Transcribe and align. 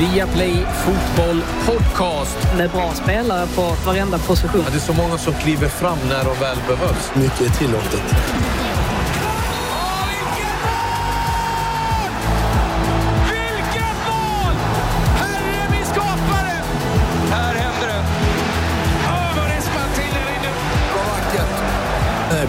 Viaplay 0.00 0.66
Fotboll 0.84 1.42
Podcast. 1.66 2.38
Med 2.56 2.70
bra 2.70 2.92
spelare 2.94 3.46
på 3.46 3.76
varenda 3.86 4.18
position. 4.18 4.62
Ja, 4.64 4.70
det 4.70 4.76
är 4.76 4.80
så 4.80 4.92
många 4.92 5.18
som 5.18 5.34
kliver 5.34 5.68
fram 5.68 5.98
när 6.08 6.24
de 6.24 6.40
väl 6.40 6.58
behövs. 6.68 7.10
Mycket 7.14 7.40
är 7.40 7.58
tillåtet. 7.58 8.02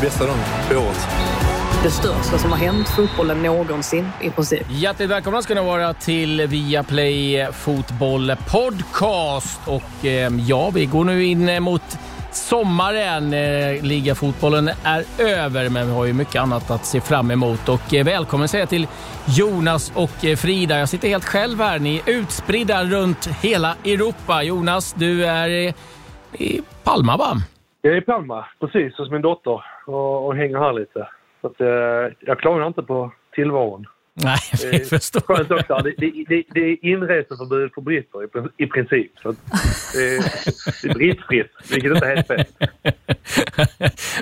Bästa 0.02 0.26
dagen 0.26 0.40
på 0.70 0.76
året. 0.76 1.31
Det 1.84 1.90
största 1.90 2.38
som 2.38 2.52
har 2.52 2.58
hänt 2.58 2.90
fotbollen 2.90 3.44
någonsin 3.44 4.06
i 4.22 4.30
princip. 4.30 4.68
Hjärtligt 4.70 5.10
välkomna 5.10 5.42
ska 5.42 5.56
ni 5.56 5.62
vara 5.62 5.94
till 5.94 6.48
Viaplay 6.48 7.48
Fotboll 7.52 8.32
Podcast. 8.52 9.68
Och 9.68 10.06
eh, 10.06 10.32
ja, 10.48 10.72
vi 10.74 10.86
går 10.86 11.04
nu 11.04 11.24
in 11.26 11.64
mot 11.64 11.82
sommaren. 12.32 13.34
Eh, 13.34 13.84
ligafotbollen 13.84 14.70
är 14.84 15.04
över, 15.20 15.70
men 15.70 15.88
vi 15.88 15.94
har 15.94 16.06
ju 16.06 16.14
mycket 16.14 16.42
annat 16.42 16.72
att 16.72 16.86
se 16.86 17.02
fram 17.02 17.32
emot. 17.32 17.70
Och 17.70 17.94
eh, 17.94 18.06
välkommen 18.06 18.48
säga 18.48 18.66
till 18.66 18.88
Jonas 19.38 19.92
och 19.96 20.26
eh, 20.26 20.36
Frida. 20.36 20.80
Jag 20.80 20.90
sitter 20.90 21.08
helt 21.08 21.26
själv 21.26 21.60
här. 21.60 21.80
Ni 21.80 21.98
är 21.98 22.10
utspridda 22.12 22.84
runt 22.84 23.30
hela 23.42 23.76
Europa. 23.86 24.44
Jonas, 24.44 24.94
du 24.94 25.26
är 25.26 25.50
eh, 25.50 25.74
i 26.42 26.62
Palma, 26.84 27.18
va? 27.18 27.34
Jag 27.82 27.94
är 27.94 27.98
i 27.98 28.02
Palma, 28.02 28.46
precis, 28.60 28.98
hos 28.98 29.12
min 29.12 29.22
dotter 29.22 29.64
och, 29.88 30.28
och 30.28 30.36
hänger 30.36 30.58
här 30.58 30.74
lite. 30.74 31.08
Så 31.42 31.48
att, 31.48 31.62
eh, 31.62 31.68
jag 32.20 32.40
klagar 32.40 32.68
inte 32.68 32.84
på 32.84 33.12
tillvaron. 33.36 33.86
Nej, 34.14 34.38
Det 34.62 34.76
är 34.76 34.86
förstår. 34.86 35.42
Också. 35.54 35.78
Det, 35.84 35.94
det, 35.98 36.26
det, 36.28 36.44
det 36.54 36.60
är 36.60 36.86
inreseförbud 36.86 37.72
för 37.74 37.82
britter 37.82 38.24
i, 38.24 38.64
i 38.64 38.68
princip. 38.68 39.12
Så 39.24 39.32
det, 39.94 40.16
är, 40.16 40.24
det 40.82 40.90
är 40.90 40.94
brittfritt, 40.94 41.52
vilket 41.72 41.92
inte 41.92 42.06
är 42.06 42.16
helt 42.16 42.28
fel. 42.28 42.46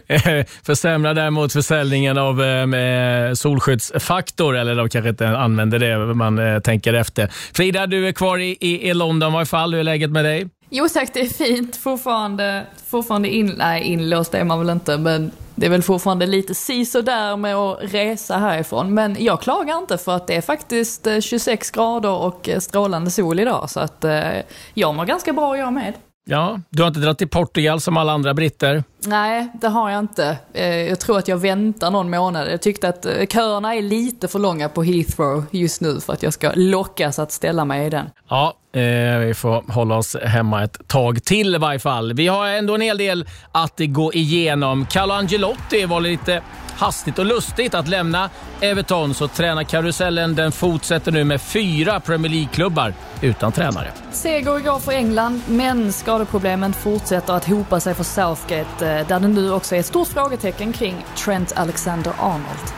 Eh, 0.07 0.45
Försämrar 0.65 1.13
däremot 1.13 1.53
försäljningen 1.53 2.17
av 2.17 2.41
eh, 2.43 2.65
med 2.65 3.37
solskyddsfaktor, 3.37 4.57
eller 4.57 4.75
de 4.75 4.89
kanske 4.89 5.09
inte 5.09 5.27
använder 5.27 5.79
det, 5.79 5.97
man 5.97 6.39
eh, 6.39 6.59
tänker 6.59 6.93
efter. 6.93 7.27
Frida, 7.53 7.87
du 7.87 8.07
är 8.07 8.11
kvar 8.11 8.37
i, 8.37 8.57
i, 8.59 8.89
i 8.89 8.93
London 8.93 9.29
i 9.29 9.33
varje 9.33 9.45
fall. 9.45 9.73
Hur 9.73 9.79
är 9.79 9.83
läget 9.83 10.09
med 10.11 10.25
dig? 10.25 10.47
Jo 10.69 10.89
tack, 10.89 11.13
det 11.13 11.21
är 11.21 11.25
fint. 11.25 11.75
Fortfarande, 11.75 12.65
fortfarande 12.85 13.29
in, 13.29 13.53
nej, 13.57 13.83
inlåst 13.83 14.33
är 14.33 14.43
man 14.43 14.59
väl 14.59 14.69
inte, 14.69 14.97
men 14.97 15.31
det 15.55 15.65
är 15.65 15.69
väl 15.69 15.83
fortfarande 15.83 16.25
lite 16.25 16.55
si 16.55 16.83
där 16.83 17.37
med 17.37 17.55
att 17.55 17.79
resa 17.81 18.37
härifrån. 18.37 18.93
Men 18.93 19.15
jag 19.19 19.41
klagar 19.41 19.77
inte 19.77 19.97
för 19.97 20.15
att 20.15 20.27
det 20.27 20.35
är 20.35 20.41
faktiskt 20.41 21.07
eh, 21.07 21.19
26 21.19 21.71
grader 21.71 22.11
och 22.11 22.49
eh, 22.49 22.59
strålande 22.59 23.11
sol 23.11 23.39
idag. 23.39 23.69
Så 23.69 23.79
att 23.79 24.03
eh, 24.03 24.41
jag 24.73 24.95
mår 24.95 25.05
ganska 25.05 25.33
bra 25.33 25.57
jag 25.57 25.73
med. 25.73 25.93
Ja, 26.25 26.59
du 26.69 26.83
har 26.83 26.87
inte 26.87 26.99
dragit 26.99 27.17
till 27.17 27.27
Portugal 27.29 27.81
som 27.81 27.97
alla 27.97 28.11
andra 28.11 28.33
britter? 28.33 28.83
Nej, 29.05 29.47
det 29.61 29.67
har 29.67 29.89
jag 29.89 29.99
inte. 29.99 30.37
Eh, 30.53 30.67
Jag 30.67 30.99
tror 30.99 31.17
att 31.17 31.27
jag 31.27 31.37
väntar 31.37 31.91
någon 31.91 32.09
månad. 32.09 32.51
Jag 32.51 32.61
tyckte 32.61 32.89
att 32.89 33.05
eh, 33.05 33.25
köerna 33.29 33.75
är 33.75 33.81
lite 33.81 34.27
för 34.27 34.39
långa 34.39 34.69
på 34.69 34.83
Heathrow 34.83 35.45
just 35.51 35.81
nu 35.81 35.99
för 35.99 36.13
att 36.13 36.23
jag 36.23 36.33
ska 36.33 36.51
lockas 36.55 37.19
att 37.19 37.31
ställa 37.31 37.65
mig 37.65 37.85
i 37.87 37.89
den. 37.89 38.05
Ja, 38.29 38.53
eh, 38.73 39.17
vi 39.19 39.33
får 39.33 39.71
hålla 39.73 39.97
oss 39.97 40.15
hemma 40.23 40.63
ett 40.63 40.87
tag 40.87 41.23
till 41.23 41.55
i 41.55 41.57
varje 41.57 41.79
fall. 41.79 42.13
Vi 42.13 42.27
har 42.27 42.47
ändå 42.47 42.75
en 42.75 42.81
hel 42.81 42.97
del 42.97 43.25
att 43.51 43.73
gå 43.79 44.13
igenom. 44.13 44.85
Carlo 44.85 45.13
Angelotti 45.13 45.85
var 45.85 46.01
lite 46.01 46.41
hastigt 46.79 47.19
och 47.19 47.25
lustigt 47.25 47.73
att 47.73 47.87
lämna 47.87 48.29
Everton, 48.61 49.13
så 49.13 49.27
tränarkarusellen 49.27 50.35
den 50.35 50.51
fortsätter 50.51 51.11
nu 51.11 51.23
med 51.23 51.41
fyra 51.41 51.99
Premier 51.99 52.31
League-klubbar 52.31 52.93
utan 53.21 53.51
tränare. 53.51 53.91
Seger 54.11 54.59
igår 54.59 54.79
för 54.79 54.91
England, 54.91 55.41
men 55.47 55.93
skadeproblemen 55.93 56.73
fortsätter 56.73 57.33
att 57.33 57.45
hopa 57.45 57.79
sig 57.79 57.93
för 57.93 58.03
Southgate, 58.03 58.97
eh, 58.97 59.07
där 59.07 59.19
det 59.19 59.27
nu 59.27 59.51
också 59.51 59.75
är 59.75 59.79
ett 59.79 59.85
stort 59.85 60.07
frågetecken 60.07 60.73
kring 60.73 61.05
Trent 61.25 61.53
Alexander-Arnold. 61.55 62.73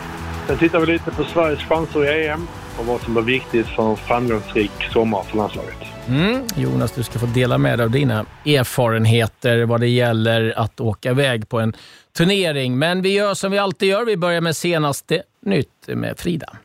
Sen 0.47 0.57
tittar 0.57 0.79
vi 0.79 0.85
lite 0.85 1.11
på 1.11 1.23
Sveriges 1.23 1.59
chanser 1.59 2.21
i 2.21 2.27
EM 2.27 2.47
och 2.79 2.85
vad 2.85 3.01
som 3.01 3.17
är 3.17 3.21
viktigt 3.21 3.67
för 3.67 3.89
en 3.89 3.97
framgångsrik 3.97 4.71
sommar 4.93 5.23
för 5.23 5.37
landslaget. 5.37 5.90
Mm. 6.07 6.45
Jonas, 6.55 6.91
du 6.91 7.03
ska 7.03 7.19
få 7.19 7.25
dela 7.25 7.57
med 7.57 7.79
dig 7.79 7.83
av 7.83 7.91
dina 7.91 8.25
erfarenheter 8.45 9.65
vad 9.65 9.79
det 9.79 9.87
gäller 9.87 10.53
att 10.57 10.79
åka 10.79 11.09
iväg 11.09 11.49
på 11.49 11.59
en 11.59 11.73
turnering. 12.17 12.79
Men 12.79 13.01
vi 13.01 13.13
gör 13.13 13.33
som 13.33 13.51
vi 13.51 13.57
alltid 13.57 13.89
gör. 13.89 14.05
Vi 14.05 14.17
börjar 14.17 14.41
med 14.41 14.55
senaste 14.55 15.23
nytt 15.45 15.87
med 15.87 16.19
Frida. 16.19 16.57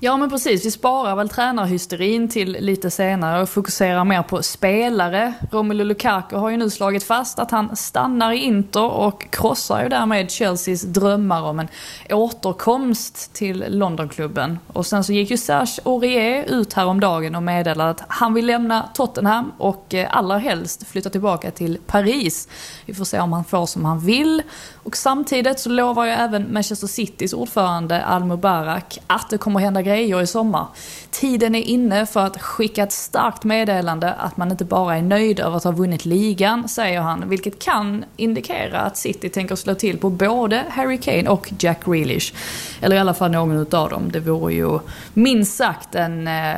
Ja 0.00 0.16
men 0.16 0.30
precis, 0.30 0.66
vi 0.66 0.70
sparar 0.70 1.16
väl 1.16 1.28
tränarhysterin 1.28 2.28
till 2.28 2.56
lite 2.60 2.90
senare 2.90 3.42
och 3.42 3.48
fokuserar 3.48 4.04
mer 4.04 4.22
på 4.22 4.42
spelare. 4.42 5.34
Romelu 5.50 5.84
Lukaku 5.84 6.36
har 6.36 6.50
ju 6.50 6.56
nu 6.56 6.70
slagit 6.70 7.04
fast 7.04 7.38
att 7.38 7.50
han 7.50 7.76
stannar 7.76 8.32
i 8.32 8.36
Inter 8.36 8.90
och 8.90 9.30
krossar 9.30 9.82
ju 9.82 9.88
därmed 9.88 10.30
Chelseas 10.30 10.82
drömmar 10.82 11.42
om 11.42 11.58
en 11.60 11.68
återkomst 12.10 13.32
till 13.32 13.64
Londonklubben. 13.68 14.58
Och 14.72 14.86
sen 14.86 15.04
så 15.04 15.12
gick 15.12 15.30
ju 15.30 15.36
Serge 15.36 15.82
Aurier 15.84 16.44
ut 16.44 16.72
häromdagen 16.72 17.34
och 17.34 17.42
meddelade 17.42 17.90
att 17.90 18.02
han 18.08 18.34
vill 18.34 18.46
lämna 18.46 18.88
Tottenham 18.94 19.52
och 19.58 19.94
eh, 19.94 20.08
allra 20.10 20.38
helst 20.38 20.86
flytta 20.86 21.10
tillbaka 21.10 21.50
till 21.50 21.78
Paris. 21.86 22.48
Vi 22.86 22.94
får 22.94 23.04
se 23.04 23.20
om 23.20 23.32
han 23.32 23.44
får 23.44 23.66
som 23.66 23.84
han 23.84 23.98
vill. 24.00 24.42
Och 24.84 24.96
samtidigt 24.96 25.58
så 25.58 25.68
lovar 25.68 26.04
ju 26.04 26.10
även 26.10 26.52
Manchester 26.52 26.86
Citys 26.86 27.32
ordförande 27.32 28.04
Al 28.04 28.24
Mubarak 28.24 28.98
att 29.06 29.30
det 29.30 29.38
kommer 29.38 29.60
hända 29.60 29.82
grejer 29.82 30.22
i 30.22 30.26
sommar. 30.26 30.66
Tiden 31.10 31.54
är 31.54 31.62
inne 31.62 32.06
för 32.06 32.20
att 32.20 32.42
skicka 32.42 32.82
ett 32.82 32.92
starkt 32.92 33.44
meddelande 33.44 34.12
att 34.12 34.36
man 34.36 34.50
inte 34.50 34.64
bara 34.64 34.96
är 34.96 35.02
nöjd 35.02 35.40
över 35.40 35.56
att 35.56 35.64
ha 35.64 35.70
vunnit 35.70 36.04
ligan, 36.04 36.68
säger 36.68 37.00
han, 37.00 37.28
vilket 37.28 37.64
kan 37.64 38.04
indikera 38.16 38.80
att 38.80 38.96
City 38.96 39.28
tänker 39.28 39.56
slå 39.56 39.74
till 39.74 39.98
på 39.98 40.10
både 40.10 40.64
Harry 40.68 40.98
Kane 40.98 41.28
och 41.28 41.52
Jack 41.58 41.84
Grealish. 41.84 42.34
Eller 42.80 42.96
i 42.96 42.98
alla 42.98 43.14
fall 43.14 43.30
någon 43.30 43.56
utav 43.56 43.90
dem. 43.90 44.10
Det 44.12 44.20
vore 44.20 44.54
ju 44.54 44.78
minst 45.14 45.56
sagt 45.56 45.94
en 45.94 46.28
eh, 46.28 46.56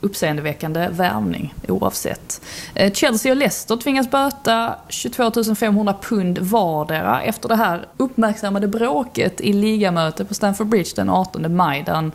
uppseendeväckande 0.00 0.88
värvning 0.90 1.54
oavsett. 1.68 2.40
Eh, 2.74 2.92
Chelsea 2.92 3.32
och 3.32 3.36
Leicester 3.36 3.76
tvingas 3.76 4.10
böta 4.10 4.74
22 4.88 5.54
500 5.54 5.94
pund 6.02 6.38
vardera 6.38 7.22
efter 7.22 7.48
det 7.48 7.56
här 7.56 7.86
uppmärksammade 7.96 8.68
bråket 8.68 9.40
i 9.40 9.52
ligamöte 9.52 10.24
på 10.24 10.34
Stamford 10.34 10.66
Bridge 10.66 10.90
den 10.96 11.10
18 11.10 11.56
maj 11.56 11.82
där 11.82 12.10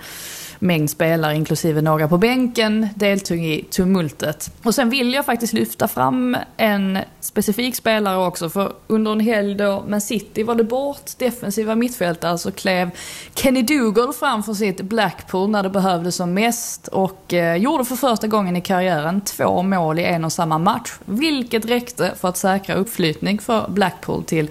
mängd 0.60 0.90
spelare, 0.90 1.36
inklusive 1.36 1.82
några 1.82 2.08
på 2.08 2.18
bänken, 2.18 2.88
deltog 2.96 3.38
i 3.38 3.64
tumultet. 3.72 4.52
Och 4.64 4.76
sen 4.76 4.90
vill 4.90 5.14
jag 5.14 5.26
faktiskt 5.26 5.54
lyfta 5.54 5.88
fram 5.88 6.38
en 6.58 7.00
specifik 7.20 7.76
spelare 7.76 8.28
också, 8.28 8.50
för 8.50 8.74
under 8.88 9.12
en 9.12 9.20
helg 9.20 9.56
då 9.56 9.84
Man 9.88 10.02
City 10.02 10.44
valde 10.44 10.64
bort 10.64 11.12
defensiva 11.18 11.76
mittfältare 11.76 12.38
så 12.38 12.52
klev 12.52 12.90
Kenny 13.36 13.62
Dougal 13.62 14.14
fram 14.14 14.44
för 14.44 14.54
sitt 14.54 14.82
Blackpool 14.82 15.50
när 15.50 15.64
det 15.64 15.70
behövdes 15.70 16.16
som 16.16 16.34
mest 16.34 16.88
och 16.88 17.34
eh, 17.34 17.56
gjorde 17.56 17.86
för 17.86 17.96
första 17.96 18.28
gången 18.28 18.56
i 18.56 18.62
karriären 18.62 19.22
två 19.22 19.64
mål 19.64 20.00
i 20.00 20.04
en 20.04 20.26
och 20.26 20.34
samma 20.34 20.58
match, 20.58 20.94
vilket 21.06 21.66
räckte 21.66 22.14
för 22.20 22.28
att 22.28 22.38
säkra 22.38 22.76
uppflyttning 22.76 23.40
för 23.40 23.68
Blackpool 23.70 24.24
till 24.24 24.50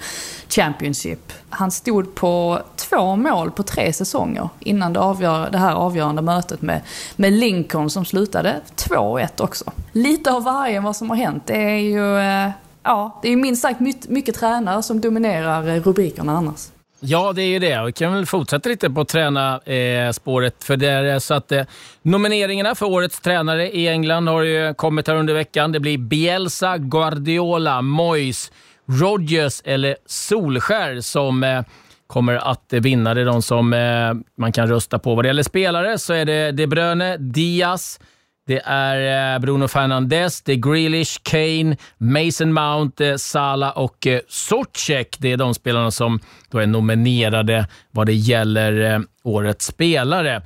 Championship. 0.55 1.33
Han 1.51 1.71
stod 1.71 2.15
på 2.15 2.61
två 2.77 3.17
mål 3.17 3.51
på 3.51 3.63
tre 3.63 3.93
säsonger 3.93 4.49
innan 4.61 4.93
det, 4.93 5.01
avgör, 5.01 5.51
det 5.51 5.59
här 5.59 5.75
avgörande 5.75 6.23
mötet 6.23 6.63
med, 6.63 6.81
med 7.17 7.33
Lincoln 7.33 7.91
som 7.91 8.05
slutade 8.05 8.61
2-1 8.77 9.43
också. 9.43 9.73
Lite 9.93 10.33
av 10.33 10.45
varje 10.45 10.81
vad 10.81 10.97
som 10.97 11.11
har 11.11 11.17
hänt. 11.17 11.43
Det 11.47 11.57
är 11.57 11.79
ju, 11.79 12.19
eh, 12.19 12.51
ja, 12.83 13.21
det 13.23 13.29
är 13.29 13.37
minst 13.37 13.63
sagt 13.63 13.81
mycket, 13.81 14.09
mycket 14.09 14.35
tränare 14.35 14.83
som 14.83 15.01
dominerar 15.01 15.69
eh, 15.69 15.83
rubrikerna 15.83 16.37
annars. 16.37 16.69
Ja, 17.01 17.33
det 17.33 17.43
är 17.43 17.47
ju 17.47 17.59
det. 17.59 17.85
Vi 17.87 17.93
kan 17.93 18.15
väl 18.15 18.27
fortsätta 18.27 18.69
lite 18.69 18.91
på 18.91 19.05
tränarspåret. 19.05 20.63
Eh, 20.63 20.67
för 20.67 20.77
det 20.77 20.89
är 20.89 21.19
så 21.19 21.35
att 21.35 21.53
eh, 21.53 21.65
nomineringarna 22.03 22.75
för 22.75 22.87
årets 22.87 23.21
tränare 23.21 23.71
i 23.71 23.89
England 23.89 24.29
har 24.29 24.43
ju 24.43 24.75
kommit 24.75 25.09
här 25.09 25.15
under 25.15 25.35
veckan. 25.35 25.73
Det 25.73 25.81
blir 25.81 25.99
Bielsa, 25.99 26.79
Guardiola, 26.79 27.83
Moyes, 27.83 28.51
Rodgers 28.87 29.63
eller 29.65 29.97
Solskär 30.07 31.01
som 31.01 31.45
eh, 31.45 31.63
kommer 32.07 32.35
att 32.35 32.73
vinna. 32.73 33.15
Det 33.15 33.21
är 33.21 33.25
de 33.25 33.43
som 33.43 33.73
eh, 33.73 34.15
man 34.39 34.53
kan 34.53 34.69
rösta 34.69 34.99
på. 34.99 35.15
Vad 35.15 35.25
det 35.25 35.27
gäller 35.27 35.43
spelare 35.43 35.99
så 35.99 36.13
är 36.13 36.25
det 36.25 36.53
De 36.53 36.67
Bruyne, 36.67 37.17
Diaz, 37.17 38.01
det 38.47 38.63
är 38.65 39.35
eh, 39.35 39.39
Bruno 39.39 39.69
Fernandes, 39.69 40.43
det 40.43 40.53
är 40.53 40.57
Grealish, 40.57 41.23
Kane, 41.23 41.77
Mason 41.99 42.53
Mount, 42.53 43.19
Sala 43.19 43.19
Salah 43.19 43.79
och 43.79 44.07
Socek. 44.29 45.17
Det 45.19 45.33
är 45.33 45.37
de 45.37 45.55
spelarna 45.55 45.91
som 45.91 46.21
då 46.51 46.59
är 46.59 46.67
nominerade 46.67 47.69
vad 47.91 48.07
det 48.07 48.15
gäller 48.15 49.03
årets 49.23 49.67
spelare. 49.67 50.43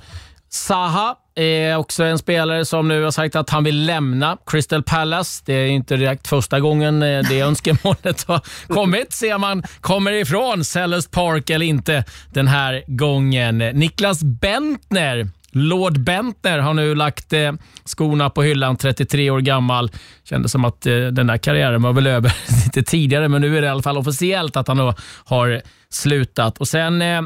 Saha 0.49 1.15
är 1.43 1.75
också 1.75 2.03
en 2.03 2.17
spelare 2.17 2.65
som 2.65 2.87
nu 2.87 3.03
har 3.03 3.11
sagt 3.11 3.35
att 3.35 3.49
han 3.49 3.63
vill 3.63 3.85
lämna 3.85 4.37
Crystal 4.45 4.83
Palace. 4.83 5.43
Det 5.45 5.53
är 5.53 5.67
inte 5.67 5.97
direkt 5.97 6.27
första 6.27 6.59
gången 6.59 7.03
eh, 7.03 7.23
det 7.29 7.41
önskemålet 7.41 8.23
har 8.27 8.41
kommit. 8.67 9.13
Se 9.13 9.33
om 9.33 9.43
han 9.43 9.63
kommer 9.81 10.11
ifrån 10.11 10.63
Sellers 10.65 11.07
Park 11.07 11.49
eller 11.49 11.65
inte 11.65 12.03
den 12.33 12.47
här 12.47 12.83
gången. 12.87 13.57
Niklas 13.57 14.23
Bentner 14.23 15.29
Lord 15.51 15.99
Bentner 15.99 16.59
har 16.59 16.73
nu 16.73 16.95
lagt 16.95 17.33
eh, 17.33 17.51
skorna 17.85 18.29
på 18.29 18.43
hyllan, 18.43 18.77
33 18.77 19.29
år 19.29 19.39
gammal. 19.39 19.91
Kändes 20.23 20.51
som 20.51 20.65
att 20.65 20.85
eh, 20.85 20.95
den 20.95 21.27
där 21.27 21.37
karriären 21.37 21.81
var 21.81 21.93
väl 21.93 22.07
över 22.07 22.33
lite 22.65 22.83
tidigare, 22.83 23.27
men 23.27 23.41
nu 23.41 23.57
är 23.57 23.61
det 23.61 23.67
i 23.67 23.69
alla 23.69 23.81
fall 23.81 23.97
officiellt 23.97 24.57
att 24.57 24.67
han 24.67 24.93
har 25.25 25.61
slutat. 25.89 26.57
Och 26.57 26.67
sen 26.67 27.01
eh, 27.01 27.21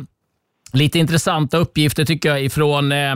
lite 0.73 0.99
intressanta 0.99 1.57
uppgifter 1.57 2.05
tycker 2.05 2.29
jag 2.29 2.43
ifrån 2.43 2.91
eh, 2.91 3.15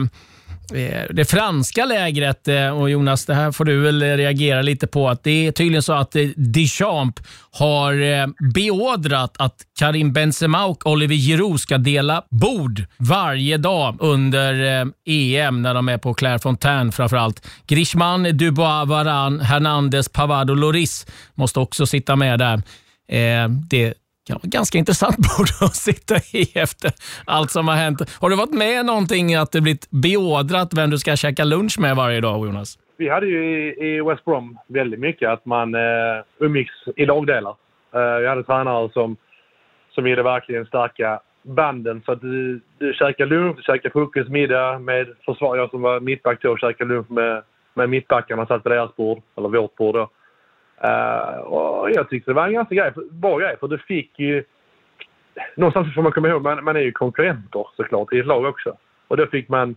Eh, 0.74 1.02
det 1.10 1.24
franska 1.24 1.84
lägret, 1.84 2.48
eh, 2.48 2.80
och 2.80 2.90
Jonas, 2.90 3.26
det 3.26 3.34
här 3.34 3.52
får 3.52 3.64
du 3.64 3.80
väl 3.80 4.02
reagera 4.02 4.62
lite 4.62 4.86
på, 4.86 5.08
att 5.08 5.22
det 5.24 5.46
är 5.46 5.52
tydligen 5.52 5.82
så 5.82 5.92
att 5.92 6.16
eh, 6.16 6.26
Deschamps 6.36 7.22
har 7.50 7.92
eh, 8.02 8.26
beordrat 8.54 9.34
att 9.38 9.54
Karim 9.78 10.12
Benzema 10.12 10.66
och 10.66 10.86
Oliver 10.86 11.14
Giroud 11.14 11.60
ska 11.60 11.78
dela 11.78 12.22
bord 12.30 12.84
varje 12.96 13.56
dag 13.56 13.96
under 14.00 14.54
EM 15.06 15.62
när 15.62 15.74
de 15.74 15.88
är 15.88 15.98
på 15.98 16.14
Clairefontaine 16.14 16.92
framförallt. 16.92 17.46
Griezmann, 17.66 18.22
Dubois, 18.22 18.88
Varane, 18.88 19.44
Hernandez, 19.44 20.08
Pavard 20.08 20.50
och 20.50 20.56
Loris 20.56 21.06
måste 21.34 21.60
också 21.60 21.86
sitta 21.86 22.16
med 22.16 22.38
där. 22.38 22.62
Det 23.68 23.94
kan 24.28 24.38
vara 24.42 24.50
ganska 24.58 24.78
intressant 24.78 25.16
bord 25.28 25.48
att 25.60 25.76
sitta 25.88 26.14
i 26.14 26.42
efter 26.54 26.90
allt 27.26 27.50
som 27.50 27.68
har 27.68 27.74
hänt. 27.74 27.98
Har 28.20 28.30
du 28.30 28.36
varit 28.36 28.54
med 28.64 28.86
någonting 28.86 29.34
att 29.34 29.52
det 29.52 29.60
blivit 29.60 29.90
beordrat 29.90 30.68
vem 30.76 30.90
du 30.90 30.98
ska 30.98 31.16
käka 31.16 31.44
lunch 31.44 31.76
med 31.80 31.96
varje 31.96 32.20
dag, 32.20 32.46
Jonas? 32.46 32.78
Vi 32.96 33.08
hade 33.08 33.26
ju 33.26 33.42
i, 33.88 34.00
West 34.00 34.24
Brom 34.24 34.58
väldigt 34.66 35.00
mycket 35.00 35.28
att 35.28 35.46
man 35.46 35.74
eh, 35.74 35.80
umgicks 36.38 36.74
i 36.96 37.06
lagdelar. 37.06 37.54
Eh, 37.94 38.18
vi 38.20 38.26
hade 38.26 38.44
tränare 38.44 38.90
som, 38.92 39.16
som 39.90 40.04
ville 40.04 40.22
verkligen 40.22 40.66
stärka 40.66 41.20
banden. 41.42 42.02
Så 42.04 42.12
att 42.12 42.20
du, 42.20 42.60
du 42.78 42.92
käkade 42.92 43.30
lunch, 43.34 43.56
du 43.56 43.62
käkade 43.62 43.92
frukost, 43.92 44.28
middag 44.28 44.78
med 44.78 45.06
försvar. 45.24 45.56
Jag 45.56 45.70
som 45.70 45.82
var 45.82 46.00
mittback 46.00 46.42
då 46.42 46.56
käkade 46.56 46.94
lunch 46.94 47.10
med, 47.10 47.42
med 47.74 47.88
mittbackarna, 47.88 48.46
satt 48.46 48.62
på 48.62 48.68
deras 48.68 48.96
bord, 48.96 49.22
eller 49.36 49.48
vårt 49.48 49.76
bord 49.76 49.94
då. 49.94 50.10
Uh, 50.84 51.38
och 51.38 51.90
jag 51.90 52.10
tyckte 52.10 52.30
det 52.30 52.34
var 52.34 52.46
en 52.46 52.52
ganska 52.52 52.74
grej, 52.74 52.92
bra 53.10 53.38
grej 53.38 53.56
för 53.60 53.68
du 53.68 53.78
fick 53.78 54.18
ju... 54.18 54.44
Någonstans 55.56 55.94
får 55.94 56.02
man 56.02 56.12
komma 56.12 56.28
ihåg, 56.28 56.42
man, 56.42 56.64
man 56.64 56.76
är 56.76 56.80
ju 56.80 56.92
konkurrenter 56.92 57.66
såklart 57.76 58.12
i 58.12 58.18
ett 58.18 58.26
lag 58.26 58.44
också. 58.44 58.76
Och 59.08 59.16
då 59.16 59.26
fick 59.26 59.48
man... 59.48 59.76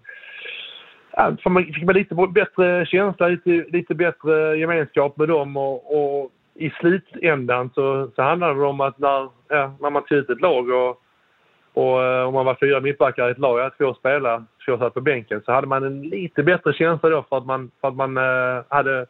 Ja, 1.11 1.35
man 1.45 1.65
fick 1.65 1.83
man 1.83 1.95
lite 1.95 2.15
bättre 2.15 2.85
känsla, 2.85 3.27
lite, 3.27 3.49
lite 3.49 3.95
bättre 3.95 4.57
gemenskap 4.57 5.17
med 5.17 5.27
dem 5.27 5.57
och, 5.57 5.97
och 5.97 6.31
i 6.55 6.69
slutändan 6.69 7.69
så, 7.75 8.11
så 8.15 8.21
handlade 8.21 8.59
det 8.59 8.65
om 8.65 8.81
att 8.81 8.99
när, 8.99 9.29
ja, 9.47 9.75
när 9.79 9.89
man 9.89 10.03
tog 10.03 10.17
ut 10.17 10.29
ett 10.29 10.41
lag 10.41 10.69
och, 10.69 11.01
och 11.73 12.03
eh, 12.03 12.27
om 12.27 12.33
man 12.33 12.45
var 12.45 12.57
fyra 12.59 12.79
mittbackar 12.79 13.27
i 13.27 13.31
ett 13.31 13.37
lag, 13.37 13.59
ja, 13.59 13.71
två 13.77 13.93
spelare, 13.93 14.43
två 14.65 14.77
satt 14.77 14.93
på 14.93 15.01
bänken, 15.01 15.41
så 15.45 15.51
hade 15.51 15.67
man 15.67 15.83
en 15.83 16.01
lite 16.01 16.43
bättre 16.43 16.73
känsla 16.73 17.09
då 17.09 17.25
för 17.29 17.37
att 17.37 17.45
man, 17.45 17.71
för 17.81 17.87
att 17.87 17.95
man 17.95 18.17
uh, 18.17 18.63
hade 18.69 19.05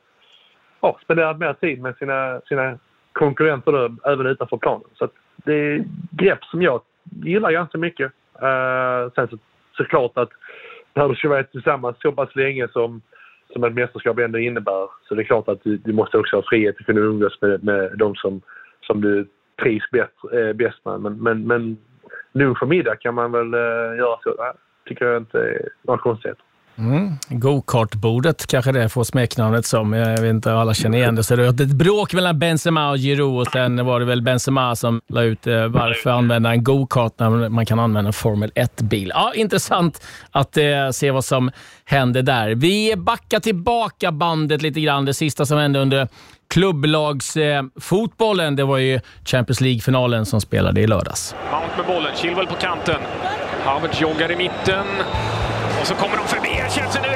ja, 0.82 1.00
spenderat 1.04 1.40
mer 1.40 1.54
tid 1.54 1.82
med 1.82 1.96
sina, 1.98 2.42
sina 2.46 2.80
konkurrenter 3.14 3.72
då, 3.72 4.10
även 4.12 4.26
utanför 4.26 4.58
planen. 4.58 4.88
Så 4.94 5.08
det 5.36 5.54
är 5.54 5.84
grepp 6.12 6.44
som 6.44 6.62
jag 6.62 6.82
gillar 7.24 7.52
ganska 7.52 7.78
mycket. 7.78 8.12
Uh, 8.44 9.12
sen 9.16 9.28
så, 9.28 9.38
såklart 9.78 10.18
att 10.18 10.30
när 10.94 11.10
du 11.10 11.16
ska 11.16 11.30
vara 11.30 11.44
tillsammans 11.44 11.98
så 12.02 12.12
pass 12.12 12.36
länge 12.36 12.68
som, 12.68 13.02
som 13.54 13.64
ett 13.64 13.74
mästerskap 13.74 14.20
ändå 14.20 14.40
innebär 14.40 14.88
så 15.08 15.16
det 15.16 15.22
är 15.22 15.26
klart 15.26 15.48
att 15.48 15.64
du, 15.64 15.78
du 15.78 15.94
måste 15.94 16.18
också 16.18 16.36
ha 16.36 16.44
frihet 16.50 16.76
att 16.80 16.86
kunna 16.86 17.00
umgås 17.00 17.42
med, 17.42 17.64
med 17.64 17.98
de 17.98 18.16
som, 18.16 18.42
som 18.82 19.02
du 19.02 19.28
trivs 19.62 19.92
bäst, 19.92 20.14
eh, 20.34 20.54
bäst 20.54 20.86
med. 20.86 21.02
Men, 21.02 21.24
men, 21.24 21.48
men 21.48 21.78
lunch 22.32 22.64
och 22.64 22.70
middag 22.70 22.96
kan 22.96 23.16
man 23.16 23.32
väl 23.32 23.54
äh, 23.54 23.98
göra 23.98 24.18
så. 24.24 24.30
Det 24.30 24.54
tycker 24.86 25.06
jag 25.06 25.18
inte 25.18 25.40
är 25.40 25.70
några 25.82 26.00
konstigheter. 26.00 26.44
Mm. 26.78 27.18
Go-kartbordet 27.30 28.48
kanske 28.48 28.72
det 28.72 28.90
får 28.90 29.04
smeknamnet 29.04 29.66
som. 29.66 29.94
Jag 29.94 30.22
vet 30.22 30.30
inte, 30.30 30.54
alla 30.54 30.74
känner 30.74 30.98
igen 30.98 31.16
det. 31.16 31.24
Så 31.24 31.36
det 31.36 31.42
var 31.44 31.50
ett 31.50 31.68
bråk 31.68 32.14
mellan 32.14 32.40
Benzema 32.40 32.90
och 32.90 32.98
Giroud 32.98 33.42
och 33.42 33.48
sen 33.48 33.86
var 33.86 34.00
det 34.00 34.06
väl 34.06 34.22
Benzema 34.22 34.76
som 34.76 35.02
la 35.08 35.24
ut 35.24 35.48
eh, 35.48 35.68
varför 35.68 36.10
använda 36.10 36.52
en 36.52 36.64
go-kart 36.64 37.14
när 37.18 37.50
man 37.50 37.66
kan 37.66 37.80
använda 37.80 38.08
en 38.08 38.14
Formel 38.14 38.52
1-bil. 38.56 39.12
Ja, 39.16 39.34
intressant 39.36 40.04
att 40.32 40.58
eh, 40.58 40.90
se 40.92 41.12
vad 41.12 41.26
som 41.26 41.52
hände 41.86 42.22
där. 42.22 42.56
Vi 42.56 42.94
backar 42.98 43.40
tillbaka 43.40 44.12
bandet 44.12 44.62
lite 44.62 44.82
grann. 44.82 45.06
Det 45.06 45.14
sista 45.14 45.46
som 45.46 45.58
hände 45.58 45.80
under 45.80 46.08
klubblagsfotbollen, 46.50 48.54
eh, 48.54 48.58
det 48.58 48.64
var 48.64 48.78
ju 48.78 49.00
Champions 49.26 49.62
League-finalen 49.62 50.26
som 50.26 50.42
spelade 50.42 50.82
i 50.82 50.88
lördags. 50.88 51.36
Mount 51.52 51.68
med 51.78 51.86
bollen, 51.86 52.12
Chilwell 52.16 52.48
på 52.48 52.56
kanten. 52.56 52.98
Havertz 53.66 54.02
joggar 54.02 54.32
i 54.32 54.36
mitten. 54.36 54.86
Och 55.82 55.88
så 55.88 55.96
kommer 55.96 56.18
de 56.18 56.28
förbi. 56.28 56.50
Chelsea 56.70 57.02
nu 57.02 57.02
det 57.02 57.02
nu. 57.02 57.11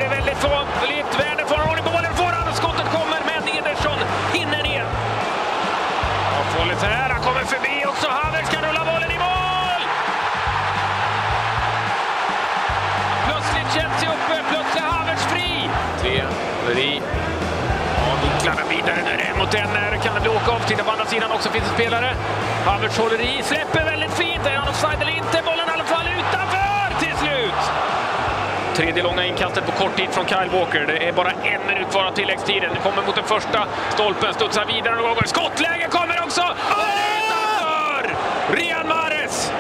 Inkastet 29.96 29.96
på 29.96 30.02
tid 30.02 30.10
från 30.10 30.28
Kyle 30.28 30.60
Walker. 30.60 30.86
Det 30.88 31.08
är 31.08 31.14
bara 31.14 31.32
en 31.32 31.68
minut 31.68 31.92
kvar 31.92 32.04
av 32.04 32.12
tilläggstiden. 32.12 32.70
Det 32.74 32.80
kommer 32.80 33.06
mot 33.06 33.16
den 33.16 33.24
första 33.24 33.68
stolpen, 33.94 34.34
studsar 34.34 34.66
vidare 34.66 34.96
några 34.96 35.10
gånger. 35.10 35.28
Skottläge 35.28 35.88
kommer 35.90 36.24
också! 36.24 36.42
Och 36.42 36.88
är 36.88 37.12
utanför! 37.18 38.16
Rian 38.56 38.88
Mahrez 38.88 39.52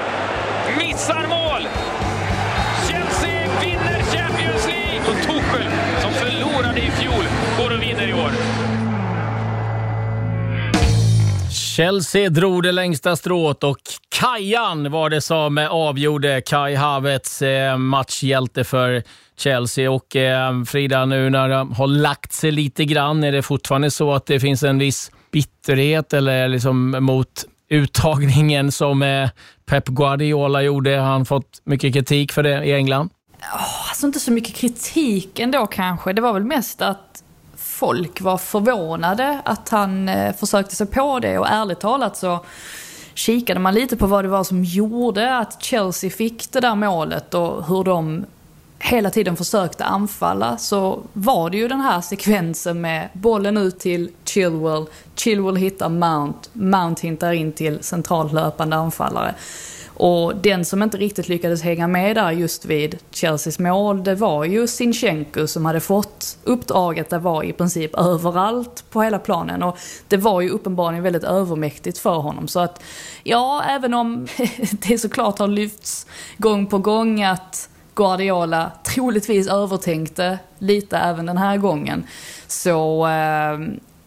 missar 0.77 1.27
mål! 1.27 1.67
Chelsea 2.89 3.49
vinner 3.61 3.99
Champions 4.15 4.67
League! 4.67 5.01
Och 5.09 5.17
Tuchel, 5.25 5.71
som 6.01 6.11
förlorade 6.11 6.79
i 6.79 6.91
fjol, 6.91 7.25
går 7.57 7.75
och 7.75 7.83
vinner 7.83 8.07
i 8.07 8.13
år. 8.13 8.31
Chelsea 11.75 12.29
drog 12.29 12.63
det 12.63 12.71
längsta 12.71 13.15
strået 13.15 13.63
och 13.63 13.79
Kajan 14.19 14.91
var 14.91 15.09
det 15.09 15.21
som 15.21 15.57
avgjorde. 15.57 16.41
Kai 16.41 16.75
Havertz, 16.75 17.41
eh, 17.41 17.77
matchhjälte 17.77 18.63
för 18.63 19.03
Chelsea. 19.37 19.91
Och 19.91 20.15
eh, 20.15 20.63
Frida, 20.63 21.05
nu 21.05 21.29
när 21.29 21.49
det 21.49 21.55
har 21.55 21.87
lagt 21.87 22.33
sig 22.33 22.51
lite 22.51 22.85
grann, 22.85 23.23
är 23.23 23.31
det 23.31 23.41
fortfarande 23.41 23.91
så 23.91 24.13
att 24.13 24.25
det 24.25 24.39
finns 24.39 24.63
en 24.63 24.77
viss 24.77 25.11
bitterhet 25.31 26.13
eller 26.13 26.47
liksom 26.47 26.91
mot 26.91 27.45
uttagningen 27.69 28.71
som 28.71 29.01
eh, 29.03 29.29
Pep 29.65 29.85
Guardiola 29.85 30.61
gjorde? 30.61 30.97
Har 30.97 31.07
han 31.07 31.25
fått 31.25 31.61
mycket 31.63 31.93
kritik 31.93 32.31
för 32.31 32.43
det 32.43 32.63
i 32.63 32.73
England? 32.73 33.09
Oh, 33.53 33.89
alltså 33.89 34.05
inte 34.05 34.19
så 34.19 34.31
mycket 34.31 34.55
kritik 34.55 35.39
ändå 35.39 35.67
kanske. 35.67 36.13
Det 36.13 36.21
var 36.21 36.33
väl 36.33 36.43
mest 36.43 36.81
att 36.81 37.23
folk 37.57 38.21
var 38.21 38.37
förvånade 38.37 39.41
att 39.45 39.69
han 39.69 40.09
försökte 40.39 40.75
sig 40.75 40.87
på 40.87 41.19
det 41.19 41.37
och 41.37 41.47
ärligt 41.47 41.79
talat 41.79 42.17
så 42.17 42.45
kikade 43.15 43.59
man 43.59 43.73
lite 43.73 43.97
på 43.97 44.07
vad 44.07 44.25
det 44.25 44.29
var 44.29 44.43
som 44.43 44.63
gjorde 44.63 45.37
att 45.37 45.63
Chelsea 45.63 46.09
fick 46.09 46.51
det 46.51 46.59
där 46.59 46.75
målet 46.75 47.33
och 47.33 47.67
hur 47.67 47.83
de 47.83 48.25
hela 48.79 49.09
tiden 49.09 49.35
försökte 49.35 49.85
anfalla 49.85 50.57
så 50.57 50.99
var 51.13 51.49
det 51.49 51.57
ju 51.57 51.67
den 51.67 51.81
här 51.81 52.01
sekvensen 52.01 52.81
med 52.81 53.09
bollen 53.13 53.57
ut 53.57 53.79
till 53.79 54.11
Chilwell, 54.25 54.85
Chilwell 55.15 55.55
hittar 55.55 55.89
Mount, 55.89 56.49
Mount 56.53 57.07
hittar 57.07 57.31
in 57.31 57.51
till 57.51 57.83
centralt 57.83 58.33
löpande 58.33 58.75
anfallare. 58.75 59.35
Och 59.97 60.35
den 60.35 60.65
som 60.65 60.83
inte 60.83 60.97
riktigt 60.97 61.29
lyckades 61.29 61.61
hänga 61.61 61.87
med 61.87 62.15
där 62.15 62.31
just 62.31 62.65
vid 62.65 62.97
Chelseas 63.11 63.59
mål, 63.59 64.03
det 64.03 64.15
var 64.15 64.45
ju 64.45 64.67
Sinchenko 64.67 65.47
som 65.47 65.65
hade 65.65 65.79
fått 65.79 66.37
uppdraget 66.43 67.13
att 67.13 67.21
vara 67.21 67.45
i 67.45 67.53
princip 67.53 67.95
överallt 67.95 68.83
på 68.89 69.01
hela 69.01 69.19
planen. 69.19 69.63
Och 69.63 69.77
det 70.07 70.17
var 70.17 70.41
ju 70.41 70.49
uppenbarligen 70.49 71.03
väldigt 71.03 71.23
övermäktigt 71.23 71.97
för 71.97 72.15
honom. 72.15 72.47
Så 72.47 72.59
att, 72.59 72.83
ja, 73.23 73.63
även 73.69 73.93
om 73.93 74.27
det 74.71 74.97
såklart 74.97 75.39
har 75.39 75.47
lyfts 75.47 76.07
gång 76.37 76.67
på 76.67 76.77
gång 76.77 77.23
att 77.23 77.69
Guardiola 77.95 78.71
troligtvis 78.83 79.47
övertänkte 79.47 80.39
lite 80.59 80.97
även 80.97 81.25
den 81.25 81.37
här 81.37 81.57
gången. 81.57 82.07
Så 82.47 83.07
eh, 83.07 83.59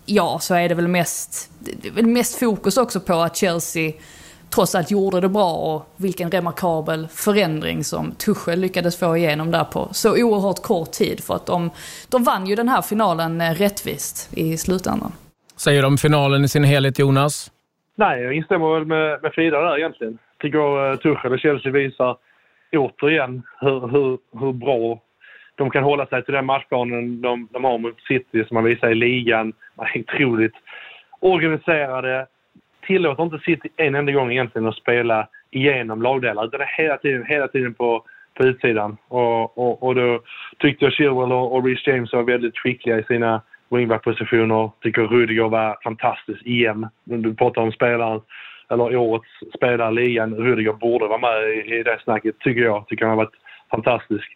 ja, 0.04 0.38
så 0.38 0.54
är 0.54 0.68
det 0.68 0.74
väl 0.74 0.88
mest, 0.88 1.50
det 1.58 1.90
väl 1.90 2.06
mest 2.06 2.34
fokus 2.34 2.76
också 2.76 3.00
på 3.00 3.14
att 3.14 3.36
Chelsea 3.36 3.92
trots 4.54 4.74
allt 4.74 4.90
gjorde 4.90 5.20
det 5.20 5.28
bra 5.28 5.52
och 5.52 5.86
vilken 5.96 6.30
remarkabel 6.30 7.08
förändring 7.08 7.84
som 7.84 8.12
Tuchel 8.12 8.60
lyckades 8.60 8.98
få 8.98 9.16
igenom 9.16 9.50
där 9.50 9.64
på 9.64 9.88
så 9.92 10.24
oerhört 10.24 10.62
kort 10.62 10.92
tid. 10.92 11.24
För 11.24 11.34
att 11.34 11.46
de, 11.46 11.70
de 12.10 12.24
vann 12.24 12.46
ju 12.46 12.54
den 12.54 12.68
här 12.68 12.82
finalen 12.82 13.40
eh, 13.40 13.54
rättvist 13.54 14.36
i 14.36 14.56
slutändan. 14.56 15.12
Säger 15.56 15.82
de 15.82 15.98
finalen 15.98 16.44
i 16.44 16.48
sin 16.48 16.64
helhet, 16.64 16.98
Jonas? 16.98 17.50
Nej, 17.94 18.22
jag 18.22 18.32
instämmer 18.32 18.74
väl 18.74 18.84
med, 18.84 19.22
med 19.22 19.32
Frida 19.32 19.60
där 19.60 19.78
egentligen. 19.78 20.18
Tycker 20.40 20.90
uh, 20.90 20.96
Tuchel 20.96 21.32
och 21.32 21.38
Chelsea 21.38 21.72
visar 21.72 22.16
återigen 22.72 23.42
hur, 23.60 23.80
hur, 23.88 24.18
hur 24.40 24.52
bra 24.52 25.00
de 25.54 25.70
kan 25.70 25.84
hålla 25.84 26.06
sig 26.06 26.24
till 26.24 26.34
den 26.34 26.46
matchplanen 26.46 27.20
de, 27.20 27.48
de 27.52 27.64
har 27.64 27.78
mot 27.78 28.00
City 28.00 28.44
som 28.44 28.54
man 28.54 28.64
visar 28.64 28.90
i 28.90 28.94
ligan. 28.94 29.52
Man 29.74 29.86
är 29.94 30.00
otroligt 30.00 30.54
organiserade. 31.20 32.26
Tillåter 32.88 33.22
inte 33.22 33.38
City 33.38 33.68
en 33.76 33.94
enda 33.94 34.12
gång 34.12 34.32
egentligen 34.32 34.68
att 34.68 34.76
spela 34.76 35.28
igenom 35.50 36.02
lagdelar 36.02 36.44
utan 36.44 36.60
det 36.60 36.64
är 36.64 36.82
hela 36.82 36.96
tiden, 36.96 37.24
hela 37.26 37.48
tiden 37.48 37.74
på, 37.74 38.04
på 38.34 38.44
utsidan. 38.44 38.96
Och, 39.08 39.58
och, 39.58 39.82
och 39.82 39.94
då 39.94 40.20
tyckte 40.58 40.84
jag 40.84 40.94
Chilwell 40.94 41.32
och, 41.32 41.54
och 41.54 41.64
Reece 41.64 41.86
James 41.86 42.12
var 42.12 42.22
väldigt 42.22 42.58
skickliga 42.58 42.98
i 42.98 43.04
sina 43.04 43.42
wingback-positioner. 43.70 44.70
Tycker 44.82 45.02
Rudiger 45.02 45.48
var 45.48 45.76
fantastisk 45.84 46.46
igen. 46.46 46.88
Du 47.04 47.34
pratar 47.34 47.62
om 47.62 47.72
spelaren, 47.72 48.20
eller 48.70 48.96
årets 48.96 49.28
spelare 49.56 49.90
i 49.90 49.94
ligan. 49.94 50.34
Rudiger 50.34 50.72
borde 50.72 51.06
vara 51.06 51.18
med 51.18 51.48
i, 51.48 51.74
i 51.74 51.82
det 51.82 51.98
snacket, 52.04 52.38
tycker 52.38 52.62
jag. 52.62 52.86
Tycker 52.86 53.04
han 53.04 53.18
har 53.18 53.24
varit 53.24 53.38
fantastisk. 53.70 54.28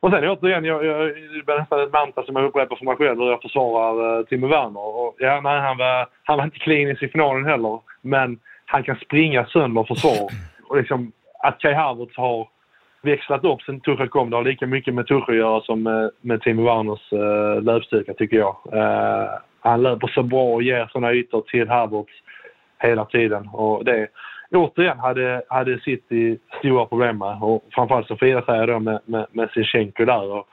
Och 0.00 0.10
sen 0.10 0.28
återigen, 0.28 0.64
jag, 0.64 0.84
jag, 0.84 1.06
det 1.08 1.44
blir 1.46 1.58
nästan 1.58 1.82
ett 1.82 1.92
mantra 1.92 2.24
som 2.24 2.36
jag 2.36 2.44
upprepar 2.44 2.76
för 2.76 2.84
mig 2.84 2.96
själv 2.96 3.18
hur 3.18 3.30
jag 3.30 3.42
försvarar 3.42 4.18
uh, 4.18 4.24
Timo 4.24 4.46
Werner. 4.46 4.86
Och, 4.86 5.16
ja, 5.18 5.40
nej, 5.40 5.60
han, 5.60 5.78
var, 5.78 6.06
han 6.24 6.38
var 6.38 6.44
inte 6.44 6.58
klinisk 6.58 7.02
i 7.02 7.08
finalen 7.08 7.44
heller, 7.44 7.80
men 8.02 8.38
han 8.66 8.82
kan 8.82 8.96
springa 8.96 9.46
sönder 9.46 9.84
försvar. 9.84 10.30
Och 10.68 10.76
liksom, 10.76 11.12
att 11.42 11.58
Kai 11.58 11.74
Havertz 11.74 12.16
har 12.16 12.48
växlat 13.02 13.44
upp 13.44 13.62
sen 13.62 13.80
Tuchel 13.80 14.08
kom. 14.08 14.30
Det 14.30 14.36
har 14.36 14.44
lika 14.44 14.66
mycket 14.66 14.94
med 14.94 15.06
Tuchel 15.06 15.34
att 15.34 15.36
göra 15.36 15.60
som 15.60 15.82
med, 15.82 16.10
med 16.20 16.42
Timo 16.42 16.64
Werners 16.64 17.12
uh, 17.12 17.62
löpstyrka, 17.62 18.14
tycker 18.14 18.36
jag. 18.36 18.56
Uh, 18.74 19.28
han 19.60 19.82
löper 19.82 20.08
så 20.08 20.22
bra 20.22 20.54
och 20.54 20.62
ger 20.62 20.88
sådana 20.92 21.12
ytor 21.12 21.40
till 21.40 21.68
Havertz 21.68 22.12
hela 22.78 23.04
tiden. 23.04 23.48
Och 23.48 23.84
det, 23.84 24.08
återigen 24.54 24.98
hade, 24.98 25.42
hade 25.48 25.80
City 25.80 26.38
stora 26.58 26.86
problem 26.86 27.18
med. 27.18 27.42
Och 27.42 27.64
framförallt 27.70 28.06
så 28.06 28.16
firar 28.16 28.42
sig 28.42 28.66
då 28.66 28.78
med, 28.78 29.00
med, 29.04 29.26
med 29.32 29.50
Sinchenko 29.50 30.04
där. 30.04 30.32
Och 30.32 30.48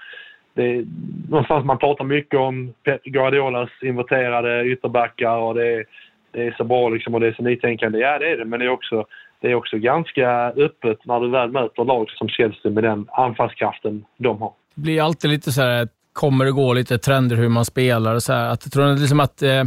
det 0.54 0.86
någonstans 1.30 1.66
man 1.66 1.78
pratar 1.78 2.06
mycket 2.06 2.40
om 2.40 2.74
Guardiolas 3.04 3.70
inverterade 3.82 4.66
ytterbackar 4.66 5.38
och 5.38 5.56
det 5.56 5.68
är, 5.68 5.86
det 6.32 6.48
är 6.48 6.56
så 6.58 6.64
bra 6.64 6.90
liksom 6.90 7.14
och 7.14 7.20
det 7.20 7.28
är 7.28 7.34
så 7.34 7.44
nytänkande. 7.44 8.00
Ja, 8.00 8.20
det 8.20 8.32
är 8.32 8.38
det, 8.38 8.46
men 8.46 8.60
det 8.60 8.66
är 8.66 8.70
också, 8.70 9.06
det 9.42 9.52
är 9.52 9.56
också 9.56 9.78
ganska 9.78 10.30
öppet 10.48 11.06
när 11.06 11.20
du 11.20 11.30
väl 11.30 11.52
möter 11.52 11.84
lag 11.84 12.10
som 12.10 12.30
Chelsea 12.30 12.72
med 12.72 12.84
den 12.84 13.08
anfallskraften 13.12 14.06
de 14.18 14.42
har. 14.42 14.54
Det 14.76 14.82
blir 14.82 15.02
alltid 15.02 15.30
lite 15.30 15.52
så 15.52 15.62
här, 15.62 15.88
kommer 16.14 16.46
det 16.46 16.52
gå 16.52 16.74
lite 16.74 16.98
trender 16.98 17.36
hur 17.36 17.50
man 17.50 17.66
spelar 17.66 18.16
och 18.16 18.24
så 18.24 18.34
här. 18.34 18.50
Att, 18.50 18.72
tror 18.72 19.00
liksom 19.00 19.20
att 19.20 19.42
eh 19.42 19.64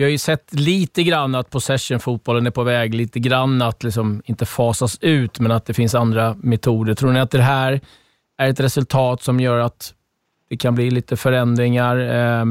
vi 0.00 0.04
har 0.04 0.10
ju 0.10 0.18
sett 0.18 0.52
lite 0.52 1.02
grann 1.02 1.34
att 1.34 1.50
possession-fotbollen 1.50 2.46
är 2.46 2.50
på 2.50 2.62
väg, 2.62 2.94
lite 2.94 3.18
grann 3.18 3.62
att 3.62 3.82
liksom 3.82 4.22
inte 4.24 4.46
fasas 4.46 4.98
ut, 5.02 5.40
men 5.40 5.52
att 5.52 5.66
det 5.66 5.74
finns 5.74 5.94
andra 5.94 6.34
metoder. 6.42 6.94
Tror 6.94 7.12
ni 7.12 7.20
att 7.20 7.30
det 7.30 7.42
här 7.42 7.80
är 8.38 8.50
ett 8.50 8.60
resultat 8.60 9.22
som 9.22 9.40
gör 9.40 9.58
att 9.58 9.94
det 10.50 10.56
kan 10.56 10.74
bli 10.74 10.90
lite 10.90 11.16
förändringar 11.16 11.96
eh, 11.96 12.44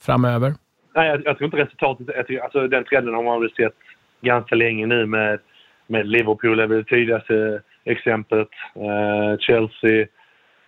framöver? 0.00 0.54
Nej, 0.94 1.08
jag, 1.08 1.22
jag, 1.24 1.38
tror 1.38 1.44
inte 1.44 1.56
resultatet... 1.56 2.42
alltså, 2.42 2.68
den 2.68 2.84
trenden 2.84 3.14
har 3.14 3.22
man 3.22 3.40
väl 3.40 3.50
sett 3.50 3.78
ganska 4.20 4.54
länge 4.54 4.86
nu 4.86 5.06
med, 5.06 5.38
med 5.86 6.06
Liverpool 6.06 6.60
är 6.60 6.66
väl 6.66 6.78
det 6.78 6.84
tydligaste 6.84 7.62
exemplet. 7.84 8.48
Eh, 8.76 9.38
Chelsea, 9.38 10.06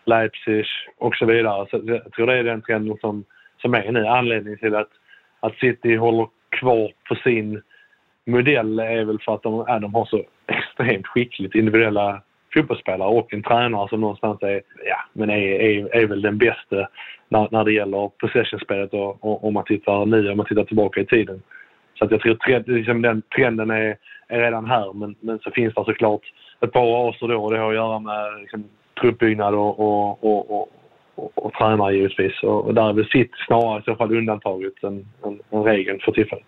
Leipzig 0.05 0.65
och 0.99 1.17
så 1.17 1.27
vidare. 1.27 1.67
Så 1.71 1.81
jag 1.85 2.13
tror 2.13 2.27
det 2.27 2.39
är 2.39 2.45
den 2.45 2.63
trenden 2.63 2.97
som, 3.01 3.25
som 3.63 3.75
är 3.75 3.93
nu. 3.93 4.07
Anledningen 4.07 4.59
till 4.59 4.75
att 4.75 4.91
att 5.41 5.55
City 5.55 5.97
håller 5.97 6.29
kvar 6.51 6.93
på 7.09 7.15
sin 7.15 7.63
modell 8.27 8.79
är 8.79 9.05
väl 9.05 9.19
för 9.21 9.35
att 9.35 9.43
de, 9.43 9.65
ja, 9.67 9.79
de 9.79 9.95
har 9.95 10.05
så 10.05 10.25
extremt 10.47 11.07
skickligt 11.07 11.55
individuella 11.55 12.23
fotbollsspelare 12.55 13.09
och 13.09 13.35
en 13.35 13.43
tränare 13.43 13.89
som 13.89 14.01
någonstans 14.01 14.43
är, 14.43 14.63
ja, 14.85 14.97
men 15.13 15.31
är, 15.31 15.37
är, 15.37 15.97
är 15.97 16.07
väl 16.07 16.23
den 16.23 16.39
bästa 16.39 16.89
när, 17.29 17.49
när 17.51 17.65
det 17.65 17.73
gäller 17.73 18.11
possession-spelet 18.19 18.93
och, 18.93 19.25
och, 19.25 19.45
om 19.45 19.55
man 19.55 19.65
tittar 19.65 20.07
nu, 20.07 20.31
om 20.31 20.37
man 20.37 20.47
tittar 20.47 20.65
tillbaka 20.65 21.01
i 21.01 21.07
tiden. 21.07 21.43
Så 21.99 22.05
att 22.05 22.11
jag 22.11 22.21
tror 22.21 22.35
trend, 22.35 22.69
liksom 22.69 23.03
den 23.03 23.23
trenden 23.37 23.71
är, 23.71 23.97
är 24.29 24.41
redan 24.41 24.67
här 24.67 24.93
men, 24.93 25.15
men 25.21 25.39
så 25.39 25.51
finns 25.51 25.75
det 25.75 25.85
såklart 25.85 26.23
ett 26.61 26.73
par 26.73 26.87
raser 26.87 27.29
då 27.29 27.45
och 27.45 27.53
det 27.53 27.59
har 27.59 27.69
att 27.69 27.75
göra 27.75 27.99
med 27.99 28.41
liksom, 28.41 28.65
truppbyggnad 29.01 29.55
och, 29.55 29.81
och, 29.81 30.25
och, 30.25 30.69
och, 31.21 31.45
och 31.45 31.53
tränare 31.53 31.95
givetvis. 31.95 32.43
Och, 32.43 32.65
och 32.67 32.75
där 32.75 32.89
är 32.89 32.93
väl 32.93 33.09
sitt 33.09 33.31
snarare 33.47 33.81
i 33.81 33.83
så 33.83 33.95
fall 33.95 34.17
undantaget 34.17 34.85
än, 34.85 35.07
än, 35.25 35.41
än 35.51 35.65
regeln 35.65 36.01
för 36.05 36.13
tillfället. 36.13 36.47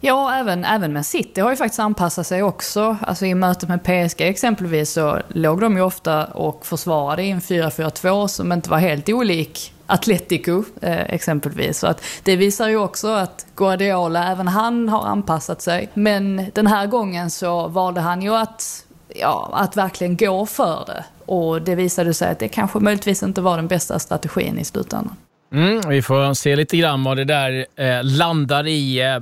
Ja, 0.00 0.34
även, 0.34 0.64
även 0.64 0.92
med 0.92 1.06
City 1.06 1.40
har 1.40 1.50
ju 1.50 1.56
faktiskt 1.56 1.80
anpassat 1.80 2.26
sig 2.26 2.42
också. 2.42 2.96
Alltså 3.00 3.26
i 3.26 3.34
mötet 3.34 3.68
med 3.68 3.82
PSG 3.82 4.20
exempelvis 4.20 4.90
så 4.90 5.18
låg 5.28 5.60
de 5.60 5.76
ju 5.76 5.82
ofta 5.82 6.24
och 6.24 6.66
försvarade 6.66 7.22
i 7.22 7.30
en 7.30 7.40
4-4-2 7.40 8.26
som 8.26 8.52
inte 8.52 8.70
var 8.70 8.78
helt 8.78 9.08
olik 9.08 9.72
Atletico 9.86 10.64
eh, 10.82 11.14
exempelvis. 11.14 11.78
Så 11.78 11.86
att 11.86 12.04
det 12.24 12.36
visar 12.36 12.68
ju 12.68 12.76
också 12.76 13.08
att 13.08 13.46
Guardiola, 13.56 14.32
även 14.32 14.48
han 14.48 14.88
har 14.88 15.06
anpassat 15.06 15.62
sig. 15.62 15.88
Men 15.94 16.46
den 16.54 16.66
här 16.66 16.86
gången 16.86 17.30
så 17.30 17.68
valde 17.68 18.00
han 18.00 18.22
ju 18.22 18.34
att, 18.34 18.86
ja, 19.08 19.50
att 19.52 19.76
verkligen 19.76 20.16
gå 20.16 20.46
för 20.46 20.84
det. 20.86 21.04
Och 21.28 21.62
det 21.62 21.74
visade 21.74 22.14
sig 22.14 22.30
att 22.30 22.38
det 22.38 22.48
kanske 22.48 22.78
möjligtvis 22.78 23.22
inte 23.22 23.40
var 23.40 23.56
den 23.56 23.68
bästa 23.68 23.98
strategin 23.98 24.58
i 24.58 24.64
slutändan. 24.64 25.16
Mm, 25.52 25.80
vi 25.88 26.02
får 26.02 26.34
se 26.34 26.56
lite 26.56 26.76
grann 26.76 27.04
vad 27.04 27.16
det 27.16 27.24
där 27.24 27.66
eh, 27.76 28.04
landar 28.04 28.66
i. 28.66 29.00
Eh, 29.00 29.20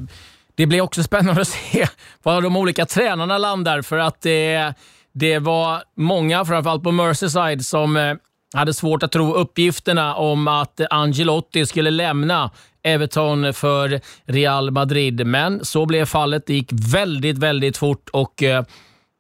det 0.55 0.67
blir 0.67 0.81
också 0.81 1.03
spännande 1.03 1.41
att 1.41 1.49
se 1.73 1.87
vad 2.23 2.43
de 2.43 2.57
olika 2.57 2.87
tränarna 2.87 3.39
landar, 3.39 3.83
för 3.83 3.99
att 3.99 4.21
det, 4.23 4.75
det 5.13 5.39
var 5.39 5.83
många, 5.97 6.45
framförallt 6.45 6.83
på 6.83 6.93
Merseyside, 6.93 7.67
som 7.67 7.97
eh, 7.97 8.15
hade 8.55 8.75
svårt 8.75 9.03
att 9.03 9.13
tro 9.13 9.35
uppgifterna 9.35 10.15
om 10.15 10.49
att 10.49 10.81
Angelotti 10.91 11.67
skulle 11.67 11.91
lämna 11.91 12.51
Everton 12.83 13.55
för 13.55 14.01
Real 14.25 14.71
Madrid. 14.71 15.27
Men 15.27 15.65
så 15.65 15.87
blev 15.87 16.05
fallet. 16.05 16.47
Det 16.47 16.55
gick 16.55 16.71
väldigt, 16.73 17.39
väldigt 17.39 17.77
fort 17.77 18.09
och 18.09 18.43
eh, 18.43 18.65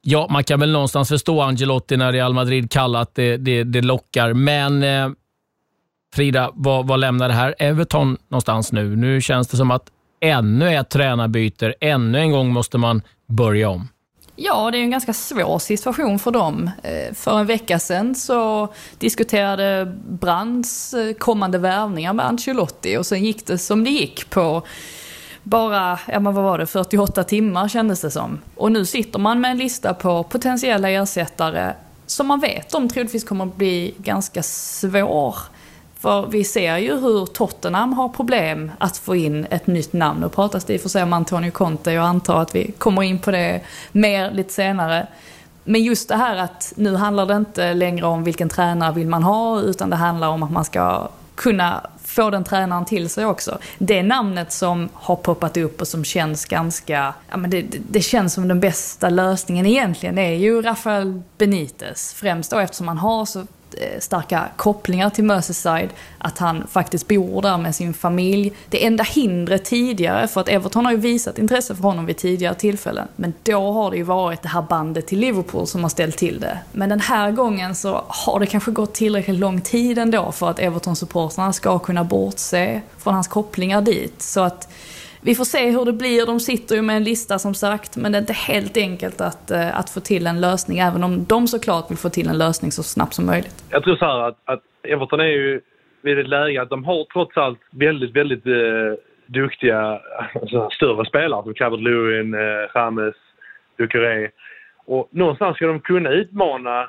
Ja, 0.08 0.26
man 0.30 0.44
kan 0.44 0.60
väl 0.60 0.72
någonstans 0.72 1.08
förstå 1.08 1.40
Angelotti 1.40 1.96
när 1.96 2.12
Real 2.12 2.34
Madrid 2.34 2.70
kallar 2.70 3.00
att 3.00 3.14
det, 3.14 3.36
det, 3.36 3.64
det 3.64 3.82
lockar, 3.82 4.32
men 4.32 4.82
eh, 4.82 5.08
Frida, 6.14 6.50
vad, 6.54 6.86
vad 6.86 7.00
lämnar 7.00 7.28
det 7.28 7.34
här 7.34 7.54
Everton 7.58 8.16
någonstans 8.28 8.72
nu? 8.72 8.96
Nu 8.96 9.20
känns 9.20 9.48
det 9.48 9.56
som 9.56 9.70
att 9.70 9.90
ännu 10.20 10.74
ett 10.74 10.90
tränarbyte, 10.90 11.74
ännu 11.80 12.18
en 12.18 12.30
gång 12.30 12.52
måste 12.52 12.78
man 12.78 13.02
börja 13.26 13.68
om. 13.68 13.88
Ja, 14.36 14.70
det 14.70 14.78
är 14.78 14.82
en 14.82 14.90
ganska 14.90 15.12
svår 15.12 15.58
situation 15.58 16.18
för 16.18 16.30
dem. 16.30 16.70
Eh, 16.82 17.14
för 17.14 17.38
en 17.38 17.46
vecka 17.46 17.78
sedan 17.78 18.14
så 18.14 18.68
diskuterade 18.98 19.92
Brands 20.08 20.94
eh, 20.94 21.14
kommande 21.14 21.58
värvningar 21.58 22.12
med 22.12 22.26
Ancelotti 22.26 22.96
och 22.96 23.06
sen 23.06 23.24
gick 23.24 23.46
det 23.46 23.58
som 23.58 23.84
det 23.84 23.90
gick 23.90 24.30
på 24.30 24.62
bara, 25.48 25.98
ja 26.06 26.20
men 26.20 26.34
vad 26.34 26.44
var 26.44 26.58
det, 26.58 26.66
48 26.66 27.24
timmar 27.24 27.68
kändes 27.68 28.00
det 28.00 28.10
som. 28.10 28.38
Och 28.54 28.72
nu 28.72 28.84
sitter 28.84 29.18
man 29.18 29.40
med 29.40 29.50
en 29.50 29.58
lista 29.58 29.94
på 29.94 30.22
potentiella 30.22 30.90
ersättare 30.90 31.72
som 32.06 32.26
man 32.26 32.40
vet 32.40 32.74
om 32.74 32.88
troligtvis 32.88 33.24
kommer 33.24 33.46
att 33.46 33.56
bli 33.56 33.94
ganska 33.98 34.42
svår. 34.42 35.36
För 35.98 36.26
vi 36.26 36.44
ser 36.44 36.76
ju 36.76 37.00
hur 37.00 37.26
Tottenham 37.26 37.92
har 37.92 38.08
problem 38.08 38.72
att 38.78 38.96
få 38.96 39.16
in 39.16 39.46
ett 39.50 39.66
nytt 39.66 39.92
namn. 39.92 40.20
Nu 40.20 40.28
pratas 40.28 40.64
det 40.64 40.74
i 40.74 40.76
och 40.76 40.80
för 40.80 40.88
sig 40.88 41.02
om 41.02 41.12
Antonio 41.12 41.50
Conte, 41.50 41.92
jag 41.92 42.04
antar 42.04 42.42
att 42.42 42.54
vi 42.54 42.72
kommer 42.78 43.02
in 43.02 43.18
på 43.18 43.30
det 43.30 43.60
mer 43.92 44.30
lite 44.30 44.52
senare. 44.52 45.06
Men 45.64 45.82
just 45.82 46.08
det 46.08 46.16
här 46.16 46.36
att 46.36 46.72
nu 46.76 46.96
handlar 46.96 47.26
det 47.26 47.36
inte 47.36 47.74
längre 47.74 48.06
om 48.06 48.24
vilken 48.24 48.48
tränare 48.48 48.92
vill 48.92 49.08
man 49.08 49.22
ha, 49.22 49.60
utan 49.60 49.90
det 49.90 49.96
handlar 49.96 50.28
om 50.28 50.42
att 50.42 50.50
man 50.50 50.64
ska 50.64 51.08
kunna 51.34 51.86
få 52.16 52.30
den 52.30 52.44
tränaren 52.44 52.84
till 52.84 53.08
sig 53.08 53.26
också. 53.26 53.58
Det 53.78 54.02
namnet 54.02 54.52
som 54.52 54.88
har 54.92 55.16
poppat 55.16 55.56
upp 55.56 55.80
och 55.80 55.88
som 55.88 56.04
känns 56.04 56.44
ganska, 56.44 57.14
ja 57.30 57.36
men 57.36 57.50
det, 57.50 57.66
det 57.90 58.00
känns 58.00 58.34
som 58.34 58.48
den 58.48 58.60
bästa 58.60 59.08
lösningen 59.08 59.66
egentligen 59.66 60.18
är 60.18 60.34
ju 60.34 60.62
Rafael 60.62 61.22
Benitez. 61.38 62.14
Främst 62.14 62.50
då 62.50 62.58
eftersom 62.58 62.88
han 62.88 62.98
har 62.98 63.24
så 63.24 63.46
Eh, 63.80 64.00
starka 64.00 64.48
kopplingar 64.56 65.10
till 65.10 65.24
Merseyside, 65.24 65.90
att 66.18 66.38
han 66.38 66.66
faktiskt 66.66 67.08
bor 67.08 67.42
där 67.42 67.58
med 67.58 67.74
sin 67.74 67.94
familj. 67.94 68.52
Det 68.70 68.86
enda 68.86 69.04
hindret 69.04 69.64
tidigare, 69.64 70.28
för 70.28 70.40
att 70.40 70.48
Everton 70.48 70.84
har 70.84 70.92
ju 70.92 70.98
visat 70.98 71.38
intresse 71.38 71.74
för 71.74 71.82
honom 71.82 72.06
vid 72.06 72.16
tidigare 72.16 72.54
tillfällen, 72.54 73.08
men 73.16 73.34
då 73.42 73.72
har 73.72 73.90
det 73.90 73.96
ju 73.96 74.02
varit 74.02 74.42
det 74.42 74.48
här 74.48 74.62
bandet 74.62 75.06
till 75.06 75.18
Liverpool 75.18 75.66
som 75.66 75.82
har 75.82 75.88
ställt 75.88 76.16
till 76.16 76.40
det. 76.40 76.58
Men 76.72 76.88
den 76.88 77.00
här 77.00 77.30
gången 77.30 77.74
så 77.74 78.04
har 78.08 78.40
det 78.40 78.46
kanske 78.46 78.70
gått 78.70 78.94
tillräckligt 78.94 79.38
lång 79.38 79.60
tid 79.60 79.98
ändå 79.98 80.32
för 80.32 80.50
att 80.50 80.58
Everton-supportrarna 80.58 81.52
ska 81.52 81.78
kunna 81.78 82.04
bortse 82.04 82.80
från 82.98 83.14
hans 83.14 83.28
kopplingar 83.28 83.80
dit. 83.80 84.22
Så 84.22 84.40
att 84.40 84.68
vi 85.26 85.34
får 85.34 85.44
se 85.44 85.70
hur 85.70 85.84
det 85.84 85.92
blir. 85.92 86.26
De 86.26 86.40
sitter 86.40 86.74
ju 86.74 86.82
med 86.82 86.96
en 86.96 87.04
lista 87.04 87.38
som 87.38 87.54
sagt, 87.54 87.96
men 87.96 88.12
det 88.12 88.18
är 88.18 88.20
inte 88.20 88.32
helt 88.32 88.76
enkelt 88.76 89.20
att, 89.20 89.50
eh, 89.50 89.78
att 89.78 89.90
få 89.90 90.00
till 90.00 90.26
en 90.26 90.40
lösning, 90.40 90.78
även 90.78 91.04
om 91.04 91.24
de 91.24 91.46
såklart 91.46 91.90
vill 91.90 91.98
få 91.98 92.08
till 92.08 92.28
en 92.28 92.38
lösning 92.38 92.72
så 92.72 92.82
snabbt 92.82 93.14
som 93.14 93.26
möjligt. 93.26 93.64
Jag 93.70 93.82
tror 93.82 93.96
så 93.96 94.04
här 94.04 94.20
att, 94.28 94.38
att 94.44 94.62
Everton 94.82 95.20
är 95.20 95.24
ju 95.24 95.60
vid 96.02 96.18
ett 96.18 96.28
läge 96.28 96.62
att 96.62 96.70
de 96.70 96.84
har 96.84 97.04
trots 97.12 97.36
allt 97.36 97.58
väldigt, 97.70 98.16
väldigt 98.16 98.46
eh, 98.46 98.92
duktiga 99.26 100.00
alltså, 100.34 100.70
större 100.70 101.04
spelare 101.04 101.42
som 101.42 101.54
Cabot 101.54 101.80
Lewin, 101.80 102.34
eh, 102.34 102.40
James, 102.74 103.14
Ducoré. 103.78 104.30
Och 104.86 105.08
någonstans 105.10 105.56
ska 105.56 105.66
de 105.66 105.80
kunna 105.80 106.10
utmana 106.10 106.88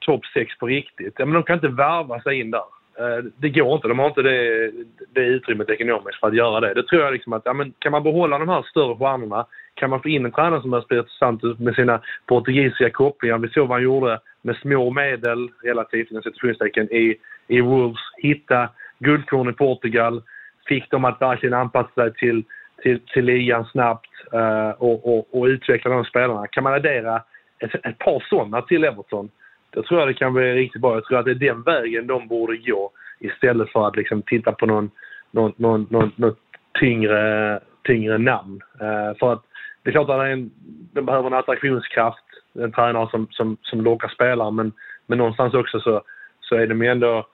topp 0.00 0.26
6 0.34 0.58
på 0.58 0.66
riktigt. 0.66 1.14
Ja, 1.18 1.24
men 1.24 1.34
de 1.34 1.42
kan 1.42 1.54
inte 1.54 1.68
värva 1.68 2.20
sig 2.20 2.40
in 2.40 2.50
där. 2.50 2.77
Eh, 2.98 3.24
det 3.36 3.48
går 3.48 3.74
inte. 3.74 3.88
De 3.88 3.98
har 3.98 4.06
inte 4.06 4.22
det, 4.22 4.70
det 5.14 5.20
utrymmet 5.20 5.70
ekonomiskt 5.70 6.20
för 6.20 6.26
att 6.26 6.34
göra 6.34 6.60
det. 6.60 6.74
Det 6.74 6.82
tror 6.82 7.02
jag 7.02 7.12
liksom 7.12 7.32
att, 7.32 7.42
ja, 7.44 7.52
men 7.52 7.72
kan 7.78 7.92
man 7.92 8.02
behålla 8.02 8.38
de 8.38 8.48
här 8.48 8.62
större 8.62 8.96
stjärnorna, 8.96 9.46
kan 9.74 9.90
man 9.90 10.02
få 10.02 10.08
in 10.08 10.24
en 10.24 10.32
tränare 10.32 10.62
som 10.62 10.72
är 10.72 10.94
intressant 10.96 11.42
med 11.58 11.74
sina 11.74 12.00
portugisiska 12.26 12.90
kopplingar. 12.90 13.38
Vi 13.38 13.48
såg 13.48 13.68
vad 13.68 13.76
han 13.76 13.82
gjorde 13.82 14.20
med 14.42 14.56
små 14.56 14.90
medel 14.90 15.50
relativt, 15.62 16.10
inom 16.10 16.22
citationstecken, 16.22 16.92
i, 16.92 17.16
i 17.48 17.60
Wolves. 17.60 18.00
Hitta 18.16 18.68
guldkorn 18.98 19.48
i 19.48 19.52
Portugal, 19.52 20.22
fick 20.68 20.90
dem 20.90 21.04
att 21.04 21.22
verkligen 21.22 21.54
anpassa 21.54 21.90
sig 21.94 22.14
till, 22.14 22.44
till, 22.82 23.00
till 23.00 23.24
ligan 23.24 23.64
snabbt 23.64 24.10
uh, 24.34 24.70
och, 24.70 25.18
och, 25.18 25.28
och, 25.30 25.44
utveckla 25.44 25.90
de 25.90 26.04
spelarna. 26.04 26.46
Kan 26.46 26.64
man 26.64 26.74
addera 26.74 27.22
ett, 27.58 27.74
ett 27.74 27.98
par 27.98 28.24
sådana 28.28 28.62
till 28.62 28.84
Everton, 28.84 29.30
då 29.70 29.82
tror 29.82 30.00
jag 30.00 30.08
det 30.08 30.14
kan 30.14 30.34
bli 30.34 30.54
riktigt 30.54 30.82
bra. 30.82 30.94
Jag 30.94 31.04
tror 31.04 31.18
att 31.18 31.24
det 31.24 31.30
är 31.30 31.34
den 31.34 31.62
vägen 31.62 32.06
de 32.06 32.28
borde 32.28 32.56
gå 32.56 32.90
istället 33.18 33.72
för 33.72 33.86
att 33.86 33.96
liksom 33.96 34.22
titta 34.22 34.52
på 34.52 34.66
någon, 34.66 34.90
någon, 35.30 35.52
någon, 35.56 35.86
någon, 35.90 36.12
något 36.16 36.38
tyngre, 36.80 37.60
tyngre 37.84 38.18
namn. 38.18 38.60
Uh, 38.82 39.18
för 39.18 39.32
att 39.32 39.42
det 39.82 39.90
är 39.90 39.92
klart 39.92 40.10
att 40.10 40.26
en, 40.26 40.50
de 40.92 41.06
behöver 41.06 41.26
en 41.26 41.34
attraktionskraft, 41.34 42.24
en 42.54 42.72
tränare 42.72 43.08
som, 43.10 43.26
som, 43.30 43.56
som 43.62 43.80
lockar 43.80 44.08
spelare 44.08 44.50
men, 44.50 44.72
men 45.06 45.18
någonstans 45.18 45.54
också 45.54 45.80
så, 45.80 46.02
så 46.40 46.54
är 46.54 46.66
de 46.66 46.82
ju 46.82 46.88
ändå 46.88 47.26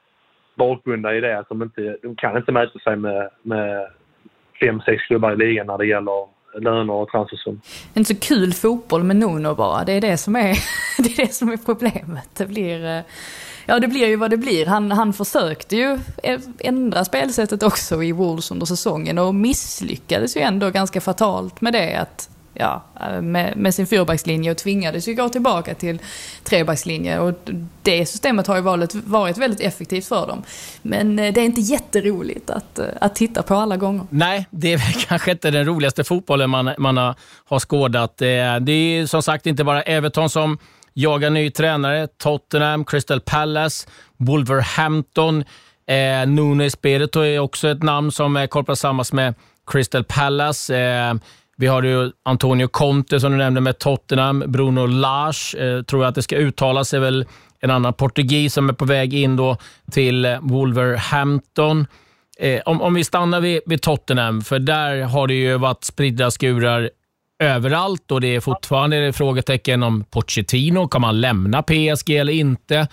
bakbundna 0.55 1.15
i 1.15 1.21
det 1.21 1.39
att 1.39 1.49
de 1.49 1.63
inte 1.63 1.97
de 2.03 2.17
kan 2.17 2.37
inte 2.37 2.53
mäta 2.53 2.79
sig 2.79 2.97
med, 2.97 3.31
med 3.43 3.91
fem, 4.61 4.81
sex 4.81 5.03
klubbar 5.03 5.33
i 5.33 5.37
ligan 5.37 5.67
när 5.67 5.79
det 5.79 5.87
gäller 5.87 6.29
löner 6.61 6.93
och 6.93 7.09
transfersum. 7.09 7.61
Inte 7.95 8.15
så 8.15 8.21
kul 8.21 8.55
fotboll 8.55 9.05
med 9.05 9.17
Nuno 9.17 9.55
bara. 9.55 9.85
Det 9.85 9.93
är 9.93 10.01
det 10.01 10.17
som 10.17 10.37
är, 10.37 10.59
det 10.99 11.19
är, 11.19 11.27
det 11.27 11.35
som 11.35 11.53
är 11.53 11.57
problemet. 11.57 12.29
Det 12.37 12.47
blir, 12.47 12.85
eh, 12.85 13.03
ja, 13.67 13.79
det 13.79 13.89
blir 13.89 14.07
ju 14.07 14.17
vad 14.17 14.31
det 14.31 14.37
blir. 14.37 14.67
Han, 14.67 14.93
han 14.93 15.13
försökte 15.13 15.77
ju 15.77 15.99
ändra 16.59 17.05
spelsättet 17.05 17.63
också 17.63 18.03
i 18.03 18.13
Wolves 18.13 18.51
under 18.51 18.67
säsongen 18.67 19.19
och 19.19 19.35
misslyckades 19.35 20.37
ju 20.37 20.41
ändå 20.41 20.71
ganska 20.71 21.01
fatalt 21.01 21.61
med 21.61 21.73
det. 21.73 21.95
Att 21.95 22.31
ja, 22.55 22.85
eh, 23.01 23.21
med, 23.23 23.57
med 23.57 23.75
sin 23.75 23.87
fyrbackslinje 23.87 24.51
och 24.51 24.57
tvingades 24.57 25.09
ju 25.09 25.15
gå 25.15 25.29
tillbaka 25.29 25.75
till 25.75 25.99
trebackslinje. 26.45 27.19
Och 27.19 27.35
det 27.83 28.07
systemet 28.07 28.47
har 28.47 28.57
ju 28.57 28.63
varit, 28.63 28.95
varit 28.95 29.39
väldigt 29.39 29.61
effektivt 29.61 30.07
för 30.07 30.27
dem. 30.27 30.43
Men 30.83 31.19
eh, 31.19 31.33
det 31.33 31.41
är 31.41 31.45
inte 31.45 31.61
jätteroligt 31.61 32.51
att, 32.51 32.79
eh, 32.79 32.87
att 33.01 33.15
titta 33.15 33.43
på 33.43 33.55
alla 33.55 33.77
gånger. 33.77 34.07
Nej, 34.11 34.47
det 34.51 34.73
är 34.73 35.07
kanske 35.09 35.31
inte 35.31 35.51
den 35.51 35.65
roligaste 35.65 36.05
fotbollen 36.05 36.51
man, 36.51 36.71
man 36.79 36.97
har, 36.97 37.15
har 37.45 37.59
skådat. 37.59 38.17
Det 38.17 38.71
är 38.71 39.07
som 39.07 39.23
sagt 39.23 39.47
inte 39.47 39.65
bara 39.65 39.83
Everton 39.83 40.31
som 40.31 40.59
jagar 40.95 41.31
ny 41.31 41.51
tränare. 41.51 42.07
Tottenham, 42.07 42.85
Crystal 42.85 43.21
Palace, 43.21 43.89
Wolverhampton. 44.17 45.45
Eh, 45.87 46.27
Nuno 46.27 46.65
Espirito 46.65 47.21
är 47.21 47.39
också 47.39 47.69
ett 47.69 47.83
namn 47.83 48.13
som 48.13 48.47
kopplas 48.51 48.81
samman 48.81 49.05
med 49.13 49.35
Crystal 49.67 50.05
Palace. 50.05 50.77
Eh, 50.77 51.15
vi 51.57 51.67
har 51.67 51.83
ju 51.83 52.11
Antonio 52.23 52.69
Conte 52.69 53.21
som 53.21 53.33
du 53.33 53.39
nämnde 53.39 53.61
med 53.61 53.79
Tottenham. 53.79 54.45
Bruno 54.47 54.87
Lage, 54.87 55.55
eh, 55.59 55.83
tror 55.83 56.03
jag 56.03 56.09
att 56.09 56.15
det 56.15 56.23
ska 56.23 56.37
uttalas, 56.37 56.95
är 56.95 57.01
väl 57.01 57.27
en 57.61 57.71
annan 57.71 57.95
portugis 57.95 58.55
som 58.55 58.69
är 58.69 58.73
på 58.73 58.85
väg 58.85 59.15
in 59.15 59.37
då 59.37 59.57
till 59.91 60.25
eh, 60.25 60.39
Wolverhampton. 60.41 61.87
Eh, 62.39 62.61
om, 62.67 62.83
om 62.83 62.95
vi 62.95 63.05
stannar 63.05 63.41
vid, 63.41 63.61
vid, 63.67 63.83
Tottenham, 63.83 64.43
för 64.43 64.59
där 64.59 65.03
har 65.03 65.27
det 65.27 65.35
ju 65.35 65.59
varit 65.59 65.85
spridda 65.85 66.31
skurar 66.31 66.91
överallt 67.39 68.11
och 68.11 68.21
det 68.21 68.37
är 68.37 68.41
fortfarande 68.41 69.13
frågetecken 69.13 69.83
om 69.83 70.05
Pochettino. 70.05 70.89
Kan 70.89 71.01
man 71.01 71.21
lämna 71.21 71.63
PSG 71.63 72.11
eller 72.11 72.33
inte? 72.33 72.89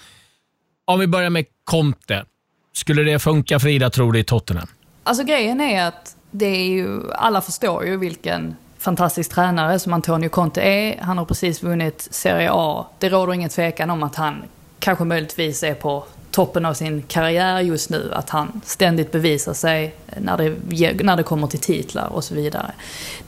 Om 0.85 0.99
vi 0.99 1.07
börjar 1.07 1.29
med 1.29 1.45
Conte. 1.63 2.25
Skulle 2.73 3.03
det 3.03 3.19
funka 3.19 3.59
Frida, 3.59 3.89
tror 3.89 4.11
du, 4.11 4.19
i 4.19 4.23
Tottenham? 4.23 4.67
Alltså 5.03 5.23
grejen 5.23 5.61
är 5.61 5.87
att 5.87 6.15
det 6.31 6.45
är 6.45 6.67
ju, 6.67 7.11
alla 7.13 7.41
förstår 7.41 7.85
ju 7.85 7.97
vilken 7.97 8.55
fantastisk 8.77 9.31
tränare 9.31 9.79
som 9.79 9.93
Antonio 9.93 10.29
Conte 10.29 10.61
är. 10.61 10.97
Han 11.01 11.17
har 11.17 11.25
precis 11.25 11.63
vunnit 11.63 12.07
Serie 12.11 12.49
A. 12.53 12.85
Det 12.99 13.09
råder 13.09 13.33
ingen 13.33 13.49
tvekan 13.49 13.89
om 13.89 14.03
att 14.03 14.15
han 14.15 14.43
kanske 14.79 15.03
möjligtvis 15.03 15.63
är 15.63 15.73
på 15.73 16.03
toppen 16.31 16.65
av 16.65 16.73
sin 16.73 17.01
karriär 17.01 17.59
just 17.59 17.89
nu. 17.89 18.11
Att 18.13 18.29
han 18.29 18.61
ständigt 18.65 19.11
bevisar 19.11 19.53
sig 19.53 19.95
när 20.17 20.37
det, 20.37 21.03
när 21.03 21.15
det 21.15 21.23
kommer 21.23 21.47
till 21.47 21.59
titlar 21.59 22.07
och 22.07 22.23
så 22.23 22.35
vidare. 22.35 22.71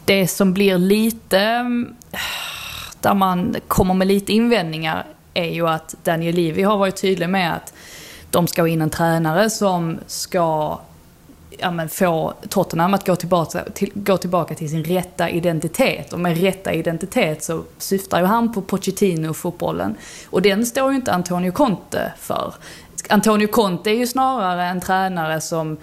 Det 0.06 0.28
som 0.28 0.54
blir 0.54 0.78
lite, 0.78 1.66
där 3.02 3.14
man 3.14 3.56
kommer 3.68 3.94
med 3.94 4.08
lite 4.08 4.34
invändningar 4.34 5.06
är 5.34 5.50
ju 5.50 5.68
att 5.68 5.96
Daniel 6.04 6.36
Levy 6.36 6.64
har 6.64 6.78
varit 6.78 7.02
tydlig 7.02 7.30
med 7.30 7.54
att 7.54 7.74
de 8.32 8.48
ska 8.48 8.62
ha 8.62 8.68
in 8.68 8.82
en 8.82 8.90
tränare 8.90 9.50
som 9.50 10.00
ska 10.08 10.80
ja, 11.60 11.72
men 11.72 11.90
få 11.90 12.34
Tottenham 12.50 12.94
att 12.94 13.08
gå 13.08 13.16
tillbaka, 13.16 13.64
till, 13.74 13.92
gå 13.94 14.18
tillbaka 14.18 14.56
till 14.56 14.70
sin 14.70 14.84
rätta 14.84 15.30
identitet. 15.30 16.14
Och 16.14 16.20
med 16.20 16.42
rätta 16.42 16.74
identitet 16.74 17.44
så 17.44 17.64
syftar 17.78 18.20
ju 18.20 18.26
han 18.26 18.54
på 18.54 18.62
Pochettino-fotbollen. 18.62 19.96
Och 20.30 20.42
den 20.42 20.66
står 20.66 20.90
ju 20.92 20.96
inte 20.96 21.14
Antonio 21.14 21.52
Conte 21.52 22.14
för. 22.20 22.54
Antonio 23.10 23.48
Conte 23.48 23.90
är 23.90 23.96
ju 23.96 24.08
snarare 24.08 24.66
en 24.66 24.82
tränare 24.82 25.42
som, 25.42 25.78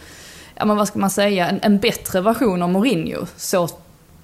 ja 0.54 0.64
men 0.64 0.76
vad 0.76 0.88
ska 0.88 0.98
man 0.98 1.10
säga, 1.10 1.48
en, 1.48 1.60
en 1.62 1.78
bättre 1.78 2.20
version 2.20 2.62
av 2.62 2.68
Mourinho. 2.68 3.26
Så 3.36 3.68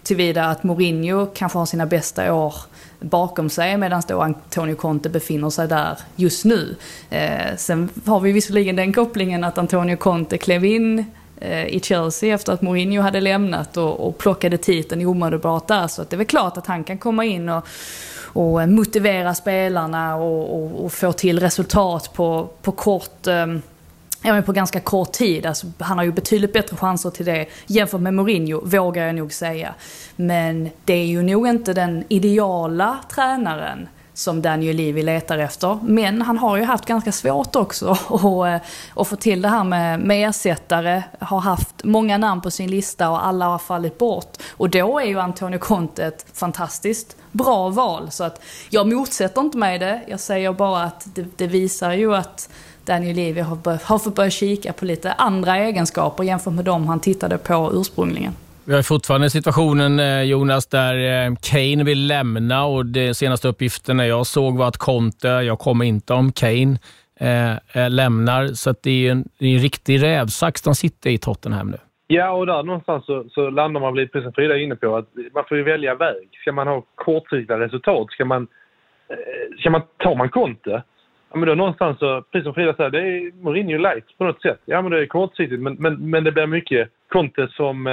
tillvida 0.03 0.45
att 0.45 0.63
Mourinho 0.63 1.27
kanske 1.27 1.59
har 1.59 1.67
sina 1.67 1.87
bästa 1.87 2.35
år 2.35 2.55
bakom 3.01 3.51
sig 3.51 3.77
medan 3.77 4.03
då 4.09 4.21
Antonio 4.21 4.75
Conte 4.75 5.09
befinner 5.09 5.51
sig 5.51 5.69
där 5.69 5.99
just 6.17 6.45
nu. 6.45 6.77
Eh, 7.11 7.57
sen 7.57 7.89
har 8.05 8.21
vi 8.21 8.33
visserligen 8.33 8.77
den 8.77 8.93
kopplingen 8.93 9.45
att 9.45 9.59
Antonio 9.59 9.97
Conte 9.97 10.39
klev 10.39 10.65
in 10.65 11.05
Eh, 11.41 11.67
i 11.67 11.81
Chelsea 11.81 12.35
efter 12.35 12.53
att 12.53 12.63
Mourinho 12.63 13.03
hade 13.03 13.21
lämnat 13.21 13.77
och, 13.77 14.09
och 14.09 14.19
plockade 14.19 14.59
titeln 14.59 15.07
omedelbart 15.07 15.69
där. 15.69 15.87
Så 15.87 16.03
att 16.03 16.11
det 16.11 16.17
är 16.17 16.19
väl 16.19 16.27
klart 16.27 16.57
att 16.57 16.67
han 16.67 16.85
kan 16.85 16.99
komma 16.99 17.25
in 17.25 17.49
och, 17.49 17.67
och 18.19 18.63
eh, 18.63 18.69
motivera 18.69 19.35
spelarna 19.35 20.17
och, 20.17 20.63
och, 20.63 20.85
och, 20.85 20.93
få 20.93 21.13
till 21.13 21.41
resultat 21.41 22.13
på, 22.13 22.49
på 22.63 22.73
kort 22.73 23.27
um, 23.27 23.63
ja, 24.23 24.33
men 24.33 24.43
på 24.43 24.53
ganska 24.53 24.81
kort 24.81 25.13
tid. 25.13 25.47
Alltså, 25.47 25.67
han 25.79 25.99
har 25.99 26.05
ju 26.05 26.13
betydligt 26.13 26.53
bättre 26.53 26.77
chanser 26.77 27.11
till 27.11 27.27
det 27.27 27.47
jämfört 27.67 28.01
med 28.01 28.15
Mourinho, 28.15 28.61
vågar 28.65 29.07
jag 29.07 29.15
nog 29.15 29.33
säga. 29.33 29.75
Men 30.17 30.71
det 30.85 30.95
är 30.95 31.07
ju 31.07 31.23
nog 31.23 31.49
inte 31.49 31.73
den 31.73 32.05
ideala 32.09 32.99
tränaren 33.15 33.89
som 34.17 34.43
Daniel 34.43 34.77
Levy 34.77 35.03
letar 35.03 35.39
efter. 35.39 35.79
Men 35.83 36.23
han 36.23 36.39
har 36.39 36.57
ju 36.57 36.63
haft 36.63 36.87
ganska 36.87 37.13
svårt 37.13 37.57
också 37.57 37.91
att, 38.09 38.23
eh, 38.23 38.69
att 38.97 39.09
få 39.09 39.17
till 39.17 39.43
det 39.43 39.49
här 39.49 39.65
med, 39.65 40.01
med 40.01 40.29
ersättare. 40.29 41.03
Har 41.21 41.41
haft 41.41 41.85
många 41.85 42.19
namn 42.19 42.41
på 42.41 42.51
sin 42.51 42.71
lista 42.71 43.11
och 43.11 43.27
alla 43.27 43.45
har 43.45 43.59
fallit 43.59 43.99
bort. 43.99 44.37
Och 44.51 44.71
då 44.71 44.99
är 44.99 45.05
ju 45.05 45.21
Antonio 45.21 45.59
Conte 45.59 46.05
ett 46.05 46.27
fantastiskt 46.33 47.17
bra 47.33 47.69
val. 47.69 48.11
Så 48.11 48.25
att 48.25 48.43
jag 48.71 48.93
motsätter 48.93 49.41
inte 49.41 49.59
mig 49.59 49.79
det. 49.79 50.01
Jag 50.09 50.21
säger 50.21 50.53
bara 50.53 50.83
att 50.83 51.07
det, 51.15 51.27
det 51.37 51.47
visar 51.47 51.93
ju 51.93 52.15
att 52.15 52.49
Daniel 52.85 53.17
Levy 53.17 53.41
har, 53.41 53.85
har 53.85 53.99
fått 53.99 54.15
börja 54.15 54.31
kika 54.31 54.73
på 54.73 54.85
lite 54.85 55.13
andra 55.13 55.57
egenskaper 55.57 56.25
jämfört 56.25 56.55
med 56.55 56.65
de 56.65 56.89
han 56.89 57.01
tittade 57.01 57.39
på 57.39 57.71
ursprungligen. 57.75 58.33
Vi 58.69 58.75
har 58.75 58.83
fortfarande 58.83 59.31
situationen, 59.31 60.01
eh, 60.01 60.23
Jonas, 60.23 60.67
där 60.67 60.95
eh, 60.95 61.35
Kane 61.51 61.85
vill 61.85 62.07
lämna 62.07 62.65
och 62.67 62.87
de 62.87 63.15
senaste 63.15 63.49
uppgifterna 63.49 64.07
jag 64.07 64.27
såg 64.27 64.59
var 64.59 64.69
att 64.69 64.77
Conte, 64.77 65.29
jag 65.29 65.59
kommer 65.59 65.85
inte 65.85 66.13
om 66.15 66.33
Kane, 66.33 66.79
eh, 67.21 67.53
eh 67.53 67.91
lämnar. 67.91 68.47
Så 68.47 68.75
det 68.83 69.07
är 69.07 69.13
en, 69.13 69.25
det 69.39 69.47
är 69.47 69.55
en 69.55 69.63
riktig 69.63 70.03
rävsax 70.03 70.63
de 70.63 70.75
sitter 70.75 71.11
i 71.11 71.19
Tottenham 71.19 71.71
nu. 71.71 71.77
Ja, 72.07 72.31
och 72.31 72.47
där 72.47 72.63
någonstans 72.63 73.07
så, 73.07 73.25
så 73.31 73.51
landar 73.51 73.81
man 73.81 73.95
precis 73.95 74.23
som 74.23 74.33
Frida 74.33 74.55
är 74.55 74.59
inne 74.59 74.77
på, 74.77 74.97
att 74.97 75.09
man 75.35 75.45
får 75.49 75.57
ju 75.57 75.63
välja 75.63 75.95
väg. 75.95 76.29
Ska 76.41 76.53
man 76.53 76.67
ha 76.67 76.85
kortsiktiga 76.95 77.59
resultat? 77.59 78.11
Ska 78.11 78.25
man, 78.25 78.47
ska 79.59 79.71
man, 79.71 79.83
tar 79.99 80.15
man 80.15 80.29
Conte? 80.29 80.83
Ja, 81.31 81.37
men 81.39 81.49
då 81.49 81.55
någonstans 81.55 81.99
så, 81.99 82.23
precis 82.23 82.45
som 82.45 82.55
Frida 82.55 82.75
säger, 82.75 82.91
det 82.91 83.01
är 83.01 83.43
Mourinho 83.43 83.79
light 83.79 84.19
på 84.19 84.25
något 84.25 84.43
sätt. 84.43 84.61
Ja, 84.65 84.83
men 84.83 84.91
det 84.91 85.03
är 85.03 85.07
kortsiktigt, 85.07 85.63
men, 85.63 85.75
men, 85.75 86.11
men 86.11 86.25
det 86.25 86.33
blir 86.33 86.47
mycket 86.47 86.89
Conte 87.13 87.49
som 87.49 87.87
eh, 87.87 87.93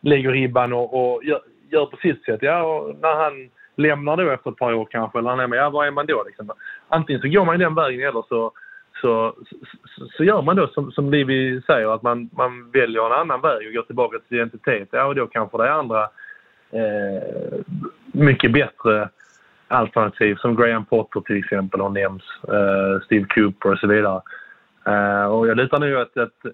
lägger 0.00 0.32
ribban 0.32 0.72
och, 0.72 0.94
och 0.94 1.24
gör, 1.24 1.40
gör, 1.70 1.86
på 1.86 1.96
sitt 1.96 2.24
sätt. 2.24 2.38
Ja, 2.42 2.62
och 2.62 2.96
när 3.00 3.14
han 3.14 3.50
lämnar 3.76 4.16
då 4.16 4.30
efter 4.30 4.50
ett 4.50 4.56
par 4.56 4.72
år 4.74 4.88
kanske, 4.90 5.18
eller 5.18 5.30
han 5.30 5.40
är 5.40 5.46
med, 5.46 5.58
ja 5.58 5.70
vad 5.70 5.86
är 5.86 5.90
man 5.90 6.06
då 6.06 6.24
liksom? 6.26 6.50
Antingen 6.88 7.22
så 7.22 7.28
går 7.28 7.44
man 7.44 7.58
den 7.58 7.74
vägen 7.74 8.08
eller 8.08 8.22
så, 8.28 8.52
så, 9.00 9.34
så, 9.96 10.06
så 10.16 10.24
gör 10.24 10.42
man 10.42 10.56
då 10.56 10.66
som, 10.66 10.92
som 10.92 11.10
Livi 11.10 11.62
säger, 11.66 11.94
att 11.94 12.02
man, 12.02 12.30
man 12.32 12.70
väljer 12.70 13.06
en 13.06 13.20
annan 13.20 13.40
väg 13.40 13.66
och 13.66 13.74
går 13.74 13.82
tillbaka 13.82 14.18
till 14.18 14.36
identitet. 14.36 14.88
Ja, 14.92 15.04
och 15.04 15.14
då 15.14 15.26
kanske 15.26 15.56
det 15.58 15.64
är 15.64 15.70
andra 15.70 16.02
eh, 16.70 17.60
mycket 18.12 18.52
bättre 18.52 19.08
alternativ 19.68 20.34
som 20.34 20.56
Graham 20.56 20.84
Potter 20.84 21.20
till 21.20 21.38
exempel 21.38 21.80
har 21.80 21.90
nämnts, 21.90 22.26
eh, 22.48 23.04
Steve 23.04 23.26
Cooper 23.28 23.72
och 23.72 23.78
så 23.78 23.86
vidare. 23.86 24.22
Eh, 24.86 25.24
och 25.24 25.48
jag 25.48 25.56
litar 25.56 25.78
nu 25.78 25.98
att, 25.98 26.16
att 26.16 26.46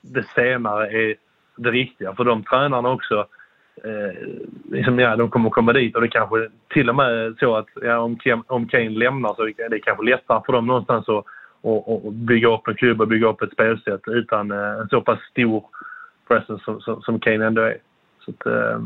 det 0.00 0.22
senare 0.22 0.86
är 0.86 1.14
det 1.62 1.70
riktiga 1.70 2.14
för 2.14 2.24
de 2.24 2.42
tränarna 2.42 2.88
också 2.88 3.26
eh, 3.84 4.28
liksom, 4.70 4.98
ja, 4.98 5.16
de 5.16 5.30
kommer 5.30 5.50
komma 5.50 5.72
dit 5.72 5.94
och 5.96 6.02
det 6.02 6.08
kanske 6.08 6.48
till 6.68 6.88
och 6.88 6.96
med 6.96 7.36
så 7.40 7.56
att 7.56 7.68
ja, 7.82 7.98
om, 7.98 8.16
Kane, 8.16 8.42
om 8.46 8.68
Kane 8.68 8.90
lämnar 8.90 9.34
så 9.34 9.42
är 9.42 9.68
det 9.68 9.78
kanske 9.78 10.04
lättare 10.04 10.42
för 10.46 10.52
dem 10.52 10.66
någonstans 10.66 11.08
att 11.08 11.24
och, 11.62 12.06
och 12.06 12.12
bygga 12.12 12.48
upp 12.48 12.68
en 12.68 12.74
klubb 12.74 13.00
och 13.00 13.08
bygga 13.08 13.28
upp 13.28 13.42
ett 13.42 13.52
spelsätt 13.52 14.00
utan 14.06 14.50
eh, 14.50 14.80
en 14.80 14.88
så 14.88 15.00
pass 15.00 15.18
stor 15.30 15.64
presence 16.28 16.64
som, 16.64 16.80
som, 16.80 17.02
som 17.02 17.20
Kane 17.20 17.46
ändå 17.46 17.62
är. 17.62 17.76
Så 18.24 18.30
att, 18.30 18.46
eh, 18.46 18.80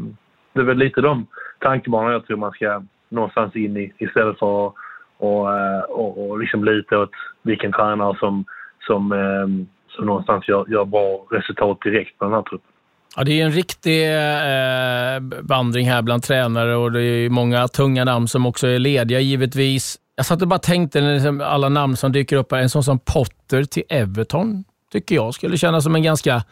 det 0.52 0.60
är 0.60 0.64
väl 0.64 0.78
lite 0.78 1.00
de 1.00 1.26
tankebanorna 1.58 2.12
jag 2.12 2.26
tror 2.26 2.37
man 2.37 2.52
ska 2.52 2.82
någonstans 3.08 3.56
in 3.56 3.76
i 3.76 3.92
istället 3.98 4.38
för 4.38 4.66
att 4.66 4.74
och, 5.18 5.58
eh, 5.58 5.80
och, 5.80 6.30
och 6.30 6.38
liksom 6.38 6.64
lite 6.64 6.96
åt 6.96 7.10
vilken 7.42 7.72
tränare 7.72 8.16
som, 8.18 8.44
som, 8.87 9.12
eh, 9.12 9.46
som 9.94 10.07
någonstans 10.07 10.48
gör, 10.48 10.64
gör 10.68 10.85
bra 10.85 11.26
resultat 11.30 11.78
direkt 11.80 12.18
på 12.18 12.24
den 12.24 12.35
här 12.35 12.42
truppen. 12.42 12.70
Ja, 13.16 13.24
det 13.24 13.40
är 13.40 13.44
en 13.44 13.52
riktig 13.52 14.07
eh, 14.07 15.40
vandring 15.42 15.88
här 15.88 16.02
bland 16.02 16.22
tränare 16.22 16.76
och 16.76 16.92
det 16.92 17.02
är 17.02 17.28
många 17.28 17.68
tunga 17.68 18.04
namn 18.04 18.28
som 18.28 18.46
också 18.46 18.66
är 18.66 18.78
lediga 18.78 19.20
givetvis. 19.20 19.98
Jag 20.16 20.26
satt 20.26 20.42
och 20.42 20.48
bara 20.48 20.59
tänkte, 20.59 21.00
liksom 21.00 21.40
alla 21.40 21.68
namn 21.68 21.96
som 21.96 22.12
dyker 22.12 22.37
upp 22.37 22.52
här, 22.52 22.59
en 22.59 22.70
sån 22.70 22.85
som 22.85 22.98
Potter 22.98 23.64
till 23.64 23.83
Everton 23.88 24.64
tycker 24.92 25.14
jag 25.14 25.35
skulle 25.35 25.59
kännas 25.59 25.85
som 25.85 25.94
en 25.94 26.02
ganska 26.02 26.42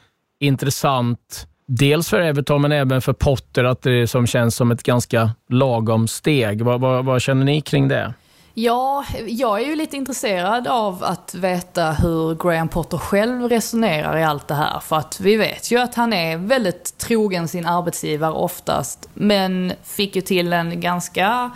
intressant 0.40 1.46
Dels 1.66 2.08
för 2.08 2.20
Everton, 2.20 2.62
men 2.62 2.72
även 2.72 3.02
för 3.02 3.12
Potter, 3.12 3.64
att 3.64 3.82
det 3.82 4.06
som 4.06 4.26
känns 4.26 4.56
som 4.56 4.70
ett 4.70 4.82
ganska 4.82 5.30
lagom 5.48 6.08
steg. 6.08 6.62
Vad, 6.62 6.80
vad, 6.80 7.04
vad 7.04 7.22
känner 7.22 7.44
ni 7.44 7.60
kring 7.60 7.88
det? 7.88 8.14
Ja, 8.54 9.04
jag 9.26 9.60
är 9.60 9.66
ju 9.66 9.76
lite 9.76 9.96
intresserad 9.96 10.66
av 10.66 11.04
att 11.04 11.34
veta 11.34 11.92
hur 11.92 12.34
Graham 12.34 12.68
Potter 12.68 12.98
själv 12.98 13.48
resonerar 13.48 14.18
i 14.18 14.24
allt 14.24 14.48
det 14.48 14.54
här. 14.54 14.80
För 14.80 14.96
att 14.96 15.20
vi 15.20 15.36
vet 15.36 15.70
ju 15.70 15.78
att 15.78 15.94
han 15.94 16.12
är 16.12 16.36
väldigt 16.36 16.98
trogen 16.98 17.48
sin 17.48 17.66
arbetsgivare 17.66 18.32
oftast. 18.32 19.08
Men 19.14 19.72
fick 19.84 20.16
ju 20.16 20.22
till 20.22 20.52
en 20.52 20.80
ganska 20.80 21.50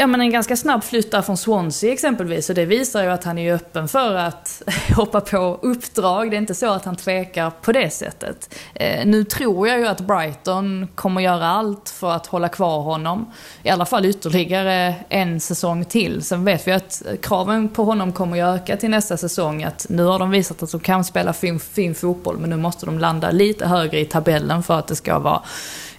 ja, 0.00 0.06
men 0.06 0.20
en 0.20 0.30
ganska 0.30 0.56
snabb 0.56 0.84
flytt 0.84 1.10
där 1.10 1.22
från 1.22 1.36
Swansea 1.36 1.92
exempelvis. 1.92 2.48
Och 2.48 2.54
det 2.54 2.64
visar 2.64 3.02
ju 3.02 3.08
att 3.10 3.24
han 3.24 3.38
är 3.38 3.54
öppen 3.54 3.88
för 3.88 4.14
att 4.14 4.62
hoppa 4.96 5.20
på 5.20 5.58
uppdrag. 5.62 6.30
Det 6.30 6.36
är 6.36 6.38
inte 6.38 6.54
så 6.54 6.72
att 6.72 6.84
han 6.84 6.96
tvekar 6.96 7.50
på 7.50 7.72
det 7.72 7.90
sättet. 7.90 8.54
Eh, 8.74 9.06
nu 9.06 9.24
tror 9.24 9.68
jag 9.68 9.78
ju 9.78 9.86
att 9.86 10.00
Brighton 10.00 10.88
kommer 10.94 11.20
göra 11.20 11.46
allt 11.46 11.88
för 11.88 12.12
att 12.12 12.26
hålla 12.26 12.48
kvar 12.48 12.80
honom. 12.80 13.32
I 13.62 13.70
alla 13.70 13.86
fall 13.86 14.06
ytterligare 14.06 14.94
en 15.08 15.40
säsong 15.40 15.84
till. 15.84 16.22
Sen 16.22 16.44
vet 16.44 16.68
vi 16.68 16.72
att 16.72 17.02
kraven 17.22 17.68
på 17.68 17.84
honom 17.84 18.12
kommer 18.12 18.42
att 18.42 18.60
öka 18.60 18.76
till 18.76 18.90
nästa 18.90 19.16
säsong. 19.16 19.62
Att 19.62 19.86
nu 19.88 20.04
har 20.04 20.18
de 20.18 20.30
visat 20.30 20.62
att 20.62 20.70
de 20.70 20.80
kan 20.80 21.04
spela 21.04 21.32
fin, 21.32 21.60
fin 21.60 21.94
fotboll, 21.94 22.38
men 22.38 22.50
nu 22.50 22.56
måste 22.56 22.86
de 22.86 22.98
landa 22.98 23.30
lite 23.30 23.66
högre 23.66 24.00
i 24.00 24.04
tabellen 24.04 24.62
för 24.62 24.78
att 24.78 24.86
det 24.86 24.96
ska 24.96 25.18
vara 25.18 25.42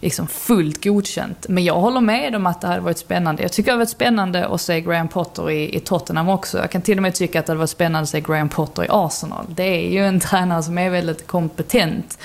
liksom 0.01 0.27
fullt 0.27 0.83
godkänt. 0.83 1.45
Men 1.49 1.63
jag 1.63 1.79
håller 1.79 2.01
med 2.01 2.35
om 2.35 2.45
att 2.45 2.61
det 2.61 2.67
hade 2.67 2.81
varit 2.81 2.97
spännande. 2.97 3.41
Jag 3.41 3.51
tycker 3.51 3.65
det 3.67 3.71
hade 3.71 3.79
varit 3.79 3.89
spännande 3.89 4.47
att 4.47 4.61
se 4.61 4.81
Graham 4.81 5.07
Potter 5.07 5.51
i, 5.51 5.75
i 5.75 5.79
Tottenham 5.79 6.29
också. 6.29 6.57
Jag 6.57 6.71
kan 6.71 6.81
till 6.81 6.97
och 6.97 7.01
med 7.01 7.13
tycka 7.13 7.39
att 7.39 7.45
det 7.45 7.51
hade 7.51 7.59
varit 7.59 7.69
spännande 7.69 8.03
att 8.03 8.09
se 8.09 8.21
Graham 8.21 8.49
Potter 8.49 8.83
i 8.83 8.87
Arsenal. 8.89 9.45
Det 9.49 9.63
är 9.63 9.89
ju 9.89 10.05
en 10.05 10.19
tränare 10.29 10.63
som 10.63 10.77
är 10.77 10.89
väldigt 10.89 11.27
kompetent. 11.27 12.17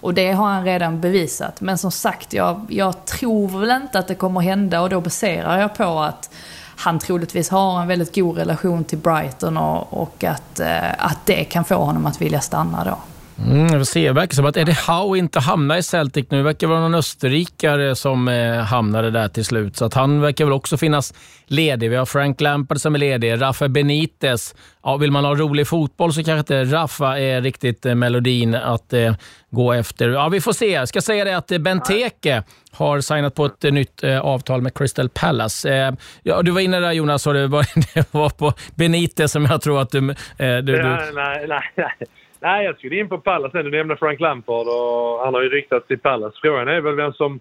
Och 0.00 0.14
det 0.14 0.32
har 0.32 0.46
han 0.46 0.64
redan 0.64 1.00
bevisat. 1.00 1.60
Men 1.60 1.78
som 1.78 1.90
sagt, 1.90 2.32
jag, 2.32 2.66
jag 2.68 3.04
tror 3.04 3.60
väl 3.60 3.82
inte 3.82 3.98
att 3.98 4.08
det 4.08 4.14
kommer 4.14 4.40
hända 4.40 4.80
och 4.80 4.90
då 4.90 5.00
baserar 5.00 5.60
jag 5.60 5.74
på 5.74 6.00
att 6.00 6.30
han 6.76 6.98
troligtvis 6.98 7.48
har 7.48 7.80
en 7.80 7.88
väldigt 7.88 8.14
god 8.14 8.38
relation 8.38 8.84
till 8.84 8.98
Brighton 8.98 9.56
och, 9.56 10.02
och 10.02 10.24
att, 10.24 10.60
eh, 10.60 11.04
att 11.06 11.26
det 11.26 11.44
kan 11.44 11.64
få 11.64 11.74
honom 11.74 12.06
att 12.06 12.20
vilja 12.20 12.40
stanna 12.40 12.84
då. 12.84 12.98
Mm, 13.38 13.66
jag 13.66 13.86
se, 13.86 14.06
det 14.06 14.12
verkar 14.12 14.34
som 14.34 14.46
att 14.46 14.56
Eddie 14.56 14.76
Howe 14.86 15.18
inte 15.18 15.40
hamnar 15.40 15.76
i 15.76 15.82
Celtic 15.82 16.26
nu. 16.30 16.36
Det 16.36 16.42
verkar 16.42 16.66
vara 16.66 16.80
någon 16.80 16.94
österrikare 16.94 17.96
som 17.96 18.28
eh, 18.28 18.56
hamnade 18.56 19.10
där 19.10 19.28
till 19.28 19.44
slut, 19.44 19.76
så 19.76 19.84
att 19.84 19.94
han 19.94 20.20
verkar 20.20 20.44
väl 20.44 20.52
också 20.52 20.76
finnas 20.76 21.14
ledig. 21.46 21.90
Vi 21.90 21.96
har 21.96 22.06
Frank 22.06 22.40
Lampard 22.40 22.80
som 22.80 22.94
är 22.94 22.98
ledig, 22.98 23.42
Rafa 23.42 23.68
Benitez. 23.68 24.54
Ja, 24.82 24.96
vill 24.96 25.10
man 25.10 25.24
ha 25.24 25.34
rolig 25.34 25.66
fotboll 25.66 26.12
så 26.12 26.24
kanske 26.24 26.38
inte 26.38 26.76
Rafa 26.76 27.18
är 27.18 27.40
riktigt 27.42 27.86
eh, 27.86 27.94
melodin 27.94 28.54
att 28.54 28.92
eh, 28.92 29.14
gå 29.50 29.72
efter. 29.72 30.08
Ja, 30.08 30.28
vi 30.28 30.40
får 30.40 30.52
se. 30.52 30.70
Jag 30.70 30.88
ska 30.88 31.00
säga 31.00 31.24
det 31.24 31.36
att 31.36 31.52
eh, 31.52 31.58
Benteke 31.58 32.42
har 32.72 33.00
signat 33.00 33.34
på 33.34 33.46
ett 33.46 33.64
eh, 33.64 33.72
nytt 33.72 34.04
eh, 34.04 34.20
avtal 34.20 34.62
med 34.62 34.74
Crystal 34.74 35.08
Palace. 35.08 35.74
Eh, 35.74 35.92
ja, 36.22 36.42
du 36.42 36.50
var 36.50 36.60
inne 36.60 36.80
där 36.80 36.92
Jonas, 36.92 37.26
och 37.26 37.34
det 37.34 37.46
var, 37.46 37.66
det 37.94 38.14
var 38.14 38.30
på 38.30 38.52
Benitez 38.74 39.32
som 39.32 39.44
jag 39.44 39.60
tror 39.62 39.80
att 39.82 39.90
du... 39.90 39.98
Eh, 39.98 40.14
du, 40.38 40.62
du... 40.62 40.82
Nej, 40.82 41.12
nej, 41.14 41.46
nej. 41.76 42.08
Nej, 42.44 42.64
jag 42.64 42.78
skulle 42.78 42.96
in 42.96 43.08
på 43.08 43.18
Pallas 43.18 43.52
Du 43.52 43.70
nämnde 43.70 43.96
Frank 43.96 44.20
Lampard 44.20 44.66
och 44.66 45.24
han 45.24 45.34
har 45.34 45.42
ju 45.42 45.48
ryktats 45.48 45.86
till 45.86 45.98
Pallas. 45.98 46.34
Frågan 46.42 46.68
är 46.68 46.80
väl 46.80 46.94
vem 46.94 47.12
som, 47.12 47.40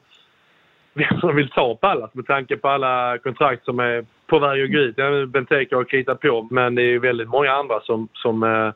vem 0.93 1.19
som 1.19 1.35
vill 1.35 1.49
ta 1.49 1.75
Pallas 1.75 2.13
med 2.13 2.25
tanke 2.25 2.57
på 2.57 2.69
alla 2.69 3.17
kontrakt 3.17 3.65
som 3.65 3.79
är 3.79 4.05
på 4.27 4.39
väg 4.39 4.63
att 4.63 4.71
gå 4.71 4.77
ut. 4.77 4.95
Benteke 5.29 5.75
har 5.75 5.83
kritat 5.83 6.19
på, 6.19 6.47
men 6.51 6.75
det 6.75 6.81
är 6.81 6.91
ju 6.91 6.99
väldigt 6.99 7.29
många 7.29 7.51
andra 7.51 7.79
som, 7.81 8.07
som, 8.13 8.43
eh, 8.43 8.71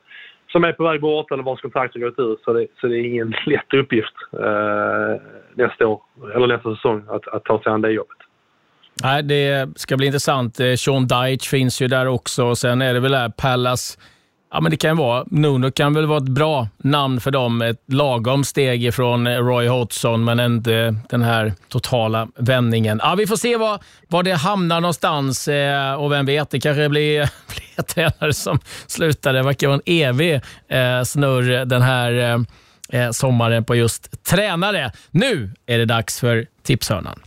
som 0.52 0.64
är 0.64 0.74
på 0.74 0.84
väg 0.84 1.02
bort 1.02 1.32
eller 1.32 1.44
vars 1.44 1.62
kontrakt 1.62 1.94
har 1.94 2.02
gått 2.02 2.20
ut. 2.20 2.40
Så 2.44 2.54
det, 2.54 2.68
så 2.82 2.88
det 2.88 2.98
är 2.98 3.06
ingen 3.06 3.36
lätt 3.46 3.74
uppgift 3.74 4.16
eh, 4.34 5.22
nästa 5.54 5.88
år, 5.88 6.02
eller 6.36 6.48
nästa 6.48 6.76
säsong, 6.76 7.04
att, 7.10 7.28
att 7.28 7.44
ta 7.44 7.64
sig 7.64 7.72
an 7.72 7.82
det 7.82 7.92
jobbet. 7.92 8.18
Nej, 9.04 9.24
det 9.24 9.70
ska 9.76 9.98
bli 9.98 10.06
intressant. 10.06 10.60
Eh, 10.60 10.74
Sean 10.74 11.08
Deitch 11.08 11.50
finns 11.50 11.82
ju 11.82 11.88
där 11.88 12.08
också. 12.08 12.56
Sen 12.56 12.82
är 12.82 12.94
det 12.94 13.00
väl 13.00 13.12
där 13.12 13.30
Pallas 13.30 13.98
Ja, 14.52 14.62
men 14.62 14.72
det 14.72 14.78
kan 14.78 14.90
ju 14.92 14.98
vara. 14.98 15.26
Nuno 15.32 15.72
kan 15.72 15.94
väl 15.94 16.06
vara 16.06 16.18
ett 16.18 16.30
bra 16.30 16.68
namn 16.78 17.22
för 17.22 17.32
dem. 17.32 17.62
Ett 17.62 17.84
lagom 17.88 18.44
steg 18.44 18.86
ifrån 18.86 19.28
eh, 19.28 19.38
Roy 19.38 19.68
Hodgson, 19.68 20.24
men 20.24 20.40
inte 20.40 20.96
den 21.10 21.22
här 21.22 21.54
totala 21.70 22.28
vändningen. 22.36 23.00
Ja, 23.04 23.16
vi 23.16 23.28
får 23.28 23.36
se 23.36 23.58
var, 23.58 23.80
var 24.08 24.24
det 24.24 24.34
hamnar 24.34 24.82
någonstans 24.82 25.48
eh, 25.48 25.94
och 25.94 26.12
vem 26.12 26.26
vet, 26.26 26.50
det 26.50 26.60
kanske 26.60 26.90
blir, 26.90 27.30
fler 27.48 27.84
tränare 27.84 28.34
som 28.34 28.60
slutar. 28.88 29.34
Det 29.34 29.44
verkar 29.44 29.68
vara 29.68 29.80
en 29.86 29.94
evig 29.94 30.34
eh, 30.68 31.04
snurr 31.04 31.66
den 31.66 31.82
här 31.82 32.14
eh, 32.14 33.02
eh, 33.02 33.12
sommaren 33.12 33.64
på 33.64 33.76
just 33.76 34.24
tränare. 34.24 34.92
Nu 35.12 35.52
är 35.66 35.78
det 35.78 35.86
dags 35.86 36.20
för 36.20 36.48
tipshörnan. 36.64 37.20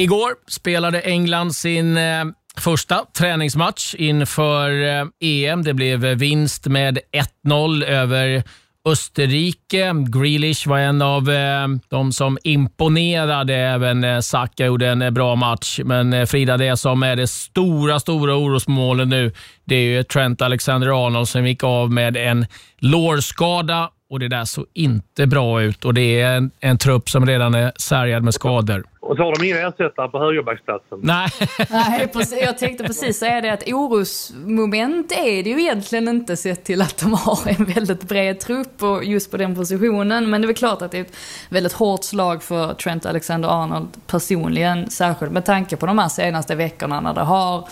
Igår 0.00 0.32
spelade 0.48 1.00
England 1.00 1.52
sin 1.56 1.96
eh, 1.96 2.24
första 2.56 3.04
träningsmatch 3.18 3.94
inför 3.94 4.82
eh, 4.82 5.06
EM. 5.20 5.62
Det 5.62 5.74
blev 5.74 6.00
vinst 6.00 6.66
med 6.66 6.98
1-0 7.46 7.84
över 7.84 8.42
Österrike. 8.84 9.92
Grealish 10.08 10.68
var 10.68 10.78
en 10.78 11.02
av 11.02 11.30
eh, 11.30 11.68
de 11.88 12.12
som 12.12 12.38
imponerade. 12.44 13.54
Även 13.54 14.04
eh, 14.04 14.20
Saka 14.20 14.66
gjorde 14.66 14.88
en 14.88 15.02
eh, 15.02 15.10
bra 15.10 15.34
match. 15.34 15.80
Men 15.84 16.12
eh, 16.12 16.26
Frida, 16.26 16.56
det 16.56 16.76
som 16.76 17.02
är 17.02 17.16
det 17.16 17.26
stora, 17.26 18.00
stora 18.00 18.36
orosmålet 18.36 19.08
nu, 19.08 19.32
det 19.64 19.74
är 19.74 19.96
ju 19.96 20.02
Trent 20.02 20.42
Alexander-Arnold 20.42 21.28
som 21.28 21.46
gick 21.46 21.64
av 21.64 21.92
med 21.92 22.16
en 22.16 22.46
lårskada 22.78 23.90
och 24.10 24.18
det 24.20 24.28
där 24.28 24.44
såg 24.44 24.66
inte 24.72 25.26
bra 25.26 25.62
ut 25.62 25.84
och 25.84 25.94
det 25.94 26.20
är 26.20 26.36
en, 26.36 26.50
en 26.60 26.78
trupp 26.78 27.08
som 27.08 27.26
redan 27.26 27.54
är 27.54 27.72
sargad 27.76 28.22
med 28.22 28.34
skador. 28.34 28.84
Och 29.00 29.16
så 29.16 29.22
har 29.22 29.38
de 29.38 29.44
ingen 29.44 29.58
ersättare 29.58 30.08
på 30.08 30.18
högerbacksplatsen. 30.18 30.98
Nej. 31.02 31.28
Nej, 31.70 32.08
precis, 32.12 32.42
jag 32.42 32.58
tänkte 32.58 32.84
precis 32.84 33.18
säga 33.18 33.40
det 33.40 33.52
att 33.52 33.68
orosmoment 33.68 35.12
är 35.12 35.42
det 35.42 35.50
ju 35.50 35.60
egentligen 35.60 36.08
inte 36.08 36.36
sett 36.36 36.64
till 36.64 36.82
att 36.82 36.98
de 36.98 37.14
har 37.14 37.48
en 37.48 37.64
väldigt 37.64 38.02
bred 38.02 38.40
trupp 38.40 38.82
och 38.82 39.04
just 39.04 39.30
på 39.30 39.36
den 39.36 39.54
positionen. 39.54 40.30
Men 40.30 40.40
det 40.40 40.44
är 40.44 40.46
väl 40.46 40.56
klart 40.56 40.82
att 40.82 40.90
det 40.90 40.98
är 40.98 41.02
ett 41.02 41.16
väldigt 41.48 41.72
hårt 41.72 42.04
slag 42.04 42.42
för 42.42 42.74
Trent 42.74 43.06
Alexander-Arnold 43.06 43.88
personligen. 44.06 44.90
Särskilt 44.90 45.32
med 45.32 45.44
tanke 45.44 45.76
på 45.76 45.86
de 45.86 45.98
här 45.98 46.08
senaste 46.08 46.54
veckorna 46.54 47.00
när 47.00 47.14
det 47.14 47.20
har 47.20 47.68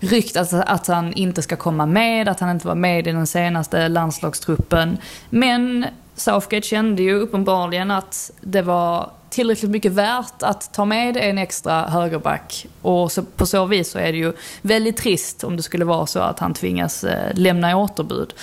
ryktats 0.00 0.52
att 0.52 0.86
han 0.86 1.12
inte 1.12 1.42
ska 1.42 1.56
komma 1.56 1.86
med, 1.86 2.28
att 2.28 2.40
han 2.40 2.50
inte 2.50 2.66
var 2.66 2.74
med 2.74 3.08
i 3.08 3.12
den 3.12 3.26
senaste 3.26 3.88
landslagstruppen. 3.88 4.98
Men 5.30 5.86
Southgate 6.14 6.66
kände 6.66 7.02
ju 7.02 7.14
uppenbarligen 7.14 7.90
att 7.90 8.30
det 8.40 8.62
var 8.62 9.10
tillräckligt 9.30 9.70
mycket 9.70 9.92
värt 9.92 10.42
att 10.42 10.72
ta 10.72 10.84
med 10.84 11.16
en 11.16 11.38
extra 11.38 11.88
högerback. 11.88 12.66
Och 12.82 13.12
så, 13.12 13.22
på 13.22 13.46
så 13.46 13.64
vis 13.64 13.90
så 13.90 13.98
är 13.98 14.12
det 14.12 14.18
ju 14.18 14.32
väldigt 14.62 14.96
trist 14.96 15.44
om 15.44 15.56
det 15.56 15.62
skulle 15.62 15.84
vara 15.84 16.06
så 16.06 16.20
att 16.20 16.38
han 16.38 16.54
tvingas 16.54 17.04
eh, 17.04 17.30
lämna 17.34 17.76
återbud. 17.76 18.34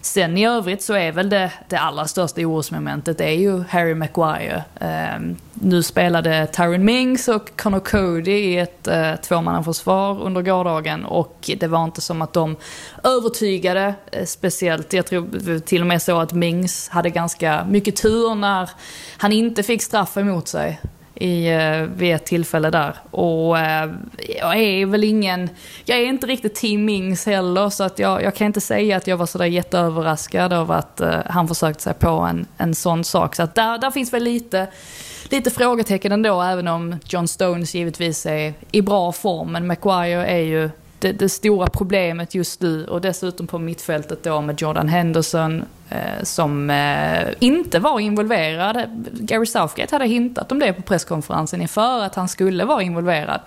Sen 0.00 0.38
i 0.38 0.46
övrigt 0.46 0.82
så 0.82 0.94
är 0.94 1.12
väl 1.12 1.30
det, 1.30 1.52
det 1.68 1.76
allra 1.76 2.06
största 2.06 2.40
orosmomentet 2.40 3.20
är 3.20 3.32
ju 3.32 3.64
Harry 3.68 3.94
Maguire. 3.94 4.64
Eh, 4.80 5.20
nu 5.62 5.82
spelade 5.82 6.46
Tyron 6.46 6.84
Mings 6.84 7.28
och 7.28 7.56
Connor 7.56 7.80
Cody 7.80 8.32
i 8.32 8.58
ett 8.58 8.88
eh, 8.88 9.14
tvåmannaförsvar 9.14 10.22
under 10.22 10.42
gårdagen 10.42 11.04
och 11.04 11.50
det 11.56 11.66
var 11.66 11.84
inte 11.84 12.00
som 12.00 12.22
att 12.22 12.32
de 12.32 12.56
övertygade 13.04 13.94
eh, 14.12 14.24
speciellt. 14.24 14.92
Jag 14.92 15.06
tror 15.06 15.58
till 15.58 15.80
och 15.80 15.86
med 15.86 16.02
så 16.02 16.20
att 16.20 16.32
Mings 16.32 16.88
hade 16.88 17.10
ganska 17.10 17.64
mycket 17.64 17.96
tur 17.96 18.34
när 18.34 18.70
han 19.16 19.32
inte 19.32 19.62
fick 19.62 19.82
straff 19.82 20.16
emot 20.16 20.48
sig 20.48 20.80
i, 21.14 21.48
eh, 21.48 21.82
vid 21.96 22.14
ett 22.14 22.24
tillfälle 22.24 22.70
där. 22.70 22.94
Och 23.10 23.58
eh, 23.58 23.90
jag 24.38 24.56
är 24.56 24.86
väl 24.86 25.04
ingen, 25.04 25.50
jag 25.84 25.98
är 25.98 26.04
inte 26.04 26.26
riktigt 26.26 26.54
team 26.54 26.84
Mings 26.84 27.26
heller 27.26 27.70
så 27.70 27.84
att 27.84 27.98
jag, 27.98 28.22
jag 28.22 28.34
kan 28.34 28.46
inte 28.46 28.60
säga 28.60 28.96
att 28.96 29.06
jag 29.06 29.16
var 29.16 29.26
sådär 29.26 29.44
jätteöverraskad 29.44 30.52
över 30.52 30.74
att 30.74 31.00
eh, 31.00 31.18
han 31.26 31.48
försökte 31.48 31.82
sig 31.82 31.94
på 31.94 32.08
en, 32.08 32.46
en 32.56 32.74
sån 32.74 33.04
sak. 33.04 33.36
Så 33.36 33.42
att 33.42 33.54
där, 33.54 33.78
där 33.78 33.90
finns 33.90 34.12
väl 34.12 34.22
lite, 34.22 34.66
lite 35.32 35.50
frågetecken 35.50 36.12
ändå 36.12 36.42
även 36.42 36.68
om 36.68 36.96
John 37.04 37.28
Stones 37.28 37.74
givetvis 37.74 38.26
är 38.26 38.54
i 38.72 38.82
bra 38.82 39.12
form. 39.12 39.52
Men 39.52 39.66
Maguire 39.66 40.26
är 40.26 40.38
ju 40.38 40.70
det, 41.02 41.12
det, 41.12 41.28
stora 41.28 41.66
problemet 41.66 42.34
just 42.34 42.60
nu 42.60 42.86
och 42.86 43.00
dessutom 43.00 43.46
på 43.46 43.58
mittfältet 43.58 44.24
då 44.24 44.40
med 44.40 44.60
Jordan 44.60 44.88
Henderson 44.88 45.64
eh, 45.88 46.22
som 46.22 46.70
eh, 46.70 47.28
inte 47.38 47.78
var 47.78 48.00
involverad. 48.00 48.76
Gary 49.12 49.46
Southgate 49.46 49.94
hade 49.94 50.06
hintat 50.06 50.52
om 50.52 50.58
det 50.58 50.72
på 50.72 50.82
presskonferensen 50.82 51.62
inför 51.62 52.02
att 52.02 52.14
han 52.14 52.28
skulle 52.28 52.64
vara 52.64 52.82
involverad 52.82 53.40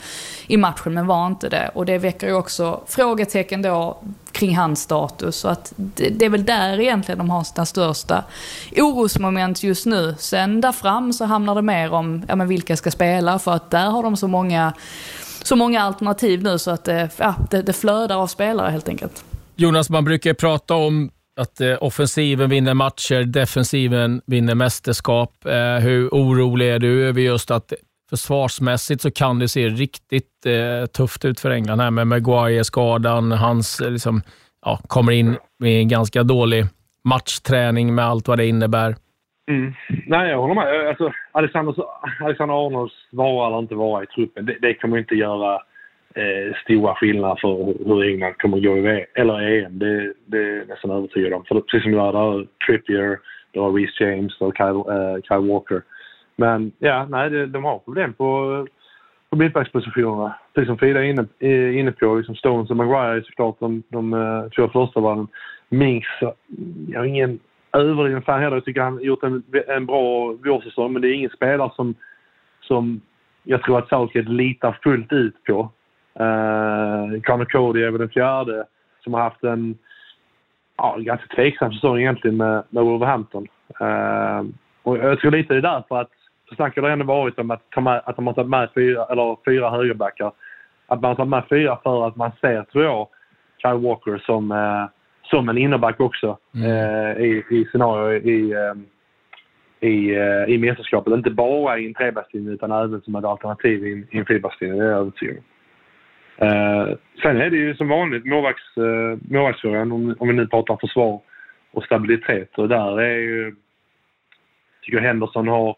i 0.48 0.58
matchen 0.58 0.94
men 0.94 1.08
var 1.08 1.28
inte 1.28 1.50
det. 1.50 1.72
Och 1.74 1.86
det 1.86 1.98
väcker 1.98 2.28
ju 2.28 2.34
också 2.34 2.82
frågetecken 2.88 3.62
då 3.62 3.98
kring 4.32 4.58
hans 4.58 4.82
status. 4.82 5.36
Så 5.36 5.48
att 5.48 5.74
det, 5.76 6.10
det, 6.10 6.26
är 6.26 6.30
väl 6.30 6.46
där 6.46 6.80
egentligen 6.80 7.18
de 7.18 7.30
har 7.30 7.44
sina 7.44 7.65
största 7.65 8.24
orosmoment 8.78 9.63
just 9.63 9.86
nu. 9.86 10.15
Sen 10.20 10.62
där 10.62 10.72
fram 10.72 11.13
så 11.13 11.26
handlar 11.26 11.56
det 11.56 11.62
mer 11.62 11.94
om 11.94 12.26
ja, 12.28 12.36
men 12.36 12.48
vilka 12.48 12.78
ska 12.78 12.91
spela 12.91 13.39
för 13.39 13.52
att 13.52 13.72
där 13.72 13.89
har 13.89 14.04
de 14.04 14.18
så 14.18 14.28
många 14.28 14.74
så 15.47 15.55
många 15.55 15.81
alternativ 15.81 16.43
nu 16.43 16.60
så 16.60 16.71
att 16.71 16.88
eh, 16.88 17.05
ja, 17.17 17.36
det, 17.51 17.62
det 17.62 17.73
flödar 17.73 18.17
av 18.17 18.27
spelare 18.27 18.71
helt 18.71 18.89
enkelt. 18.89 19.25
Jonas, 19.55 19.89
man 19.89 20.05
brukar 20.05 20.34
prata 20.34 20.75
om 20.75 21.12
att 21.39 21.62
eh, 21.62 21.75
offensiven 21.81 22.49
vinner 22.49 22.73
matcher, 22.73 23.23
defensiven 23.23 24.21
vinner 24.25 24.55
mästerskap. 24.55 25.45
Eh, 25.45 25.75
hur 25.75 26.10
orolig 26.10 26.69
är 26.69 26.79
du 26.79 27.08
över 27.08 27.21
just 27.21 27.51
att 27.51 27.73
försvarsmässigt 28.10 29.01
så 29.01 29.12
kan 29.12 29.39
det 29.39 29.47
se 29.47 29.69
riktigt 29.69 30.45
eh, 30.45 30.86
tufft 30.86 31.25
ut 31.25 31.39
för 31.39 31.49
England 31.49 31.79
här 31.79 31.91
med 31.91 32.08
Maguire-skadan. 32.08 33.31
Hans 33.31 33.79
eh, 33.79 33.91
liksom, 33.91 34.21
ja, 34.65 34.79
kommer 34.88 35.12
in 35.12 35.38
med 35.60 35.79
en 35.79 35.88
ganska 35.88 36.23
dålig 36.23 36.65
matchträning 37.03 37.95
med 37.95 38.05
allt 38.05 38.27
vad 38.27 38.38
det 38.38 38.45
innebär. 38.45 38.95
Mm. 39.47 39.73
Nej, 40.08 40.29
jag 40.29 40.41
håller 40.41 40.55
med. 40.55 40.81
Eh, 40.81 40.89
alltså, 40.89 41.12
Alexander, 41.31 41.75
Alexander 42.21 42.65
Arnolds 42.65 42.93
vara 43.12 43.47
eller 43.47 43.60
inte 43.60 43.75
vara 43.75 44.03
i 44.03 44.08
truppen, 44.08 44.45
det, 44.45 44.58
det 44.62 44.73
kommer 44.73 44.97
inte 44.97 45.15
göra 45.15 45.53
eh, 46.15 46.55
stora 46.63 46.95
skillnader 46.95 47.38
för 47.41 47.86
hur 47.86 48.03
England 48.03 48.38
kommer 48.38 48.60
gå 48.60 48.77
i 48.77 48.81
VM, 48.81 49.05
eller 49.13 49.41
EM. 49.41 49.79
Det, 49.79 50.13
det 50.25 50.38
är 50.38 50.58
jag 50.58 50.67
nästan 50.67 50.91
övertygad 50.91 51.34
om. 51.34 51.45
För 51.45 51.62
precis 51.62 51.84
som 51.84 51.91
du 51.91 51.97
har, 51.97 52.13
där 52.13 52.39
eh, 52.39 52.45
Trippier, 52.67 53.19
du 53.51 53.60
har 53.60 53.71
Reece 53.71 54.01
James 54.01 54.41
och 54.41 54.58
Kyle, 54.58 54.84
eh, 54.95 55.21
Kyle 55.23 55.51
Walker. 55.51 55.81
Men 56.36 56.71
ja, 56.79 57.05
nej, 57.10 57.29
det, 57.29 57.45
de 57.45 57.63
har 57.63 57.79
problem 57.79 58.13
på, 58.13 58.67
på 59.29 59.36
mittbackspositionerna. 59.36 60.36
Precis 60.53 60.67
som 60.67 60.77
Frida 60.77 60.99
är 60.99 61.03
inne, 61.03 61.25
är 61.39 61.71
inne 61.71 61.91
på, 61.91 62.15
liksom 62.15 62.36
Stones 62.36 62.69
och 62.69 62.77
Maguire 62.77 63.17
är 63.17 63.21
såklart 63.21 63.60
de, 63.60 63.84
de, 63.89 64.12
de 64.12 64.49
två 64.55 64.67
första 64.67 64.99
valen. 64.99 65.27
Minks, 65.69 66.08
jag 66.88 66.99
har 66.99 67.05
ingen 67.05 67.39
överdriven 67.79 68.21
fan 68.21 68.41
heller. 68.41 68.55
Jag 68.55 68.65
tycker 68.65 68.81
han 68.81 68.93
har 68.93 69.01
gjort 69.01 69.23
en, 69.23 69.43
en 69.67 69.85
bra 69.85 70.31
vårsäsong 70.31 70.93
men 70.93 71.01
det 71.01 71.07
är 71.07 71.13
ingen 71.13 71.29
spelare 71.29 71.71
som, 71.75 71.95
som 72.61 73.01
jag 73.43 73.63
tror 73.63 73.79
att 73.79 73.89
Southgate 73.89 74.29
litar 74.29 74.77
fullt 74.83 75.11
ut 75.11 75.43
på. 75.43 75.71
Uh, 76.19 77.21
Connor 77.21 77.45
Cody 77.45 77.83
är 77.83 77.91
väl 77.91 77.99
den 77.99 78.09
fjärde 78.09 78.65
som 79.03 79.13
har 79.13 79.21
haft 79.21 79.43
en 79.43 79.77
ja, 80.77 80.95
ganska 80.99 81.35
tveksam 81.35 81.73
säsong 81.73 81.99
egentligen 81.99 82.38
med, 82.38 82.63
med 82.69 82.83
Wolverhampton. 82.83 83.47
Uh, 83.81 84.43
och 84.83 84.97
jag 84.97 85.19
tror 85.19 85.31
lite 85.31 85.53
det 85.53 85.59
är 85.59 85.61
därför 85.61 86.01
att 86.01 86.11
snacket 86.55 86.83
har 86.83 86.89
ändå 86.89 87.05
varit 87.05 87.39
om 87.39 87.51
att, 87.51 87.69
ta 87.69 87.81
med, 87.81 88.01
att 88.05 88.15
de 88.15 88.27
har 88.27 88.33
tagit 88.33 88.49
med 88.49 88.69
fyra, 88.75 89.05
eller 89.05 89.38
fyra 89.45 89.69
högerbackar. 89.69 90.31
Att 90.88 91.01
man 91.01 91.09
har 91.09 91.15
tagit 91.15 91.29
med 91.29 91.43
fyra 91.49 91.79
för 91.83 92.07
att 92.07 92.15
man 92.15 92.31
ser, 92.41 92.63
tror 92.63 92.83
jag, 92.83 93.07
Kyle 93.61 93.88
Walker 93.88 94.17
som 94.25 94.51
uh, 94.51 94.85
som 95.29 95.49
en 95.49 95.57
innerback 95.57 95.99
också 95.99 96.38
mm. 96.55 96.69
eh, 96.69 97.23
i, 97.25 97.43
i 97.49 97.65
scenario 97.71 98.19
i, 98.19 98.51
eh, 98.51 99.89
i, 99.89 100.15
eh, 100.15 100.53
i 100.53 100.57
mästerskapet. 100.57 101.13
Inte 101.13 101.29
bara 101.29 101.79
i 101.79 101.85
en 101.88 101.93
trebackslinje 101.93 102.51
utan 102.51 102.71
även 102.71 103.01
som 103.01 103.15
ett 103.15 103.25
alternativ 103.25 103.88
i, 103.88 104.07
i 104.11 104.17
en 104.17 104.25
fyrbackslinje, 104.25 104.75
det 104.75 104.83
är 104.83 104.89
jag 104.89 104.99
övertygad 104.99 105.38
om. 105.38 105.43
Eh, 106.38 106.97
sen 107.21 107.41
är 107.41 107.49
det 107.49 107.57
ju 107.57 107.75
som 107.75 107.88
vanligt 107.88 108.25
målvakts, 108.25 108.77
eh, 108.77 109.17
målvaktsfrågan 109.31 109.91
om, 109.91 110.15
om 110.19 110.27
vi 110.27 110.33
nu 110.33 110.47
pratar 110.47 110.77
försvar 110.77 111.21
och 111.71 111.83
stabilitet 111.83 112.57
och 112.57 112.69
där 112.69 113.01
är 113.01 113.17
ju... 113.17 113.55
Tycker 114.81 114.99
Henderson 114.99 115.47
har, 115.47 115.75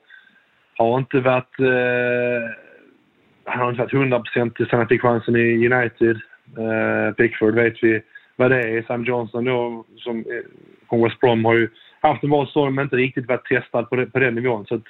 har 0.77 0.97
inte 0.97 1.19
varit... 1.19 1.59
Eh, 1.59 2.49
han 3.45 3.59
har 3.59 3.69
inte 3.69 3.81
varit 3.81 3.93
100 3.93 4.19
procent 4.19 4.57
sen 4.57 4.67
han 4.71 4.87
fick 4.87 5.01
chansen 5.01 5.35
i 5.35 5.67
United. 5.67 6.19
Eh, 6.57 7.13
Pickford 7.13 7.55
vet 7.55 7.83
vi 7.83 8.01
vad 8.37 8.51
det 8.51 8.61
är. 8.61 8.83
Sam 8.87 9.05
Johnson 9.05 9.45
då, 9.45 9.85
som 9.97 10.17
eh, 10.19 10.23
från 10.89 11.03
West 11.03 11.19
Brom 11.19 11.45
har 11.45 11.53
ju 11.53 11.69
haft 12.01 12.23
en 12.23 12.29
bra 12.29 12.45
säsong 12.45 12.75
men 12.75 12.83
inte 12.83 12.95
riktigt 12.95 13.27
varit 13.27 13.45
testad 13.45 13.89
på, 13.89 13.95
det, 13.95 14.05
på 14.05 14.19
den 14.19 14.35
nivån. 14.35 14.65
Så 14.65 14.81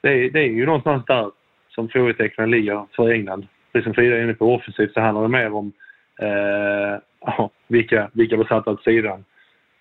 det, 0.00 0.08
är, 0.08 0.30
det 0.30 0.40
är 0.40 0.48
ju 0.48 0.66
någonstans 0.66 1.04
där 1.06 1.30
som 1.74 1.88
frågetecknen 1.88 2.50
ligger 2.50 2.86
för 2.96 3.10
England. 3.10 3.46
Precis 3.72 3.84
som 3.84 3.94
Frida 3.94 4.16
är 4.16 4.22
inne 4.22 4.34
på 4.34 4.54
offensivt 4.54 4.92
så 4.92 5.00
handlar 5.00 5.22
det 5.22 5.28
mer 5.28 5.52
om 5.52 5.72
eh, 6.20 7.48
vilka, 7.68 8.10
vilka 8.12 8.36
blir 8.36 8.46
satta 8.46 8.70
åt 8.70 8.84
sidan. 8.84 9.24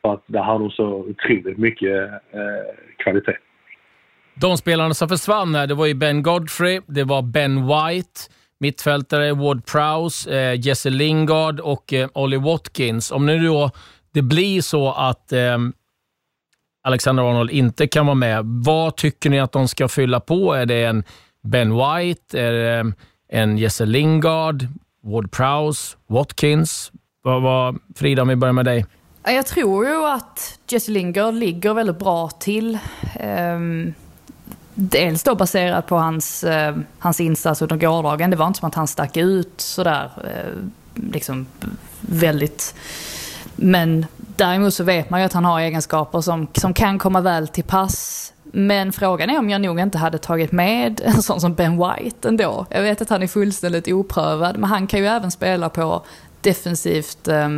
För 0.02 0.14
att 0.14 0.24
där 0.28 0.44
har 0.44 0.60
de 0.60 0.72
så 0.72 0.86
otroligt 0.86 1.58
mycket 1.58 2.10
eh, 2.10 2.76
kvalitet. 2.98 3.38
De 4.42 4.58
spelarna 4.58 4.94
som 4.94 5.10
försvann 5.10 5.56
här, 5.56 5.68
det 5.68 5.74
var 5.74 5.86
ju 5.86 5.94
Ben 5.94 6.24
Godfrey, 6.24 6.82
det 6.88 7.04
var 7.04 7.22
Ben 7.22 7.56
White, 7.56 8.20
mittfältare 8.60 9.34
Ward 9.34 9.66
Prowse, 9.66 10.40
eh, 10.40 10.60
Jesse 10.60 10.90
Lingard 10.90 11.60
och 11.60 11.94
eh, 11.94 12.10
Ollie 12.14 12.38
Watkins. 12.38 13.12
Om 13.12 13.26
nu 13.26 13.46
då 13.46 13.72
det 14.12 14.22
blir 14.22 14.62
så 14.62 14.92
att 14.92 15.32
eh, 15.32 15.58
Alexander 16.84 17.24
Arnold 17.24 17.52
inte 17.52 17.88
kan 17.88 18.06
vara 18.06 18.16
med, 18.16 18.46
vad 18.46 18.96
tycker 18.96 19.30
ni 19.30 19.40
att 19.40 19.52
de 19.52 19.68
ska 19.68 19.88
fylla 19.88 20.20
på? 20.20 20.54
Är 20.54 20.66
det 20.66 20.84
en 20.84 21.04
Ben 21.44 21.74
White? 21.74 22.40
Är 22.40 22.52
det 22.52 22.80
eh, 22.80 22.86
en 23.30 23.58
Jesse 23.58 23.86
Lingard? 23.86 24.68
Ward 25.04 25.32
Prowse? 25.32 25.98
Watkins? 26.08 26.92
Vad, 27.22 27.42
vad, 27.42 27.80
Frida, 27.96 28.22
om 28.22 28.28
vi 28.28 28.36
börjar 28.36 28.54
med 28.54 28.66
dig. 28.66 28.86
Jag 29.24 29.46
tror 29.46 29.88
ju 29.88 30.06
att 30.06 30.60
Jesse 30.68 30.92
Lingard 30.92 31.34
ligger 31.34 31.74
väldigt 31.74 32.00
bra 32.00 32.30
till. 32.30 32.78
Um 33.24 33.94
Dels 34.78 35.24
då 35.24 35.36
baserat 35.36 35.88
på 35.88 35.98
hans, 35.98 36.44
eh, 36.44 36.76
hans 37.00 37.20
insats 37.20 37.62
under 37.62 37.76
gårdagen. 37.78 38.30
Det 38.30 38.36
var 38.36 38.48
inte 38.48 38.60
som 38.60 38.68
att 38.68 38.76
han 38.76 38.88
stack 38.88 39.18
ut 39.18 39.62
sådär 39.62 40.12
eh, 40.24 40.52
liksom 41.12 41.46
väldigt. 42.02 42.76
Men 43.56 44.06
däremot 44.18 44.74
så 44.74 44.84
vet 44.84 45.10
man 45.10 45.20
ju 45.20 45.26
att 45.26 45.34
han 45.34 45.46
har 45.46 45.60
egenskaper 45.60 46.22
som, 46.22 46.48
som 46.54 46.74
kan 46.74 47.00
komma 47.00 47.22
väl 47.22 47.48
till 47.48 47.64
pass. 47.64 48.34
Men 48.44 48.94
frågan 48.94 49.30
är 49.30 49.40
om 49.40 49.50
jag 49.50 49.62
nog 49.62 49.80
inte 49.80 49.98
hade 49.98 50.18
tagit 50.18 50.52
med 50.52 51.02
en 51.06 51.22
sån 51.22 51.42
som 51.42 51.54
Ben 51.54 51.78
White 51.78 52.28
ändå. 52.28 52.66
Jag 52.70 52.82
vet 52.82 53.02
att 53.02 53.10
han 53.10 53.24
är 53.24 53.28
fullständigt 53.28 53.88
oprövad, 53.88 54.58
men 54.58 54.70
han 54.70 54.88
kan 54.88 55.00
ju 55.00 55.08
även 55.08 55.32
spela 55.32 55.70
på 55.70 56.06
defensivt 56.42 57.28
eh, 57.28 57.50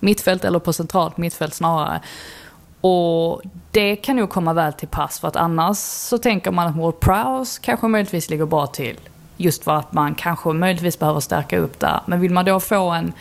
mittfält 0.00 0.44
eller 0.44 0.58
på 0.58 0.72
centralt 0.72 1.16
mittfält 1.16 1.54
snarare. 1.54 2.00
Och 2.80 3.42
det 3.70 3.96
kan 3.96 4.16
nog 4.16 4.30
komma 4.30 4.52
väl 4.52 4.72
till 4.72 4.88
pass 4.88 5.20
för 5.20 5.28
att 5.28 5.36
annars 5.36 5.78
så 5.78 6.18
tänker 6.18 6.50
man 6.50 6.66
att 6.66 6.76
Ward 6.76 7.00
Prowse 7.00 7.60
kanske 7.62 7.88
möjligtvis 7.88 8.30
ligger 8.30 8.46
bra 8.46 8.66
till. 8.66 8.96
Just 9.36 9.64
för 9.64 9.72
att 9.72 9.92
man 9.92 10.14
kanske 10.14 10.48
möjligtvis 10.48 10.98
behöver 10.98 11.20
stärka 11.20 11.58
upp 11.58 11.80
där. 11.80 12.00
Men 12.06 12.20
vill 12.20 12.32
man 12.32 12.44
då 12.44 12.60
få 12.60 12.90
en, 12.90 13.12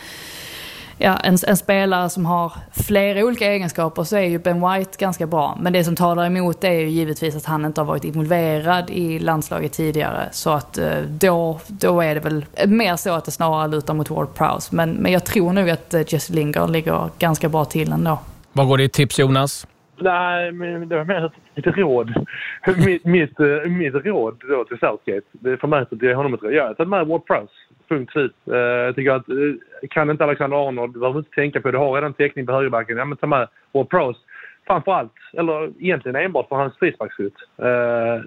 ja, 0.98 1.18
en, 1.18 1.38
en, 1.48 1.58
spelare 1.58 2.10
som 2.10 2.26
har 2.26 2.54
flera 2.72 3.26
olika 3.26 3.52
egenskaper 3.52 4.04
så 4.04 4.16
är 4.16 4.24
ju 4.24 4.40
Ben 4.40 4.70
White 4.70 4.92
ganska 4.98 5.28
bra. 5.28 5.58
Men 5.62 5.74
det 5.74 5.84
som 5.84 5.96
talar 5.96 6.26
emot 6.26 6.62
det 6.62 6.68
är 6.68 6.80
ju 6.80 6.90
givetvis 6.90 7.36
att 7.36 7.46
han 7.46 7.66
inte 7.66 7.82
har 7.82 7.86
varit 7.86 8.04
involverad 8.04 8.90
i 8.90 9.20
landslaget 9.20 9.74
tidigare. 9.74 10.30
Så 10.32 10.50
att 10.50 10.78
eh, 10.78 10.98
då, 11.08 11.60
då 11.68 12.02
är 12.02 12.16
det 12.16 12.22
väl 12.22 12.46
mer 12.68 12.96
så 12.96 13.14
att 13.14 13.26
det 13.26 13.32
snarare 13.32 13.68
lutar 13.68 13.94
mot 13.94 14.10
Ward 14.10 14.34
Prowse. 14.34 14.76
Men, 14.76 14.92
men 14.92 15.12
jag 15.12 15.26
tror 15.26 15.54
nog 15.54 15.70
att 15.70 15.94
eh, 15.94 16.02
Jesse 16.08 16.34
Lingard 16.34 16.70
ligger 16.70 17.10
ganska 17.20 17.50
bra 17.50 17.66
till 17.66 17.92
ändå. 17.92 18.20
Vad 18.60 18.68
går 18.68 18.78
ditt 18.78 18.94
tips 18.94 19.20
Jonas? 19.20 19.68
Nej, 20.00 20.52
men 20.52 20.90
det 20.90 20.98
var 20.98 21.06
mer 21.06 21.32
ett 21.56 21.68
råd. 21.78 22.26
mitt, 22.86 23.06
mitt, 23.06 23.40
mitt 23.66 24.06
råd 24.06 24.42
då 24.50 24.64
till 24.64 24.80
Southgate, 24.80 25.28
det 25.32 25.52
är 25.52 25.58
förmätet 25.58 26.02
ge 26.02 26.14
honom 26.14 26.34
ett 26.34 26.44
råd. 26.44 26.54
Jag 26.54 26.68
har 26.68 26.74
tagit 26.74 26.90
med 26.90 27.08
Ward 27.08 27.26
Prowse. 27.26 27.54
Punkt 27.90 28.12
slut. 28.12 28.36
Eh, 28.52 28.58
jag 28.58 28.96
tycker 28.96 29.12
att, 29.12 29.30
eh, 29.30 29.88
kan 29.90 30.10
inte 30.10 30.24
Alexander 30.24 30.68
Arnold, 30.68 30.94
du 30.94 31.00
behöver 31.00 31.20
inte 31.20 31.32
tänka 31.32 31.62
på 31.62 31.68
det, 31.68 31.72
du 31.72 31.78
har 31.78 31.94
redan 31.94 32.14
täckning 32.14 32.46
på 32.46 32.52
högerbacken. 32.52 32.98
Ja 32.98 33.06
men 33.06 33.18
ta 33.18 33.28
med 33.28 33.48
Ward 33.72 33.90
Prowse. 33.90 34.20
Framförallt, 34.68 35.14
eller 35.34 35.72
egentligen 35.80 36.16
enbart 36.16 36.50
för 36.50 36.56
hans 36.56 36.78
frisparksskytt. 36.78 37.38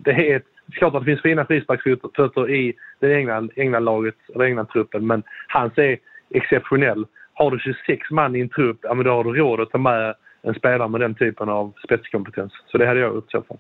Det 0.04 0.10
är 0.10 0.36
ett, 0.36 0.46
klart 0.72 0.94
att 0.94 1.00
det 1.00 1.10
finns 1.10 1.22
fina 1.22 1.44
frisparksfötter 1.44 2.50
i 2.50 2.74
det 3.00 3.14
England, 3.14 3.84
laget, 3.84 4.16
eller 4.34 4.44
Englandtruppen, 4.44 5.06
men 5.06 5.22
hans 5.48 5.78
är 5.78 5.98
exceptionell 6.34 7.06
har 7.34 7.50
du 7.50 7.58
26 7.58 8.10
man 8.10 8.36
i 8.36 8.40
en 8.40 8.48
trupp, 8.48 8.78
ja 8.82 8.94
men 8.94 9.04
då 9.04 9.10
har 9.10 9.24
du 9.24 9.32
råd 9.32 9.60
att 9.60 9.70
ta 9.70 9.78
med 9.78 10.14
en 10.42 10.54
spelare 10.54 10.88
med 10.88 11.00
den 11.00 11.14
typen 11.14 11.48
av 11.48 11.72
spetskompetens. 11.84 12.52
Så 12.70 12.78
det 12.78 12.86
hade 12.86 13.00
jag 13.00 13.22
så 13.28 13.42
fall. 13.42 13.58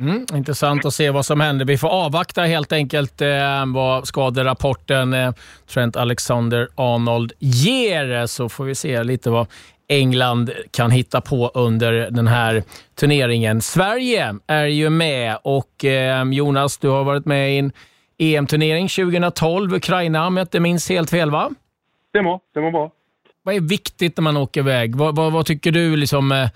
Mm, 0.00 0.26
intressant 0.34 0.84
att 0.84 0.94
se 0.94 1.10
vad 1.10 1.26
som 1.26 1.40
händer. 1.40 1.64
Vi 1.64 1.78
får 1.78 1.88
avvakta 1.88 2.42
helt 2.42 2.72
enkelt 2.72 3.20
eh, 3.20 3.66
vad 3.74 4.06
skaderapporten 4.06 5.14
eh, 5.14 5.32
Trent 5.66 5.96
Alexander-Arnold 5.96 7.32
ger, 7.38 8.26
så 8.26 8.48
får 8.48 8.64
vi 8.64 8.74
se 8.74 9.04
lite 9.04 9.30
vad 9.30 9.46
England 9.88 10.50
kan 10.70 10.90
hitta 10.90 11.20
på 11.20 11.50
under 11.54 12.10
den 12.10 12.26
här 12.26 12.62
turneringen. 12.94 13.60
Sverige 13.60 14.34
är 14.46 14.66
ju 14.66 14.90
med 14.90 15.38
och 15.42 15.84
eh, 15.84 16.24
Jonas, 16.24 16.78
du 16.78 16.88
har 16.88 17.04
varit 17.04 17.26
med 17.26 17.54
i 17.54 17.58
en 17.58 17.72
EM-turnering 18.18 18.88
2012. 18.88 19.74
Ukraina, 19.74 20.26
om 20.26 20.36
jag 20.36 20.44
inte 20.44 20.60
minns 20.60 20.88
helt 20.88 21.10
fel, 21.10 21.30
va? 21.30 21.50
Stämmer, 22.08 22.40
stämmer 22.50 22.70
bra. 22.70 22.90
Vad 23.42 23.54
är 23.54 23.60
viktigt 23.60 24.16
när 24.16 24.22
man 24.22 24.36
åker 24.36 24.60
iväg? 24.60 24.96
Vad, 24.96 25.16
vad, 25.16 25.32
vad 25.32 25.46
tycker 25.46 25.72
du 25.72 25.96
liksom 25.96 26.32
eh, 26.32 26.48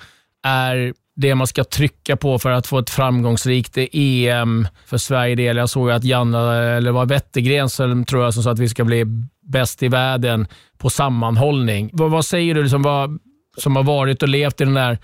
är 0.47 0.95
det 1.17 1.35
man 1.35 1.47
ska 1.47 1.65
trycka 1.65 2.17
på 2.17 2.39
för 2.39 2.51
att 2.51 2.67
få 2.67 2.79
ett 2.79 2.91
framgångsrikt 2.91 3.79
EM 3.93 4.67
för 4.87 4.97
Sverige 4.97 5.35
del? 5.35 5.57
Jag 5.57 5.69
såg 5.69 5.91
att 5.91 6.05
Janna, 6.05 6.57
eller 6.57 6.93
var 6.93 7.07
Wettergren 7.07 7.69
som 7.69 8.05
tror 8.05 8.25
jag 8.25 8.35
som 8.35 8.43
sa 8.43 8.51
att 8.51 8.59
vi 8.59 8.69
ska 8.69 8.85
bli 8.85 9.05
bäst 9.43 9.83
i 9.83 9.89
världen 9.89 10.47
på 10.79 10.91
sammanhållning. 10.91 11.91
Vad, 11.93 12.11
vad 12.11 12.25
säger 12.25 12.55
du 12.55 12.63
liksom, 12.63 12.83
vad, 12.83 13.19
som 13.57 13.77
har 13.77 13.83
varit 13.83 14.23
och 14.23 14.29
levt 14.29 14.61
i 14.61 14.65
den 14.65 14.75
där 14.75 14.99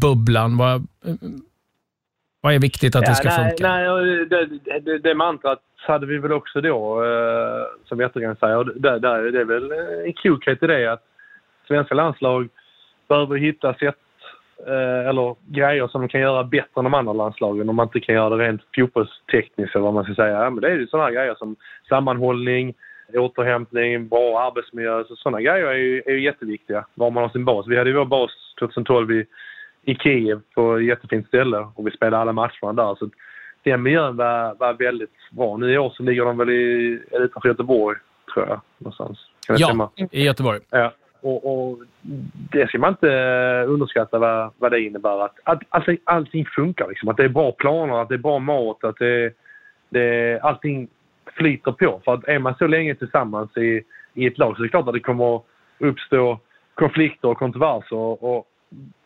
bubblan? 0.00 0.56
Vad, 0.56 0.86
vad 2.40 2.54
är 2.54 2.58
viktigt 2.58 2.96
att 2.96 3.02
ja, 3.02 3.08
det 3.08 3.14
ska 3.14 3.28
nej, 3.28 3.48
funka? 3.48 3.68
Nej, 3.68 3.86
det, 4.26 4.80
det, 4.80 4.98
det 4.98 5.14
mantrat 5.14 5.58
hade 5.86 6.06
vi 6.06 6.18
väl 6.18 6.32
också 6.32 6.60
då, 6.60 7.04
eh, 7.04 7.88
som 7.88 7.98
Wettergren 7.98 8.36
säger. 8.36 8.64
Det, 8.64 8.98
det, 8.98 9.30
det 9.30 9.40
är 9.40 9.44
väl 9.44 9.72
en 10.06 10.12
klokhet 10.12 10.62
i 10.62 10.66
det 10.66 10.92
att 10.92 11.02
svenska 11.66 11.94
landslag 11.94 12.48
behöver 13.08 13.36
hitta 13.36 13.74
sätt 13.74 13.98
eh, 14.66 15.08
eller 15.08 15.36
grejer 15.46 15.88
som 15.88 16.00
de 16.00 16.08
kan 16.08 16.20
göra 16.20 16.44
bättre 16.44 16.78
än 16.78 16.84
de 16.84 16.94
andra 16.94 17.12
landslagen 17.12 17.68
om 17.68 17.76
man 17.76 17.86
inte 17.86 18.00
kan 18.00 18.14
göra 18.14 18.36
det 18.36 18.44
rent 18.44 18.62
fotbollstekniskt 18.76 19.74
eller 19.74 19.84
vad 19.84 19.94
man 19.94 20.04
ska 20.04 20.14
säga. 20.14 20.42
Ja, 20.42 20.50
men 20.50 20.60
det 20.60 20.68
är 20.68 20.76
ju 20.76 20.86
sådana 20.86 21.10
grejer 21.10 21.34
som 21.34 21.56
sammanhållning, 21.88 22.74
återhämtning, 23.14 24.08
bra 24.08 24.40
arbetsmiljö. 24.40 25.04
Så 25.04 25.16
sådana 25.16 25.40
grejer 25.40 25.66
är 25.66 25.74
ju, 25.74 26.02
är 26.06 26.12
ju 26.12 26.22
jätteviktiga, 26.22 26.86
var 26.94 27.10
man 27.10 27.22
har 27.22 27.30
sin 27.30 27.44
bas. 27.44 27.66
Vi 27.66 27.78
hade 27.78 27.90
ju 27.90 27.96
vår 27.96 28.04
bas 28.04 28.30
2012 28.58 29.12
i, 29.12 29.26
i 29.82 29.94
Kiev 29.94 30.40
på 30.54 30.76
ett 30.76 30.84
jättefint 30.84 31.26
ställe 31.26 31.58
och 31.74 31.86
vi 31.86 31.90
spelade 31.90 32.22
alla 32.22 32.32
matcherna 32.32 32.72
där. 32.72 32.94
Så 32.94 33.10
den 33.62 33.82
miljön 33.82 34.16
var, 34.16 34.54
var 34.54 34.72
väldigt 34.72 35.30
bra. 35.30 35.56
Nu 35.56 35.72
i 35.72 35.78
år 35.78 35.92
så 35.96 36.02
ligger 36.02 36.24
de 36.24 36.38
väl 36.38 36.50
i, 36.50 37.00
utanför 37.12 37.48
Göteborg, 37.48 37.98
tror 38.34 38.48
jag, 38.48 38.60
någonstans. 38.78 39.18
Kan 39.46 39.56
ja, 39.58 39.66
stämma? 39.66 39.90
i 40.10 40.24
Göteborg. 40.24 40.60
Ja. 40.70 40.92
Och, 41.24 41.70
och, 41.70 41.78
det 42.52 42.68
ska 42.68 42.78
man 42.78 42.90
inte 42.90 43.12
eh, 43.12 43.70
underskatta 43.70 44.18
vad, 44.18 44.50
vad 44.58 44.72
det 44.72 44.80
innebär. 44.80 45.24
Att, 45.24 45.34
att 45.44 45.62
allting, 45.68 45.98
allting 46.04 46.46
funkar 46.46 46.88
liksom. 46.88 47.08
Att 47.08 47.16
det 47.16 47.24
är 47.24 47.28
bra 47.28 47.52
planer, 47.52 48.02
att 48.02 48.08
det 48.08 48.14
är 48.14 48.18
bra 48.18 48.38
mat, 48.38 48.84
att 48.84 48.96
det, 48.96 49.32
det, 49.88 50.40
allting 50.42 50.88
flyter 51.36 51.72
på. 51.72 52.00
För 52.04 52.14
att 52.14 52.28
är 52.28 52.38
man 52.38 52.54
så 52.54 52.66
länge 52.66 52.94
tillsammans 52.94 53.56
i, 53.56 53.82
i 54.14 54.26
ett 54.26 54.38
lag 54.38 54.56
så 54.56 54.62
är 54.62 54.64
det 54.64 54.70
klart 54.70 54.88
att 54.88 54.94
det 54.94 55.00
kommer 55.00 55.42
uppstå 55.78 56.40
konflikter 56.74 57.28
och 57.28 57.38
kontroverser. 57.38 58.24
Och 58.24 58.46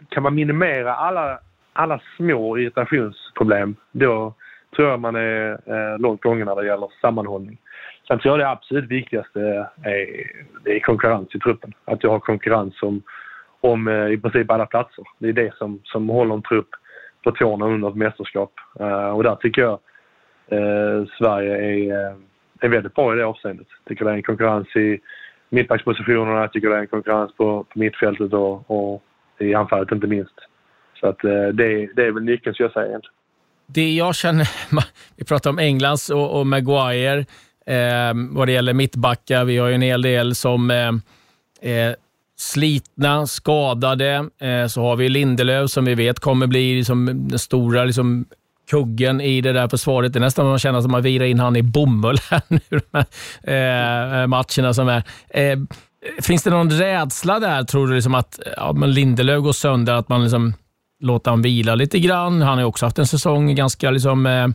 kan 0.08 0.22
man 0.22 0.34
minimera 0.34 0.94
alla, 0.94 1.38
alla 1.72 2.00
små 2.16 2.58
irritationsproblem 2.58 3.76
då 3.92 4.34
tror 4.76 4.88
jag 4.88 5.00
man 5.00 5.16
är 5.16 5.50
eh, 5.52 5.98
långt 5.98 6.22
gången 6.22 6.46
när 6.46 6.56
det 6.56 6.66
gäller 6.66 6.88
sammanhållning. 7.00 7.58
Sen 8.08 8.18
tror 8.18 8.32
jag 8.32 8.46
det 8.46 8.50
absolut 8.50 8.90
viktigaste 8.90 9.40
är, 9.82 10.30
det 10.64 10.76
är 10.76 10.80
konkurrens 10.80 11.34
i 11.34 11.38
truppen. 11.38 11.72
Att 11.84 12.00
du 12.00 12.08
har 12.08 12.18
konkurrens 12.18 12.82
om, 12.82 13.02
om 13.60 13.88
eh, 13.88 14.08
i 14.08 14.18
princip 14.18 14.50
alla 14.50 14.66
platser. 14.66 15.04
Det 15.18 15.28
är 15.28 15.32
det 15.32 15.54
som, 15.54 15.80
som 15.84 16.08
håller 16.08 16.34
en 16.34 16.42
trupp 16.42 16.68
på 17.24 17.30
tårna 17.30 17.66
under 17.66 17.88
ett 17.88 17.96
mästerskap. 17.96 18.52
Uh, 18.80 19.10
och 19.10 19.22
där 19.22 19.34
tycker 19.34 19.62
jag 19.62 19.78
uh, 20.52 21.06
Sverige 21.18 21.56
är, 21.56 22.10
uh, 22.10 22.16
är 22.60 22.68
väldigt 22.68 22.94
bra 22.94 23.14
i 23.14 23.18
det 23.18 23.26
avseendet. 23.26 23.66
Jag 23.70 23.88
tycker 23.88 24.04
det 24.04 24.10
är 24.10 24.14
en 24.14 24.22
konkurrens 24.22 24.76
i 24.76 25.00
mittbackspositionerna, 25.50 26.40
jag 26.40 26.52
tycker 26.52 26.68
det 26.68 26.76
är 26.76 26.80
en 26.80 26.86
konkurrens 26.86 27.32
på, 27.36 27.64
på 27.64 27.78
mittfältet 27.78 28.32
och, 28.32 28.70
och 28.70 29.02
i 29.38 29.54
anfallet 29.54 29.92
inte 29.92 30.06
minst. 30.06 30.34
Så 31.00 31.06
att 31.06 31.18
det, 31.18 31.92
det 31.96 32.06
är 32.06 32.12
väl 32.12 32.22
nyckeln, 32.22 32.54
skulle 32.54 32.64
jag 32.66 32.72
säga 32.72 32.86
egentligen. 32.86 33.14
Det 33.66 33.90
jag 33.94 34.14
känner, 34.14 34.48
vi 35.16 35.24
pratar 35.24 35.50
om 35.50 35.58
Englands 35.58 36.10
och, 36.10 36.40
och 36.40 36.46
Maguire, 36.46 37.24
eh, 37.68 38.14
vad 38.30 38.48
det 38.48 38.52
gäller 38.52 38.72
mittbackar. 38.72 39.44
Vi 39.44 39.58
har 39.58 39.68
ju 39.68 39.74
en 39.74 39.82
hel 39.82 40.02
del 40.02 40.34
som 40.34 40.70
eh, 40.70 40.92
är 41.62 41.96
slitna, 42.36 43.26
skadade. 43.26 44.28
Eh, 44.40 44.66
så 44.66 44.82
har 44.82 44.96
vi 44.96 45.08
Lindelöf 45.08 45.70
som 45.70 45.84
vi 45.84 45.94
vet 45.94 46.20
kommer 46.20 46.46
bli 46.46 46.76
liksom 46.76 47.28
den 47.28 47.38
stora 47.38 47.84
liksom, 47.84 48.26
kuggen 48.70 49.20
i 49.20 49.40
det 49.40 49.52
där 49.52 49.68
försvaret. 49.68 50.12
Det 50.12 50.18
är 50.18 50.20
nästan 50.20 50.46
man 50.46 50.58
känner 50.58 50.80
som 50.80 50.90
man 50.90 51.02
virar 51.02 51.24
in 51.24 51.38
han 51.38 51.56
i 51.56 51.62
bomull 51.62 52.18
här 52.30 52.42
nu, 52.48 52.60
de 52.70 52.80
här, 52.92 54.22
eh, 54.22 54.26
matcherna 54.26 54.74
som 54.74 54.88
är. 54.88 55.02
Eh, 55.28 55.58
finns 56.22 56.42
det 56.42 56.50
någon 56.50 56.70
rädsla 56.70 57.40
där, 57.40 57.64
tror 57.64 57.86
du, 57.86 57.94
liksom 57.94 58.14
att 58.14 58.40
ja, 58.56 58.72
men 58.72 58.92
Lindelöf 58.92 59.42
går 59.42 59.52
sönder, 59.52 59.92
att 59.92 60.08
man 60.08 60.22
liksom 60.22 60.54
låter 61.00 61.30
han 61.30 61.42
vila 61.42 61.74
lite 61.74 61.98
grann? 61.98 62.42
Han 62.42 62.52
har 62.52 62.58
ju 62.58 62.64
också 62.64 62.86
haft 62.86 62.98
en 62.98 63.06
säsong 63.06 63.54
ganska 63.54 63.90
liksom, 63.90 64.26
Eh, 64.26 64.48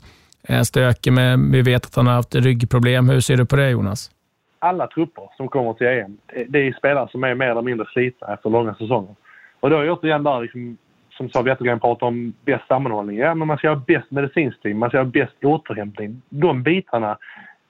stökig 0.63 1.13
med, 1.13 1.39
vi 1.39 1.61
vet 1.61 1.85
att 1.85 1.95
han 1.95 2.07
har 2.07 2.13
haft 2.13 2.35
ryggproblem. 2.35 3.09
Hur 3.09 3.19
ser 3.19 3.37
du 3.37 3.45
på 3.45 3.55
det 3.55 3.69
Jonas? 3.69 4.11
Alla 4.59 4.87
trupper 4.87 5.29
som 5.37 5.47
kommer 5.47 5.73
till 5.73 5.87
EM, 5.87 6.17
det 6.47 6.59
är 6.59 6.73
spelare 6.73 7.07
som 7.11 7.23
är 7.23 7.35
mer 7.35 7.49
eller 7.49 7.61
mindre 7.61 7.85
slitna 7.93 8.33
efter 8.33 8.49
långa 8.49 8.73
säsonger. 8.73 9.15
Och 9.59 9.69
då 9.69 9.77
är 9.77 9.89
återigen 9.89 10.23
där 10.23 10.41
liksom, 10.41 10.77
som 11.09 11.29
sa 11.29 11.41
Wettergren 11.41 11.79
pratar 11.79 12.07
om 12.07 12.33
bäst 12.45 12.67
sammanhållning. 12.67 13.17
Ja, 13.17 13.35
men 13.35 13.47
man 13.47 13.57
ska 13.57 13.69
ha 13.69 13.75
bäst 13.75 14.11
medicinskt 14.11 14.61
team, 14.61 14.77
man 14.77 14.89
ska 14.89 14.97
ha 14.97 15.05
bäst 15.05 15.43
återhämtning. 15.43 16.21
De 16.29 16.63
bitarna 16.63 17.17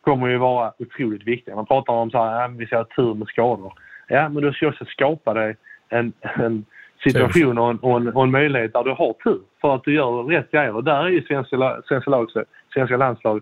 kommer 0.01 0.27
ju 0.27 0.37
vara 0.37 0.73
otroligt 0.79 1.27
viktiga. 1.27 1.55
Man 1.55 1.65
pratar 1.65 1.93
om 1.93 2.11
så 2.11 2.17
här, 2.17 2.41
ja, 2.41 2.47
vi 2.47 2.65
ska 2.65 2.77
ha 2.77 2.83
tur 2.83 3.13
med 3.13 3.27
skador. 3.27 3.73
Ja, 4.07 4.29
men 4.29 4.43
du 4.43 4.53
ska 4.53 4.67
också 4.67 4.85
skapa 4.85 5.33
dig 5.33 5.55
en, 5.89 6.13
en 6.21 6.65
situation 7.03 7.57
och 7.57 7.69
en, 7.69 7.79
och, 7.79 7.97
en, 7.97 8.07
och 8.07 8.23
en, 8.23 8.31
möjlighet 8.31 8.73
där 8.73 8.83
du 8.83 8.91
har 8.91 9.13
tur 9.13 9.41
för 9.63 9.75
att 9.75 9.83
du 9.83 9.93
gör 9.93 10.23
rätt 10.23 10.51
grejer. 10.51 10.75
Och 10.75 10.83
där 10.83 11.05
är 11.05 11.09
ju 11.09 11.21
svenska, 11.21 11.81
svenska, 11.87 12.11
lag, 12.11 12.29
svenska 12.73 12.97
landslag 12.97 13.41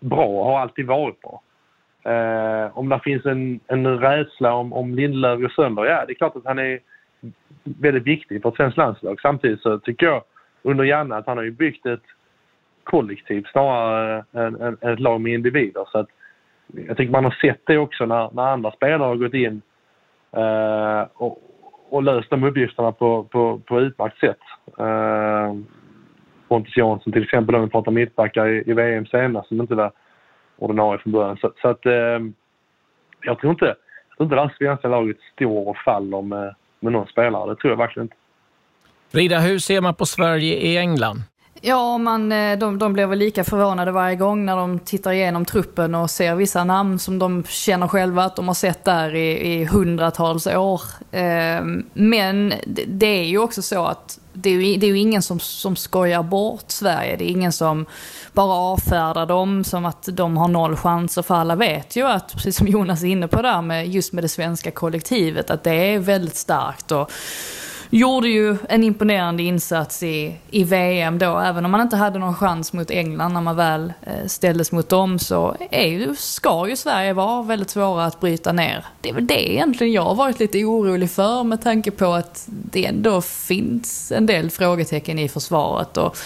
bra 0.00 0.24
och 0.24 0.44
har 0.44 0.58
alltid 0.58 0.86
varit 0.86 1.20
bra. 1.20 1.42
Eh, 2.12 2.78
om 2.78 2.88
det 2.88 3.00
finns 3.04 3.26
en, 3.26 3.60
en 3.66 3.98
rädsla 3.98 4.54
om, 4.54 4.72
om 4.72 4.94
Lindelöf 4.94 5.40
går 5.40 5.48
sönder, 5.48 5.84
ja 5.84 6.04
det 6.06 6.12
är 6.12 6.14
klart 6.14 6.36
att 6.36 6.44
han 6.44 6.58
är 6.58 6.80
väldigt 7.64 8.06
viktig 8.06 8.42
för 8.42 8.48
ett 8.48 8.56
svenskt 8.56 8.76
landslag. 8.76 9.20
Samtidigt 9.20 9.60
så 9.60 9.78
tycker 9.78 10.06
jag 10.06 10.22
under 10.62 10.84
Janne 10.84 11.16
att 11.16 11.26
han 11.26 11.36
har 11.36 11.44
ju 11.44 11.50
byggt 11.50 11.86
ett 11.86 12.06
kollektiv 12.84 13.46
snarare 13.52 14.24
än, 14.32 14.60
än, 14.60 14.76
än 14.80 14.92
ett 14.92 15.00
lag 15.00 15.20
med 15.20 15.32
individer. 15.32 15.84
Så 15.92 15.98
att 15.98 16.08
jag 16.66 16.96
tycker 16.96 17.12
man 17.12 17.24
har 17.24 17.36
sett 17.40 17.60
det 17.66 17.78
också 17.78 18.06
när, 18.06 18.30
när 18.32 18.42
andra 18.42 18.70
spelare 18.70 19.08
har 19.08 19.16
gått 19.16 19.34
in 19.34 19.62
eh, 20.32 21.06
och, 21.14 21.38
och 21.94 22.02
löst 22.02 22.30
de 22.30 22.44
uppgifterna 22.44 22.92
på, 22.92 23.24
på, 23.24 23.60
på 23.66 23.80
utmärkt 23.80 24.18
sätt. 24.18 24.38
Eh, 24.78 25.54
Pontus 26.48 26.76
Jansson 26.76 27.12
till 27.12 27.22
exempel, 27.22 27.54
om 27.54 27.64
vi 27.64 27.70
pratar 27.70 27.92
mittbackar 27.92 28.48
i, 28.48 28.70
i 28.70 28.72
VM 28.72 29.06
senast 29.06 29.48
som 29.48 29.60
inte 29.60 29.74
var 29.74 29.92
ordinarie 30.56 31.00
från 31.02 31.12
början. 31.12 31.36
Så, 31.36 31.52
så 31.62 31.68
att 31.68 31.86
eh, 31.86 32.20
jag 33.20 33.38
tror 33.40 33.50
inte, 33.50 33.64
jag 34.08 34.16
tror 34.16 34.24
inte 34.24 34.34
det 34.34 34.40
här 34.40 34.54
svenska 34.58 34.88
laget 34.88 35.16
står 35.32 35.68
och 35.68 35.76
faller 35.76 36.22
med, 36.22 36.54
med 36.80 36.92
någon 36.92 37.06
spelare. 37.06 37.50
Det 37.50 37.56
tror 37.56 37.72
jag 37.72 37.78
verkligen 37.78 38.04
inte. 38.04 38.16
Frida, 39.12 39.38
hur 39.38 39.58
ser 39.58 39.80
man 39.80 39.94
på 39.94 40.06
Sverige 40.06 40.54
i 40.54 40.78
England? 40.78 41.18
Ja, 41.60 41.98
man, 41.98 42.32
eh, 42.32 42.58
de, 42.58 42.78
de 42.78 42.92
blir 42.92 43.06
väl 43.06 43.18
lika 43.18 43.44
förvånade 43.44 43.92
varje 43.92 44.16
gång 44.16 44.44
när 44.44 44.56
de 44.56 44.78
tittar 44.78 45.12
igenom 45.12 45.44
truppen 45.44 45.94
och 45.94 46.10
ser 46.10 46.34
vissa 46.34 46.64
namn 46.64 46.98
som 46.98 47.18
de 47.18 47.44
känner 47.44 47.88
själva 47.88 48.24
att 48.24 48.36
de 48.36 48.48
har 48.48 48.54
sett 48.54 48.84
där 48.84 49.14
i, 49.14 49.52
i 49.52 49.64
hundratals 49.64 50.46
år. 50.46 50.82
Ehm, 51.12 51.86
men 51.92 52.54
det 52.86 53.06
är 53.06 53.24
ju 53.24 53.38
också 53.38 53.62
så 53.62 53.86
att 53.86 54.18
det 54.32 54.50
är 54.50 54.54
ju, 54.54 54.76
det 54.76 54.86
är 54.86 54.90
ju 54.90 54.98
ingen 54.98 55.22
som, 55.22 55.40
som 55.40 55.76
skojar 55.76 56.22
bort 56.22 56.64
Sverige. 56.70 57.16
Det 57.16 57.24
är 57.24 57.30
ingen 57.30 57.52
som 57.52 57.86
bara 58.32 58.54
avfärdar 58.54 59.26
dem 59.26 59.64
som 59.64 59.84
att 59.84 60.08
de 60.12 60.36
har 60.36 60.48
noll 60.48 60.76
chanser. 60.76 61.22
För 61.22 61.34
alla 61.34 61.56
vet 61.56 61.96
ju 61.96 62.06
att, 62.06 62.32
precis 62.32 62.56
som 62.56 62.68
Jonas 62.68 63.02
är 63.02 63.06
inne 63.06 63.28
på 63.28 63.42
där 63.42 63.62
med 63.62 63.88
just 63.88 64.12
med 64.12 64.24
det 64.24 64.28
svenska 64.28 64.70
kollektivet, 64.70 65.50
att 65.50 65.64
det 65.64 65.74
är 65.74 65.98
väldigt 65.98 66.36
starkt. 66.36 66.92
Och, 66.92 67.10
gjorde 67.90 68.28
ju 68.28 68.56
en 68.68 68.84
imponerande 68.84 69.42
insats 69.42 70.02
i, 70.02 70.36
i 70.50 70.64
VM 70.64 71.18
då. 71.18 71.38
Även 71.38 71.64
om 71.64 71.70
man 71.70 71.80
inte 71.80 71.96
hade 71.96 72.18
någon 72.18 72.34
chans 72.34 72.72
mot 72.72 72.90
England 72.90 73.32
när 73.32 73.40
man 73.40 73.56
väl 73.56 73.92
eh, 74.02 74.26
ställdes 74.26 74.72
mot 74.72 74.88
dem 74.88 75.18
så 75.18 75.56
är 75.70 75.86
ju, 75.86 76.16
ska 76.16 76.68
ju 76.68 76.76
Sverige 76.76 77.12
vara 77.12 77.42
väldigt 77.42 77.70
svåra 77.70 78.04
att 78.04 78.20
bryta 78.20 78.52
ner. 78.52 78.84
Det 79.00 79.08
är 79.08 79.14
väl 79.14 79.26
det 79.26 79.52
egentligen 79.52 79.92
jag 79.92 80.04
har 80.04 80.14
varit 80.14 80.40
lite 80.40 80.64
orolig 80.64 81.10
för 81.10 81.44
med 81.44 81.62
tanke 81.62 81.90
på 81.90 82.12
att 82.12 82.44
det 82.46 82.86
ändå 82.86 83.20
finns 83.20 84.12
en 84.12 84.26
del 84.26 84.50
frågetecken 84.50 85.18
i 85.18 85.28
försvaret. 85.28 85.96
Och 85.96 86.16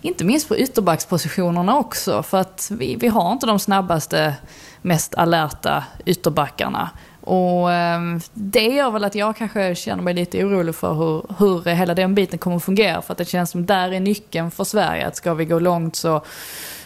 inte 0.00 0.24
minst 0.24 0.48
på 0.48 0.56
ytterbackspositionerna 0.56 1.78
också 1.78 2.22
för 2.22 2.38
att 2.38 2.70
vi, 2.70 2.96
vi 2.96 3.08
har 3.08 3.32
inte 3.32 3.46
de 3.46 3.58
snabbaste, 3.58 4.34
mest 4.82 5.14
alerta 5.14 5.84
ytterbackarna 6.06 6.90
och 7.30 7.72
ehm, 7.72 8.20
det 8.34 8.66
gör 8.66 8.90
väl 8.90 9.04
att 9.04 9.14
jag 9.14 9.36
kanske 9.36 9.74
känner 9.74 10.02
mig 10.02 10.14
lite 10.14 10.44
orolig 10.44 10.74
för 10.74 10.94
hur, 10.94 11.22
hur 11.38 11.70
hela 11.70 11.94
den 11.94 12.14
biten 12.14 12.38
kommer 12.38 12.56
att 12.56 12.64
fungera. 12.64 13.02
För 13.02 13.12
att 13.12 13.18
det 13.18 13.24
känns 13.24 13.50
som 13.50 13.66
där 13.66 13.92
är 13.92 14.00
nyckeln 14.00 14.50
för 14.50 14.64
Sverige. 14.64 15.06
Att 15.06 15.16
ska 15.16 15.34
vi 15.34 15.44
gå 15.44 15.58
långt 15.58 15.96
så, 15.96 16.24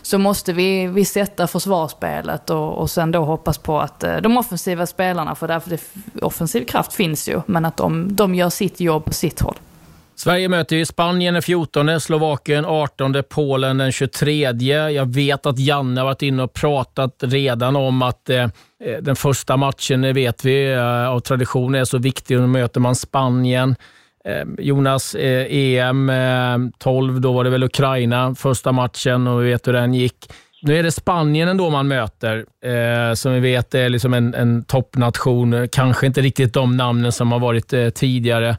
så 0.03 0.19
måste 0.19 0.53
vi, 0.53 0.87
vi 0.87 1.05
sätta 1.05 1.47
försvarsspelet 1.47 2.51
och, 2.51 2.73
och 2.79 2.91
sen 2.91 3.11
då 3.11 3.25
hoppas 3.25 3.59
på 3.59 3.81
att 3.81 4.05
eh, 4.05 4.17
de 4.17 4.37
offensiva 4.37 4.87
spelarna, 4.87 5.35
för 5.35 5.49
därför 5.49 5.71
det, 5.71 5.81
offensiv 6.23 6.65
kraft 6.65 6.93
finns 6.93 7.29
ju, 7.29 7.41
men 7.47 7.65
att 7.65 7.77
de, 7.77 8.17
de 8.17 8.35
gör 8.35 8.51
sitt 8.51 8.81
jobb 8.81 9.05
på 9.05 9.13
sitt 9.13 9.41
håll. 9.41 9.57
Sverige 10.17 10.49
möter 10.49 10.77
ju 10.77 10.87
Spanien 10.87 11.35
den 11.35 11.43
14, 11.43 12.01
Slovakien 12.01 12.65
18, 12.65 13.23
Polen 13.29 13.79
den 13.79 13.93
23. 13.93 14.51
Jag 14.91 15.15
vet 15.15 15.47
att 15.47 15.59
Janne 15.59 16.01
har 16.01 16.07
varit 16.07 16.23
inne 16.23 16.43
och 16.43 16.53
pratat 16.53 17.17
redan 17.21 17.77
om 17.77 18.03
att 18.03 18.31
eh, 18.31 18.43
eh 18.43 18.49
den 19.01 19.17
första 19.17 19.57
matchen, 19.57 20.01
det 20.01 20.13
vet 20.13 20.45
vi, 20.45 20.73
eh, 20.73 21.09
av 21.09 21.21
tradition 21.21 21.75
är 21.75 21.85
så 21.85 21.99
viktig. 21.99 22.39
Då 22.39 22.47
möter 22.47 22.81
man 22.81 22.95
Spanien. 22.95 23.77
Eh, 24.25 24.45
Jonas, 24.59 25.15
eh, 25.15 25.47
EM 25.51 26.73
12, 26.79 27.15
eh, 27.15 27.21
då 27.21 27.33
var 27.33 27.45
det 27.45 27.51
väl 27.51 27.65
Ukraina 27.65 28.35
första 28.35 28.73
matchen 28.73 29.27
och 29.27 29.43
vi 29.43 29.51
vet 29.51 29.69
hur 29.69 29.73
den 29.73 29.95
gick. 29.95 30.31
Nu 30.63 30.79
är 30.79 30.83
det 30.83 30.93
Spanien 30.93 31.49
ändå 31.49 31.71
man 31.71 31.89
möter, 31.89 32.45
eh, 32.65 33.15
som 33.15 33.33
vi 33.33 33.41
vet 33.41 33.75
är 33.75 33.89
liksom 33.89 34.15
en, 34.15 34.35
en 34.35 34.65
toppnation. 34.65 35.69
Kanske 35.73 36.07
inte 36.07 36.21
riktigt 36.21 36.55
de 36.55 36.77
namnen 36.77 37.13
som 37.13 37.33
har 37.33 37.39
varit 37.39 37.73
eh, 37.73 37.89
tidigare. 37.89 38.57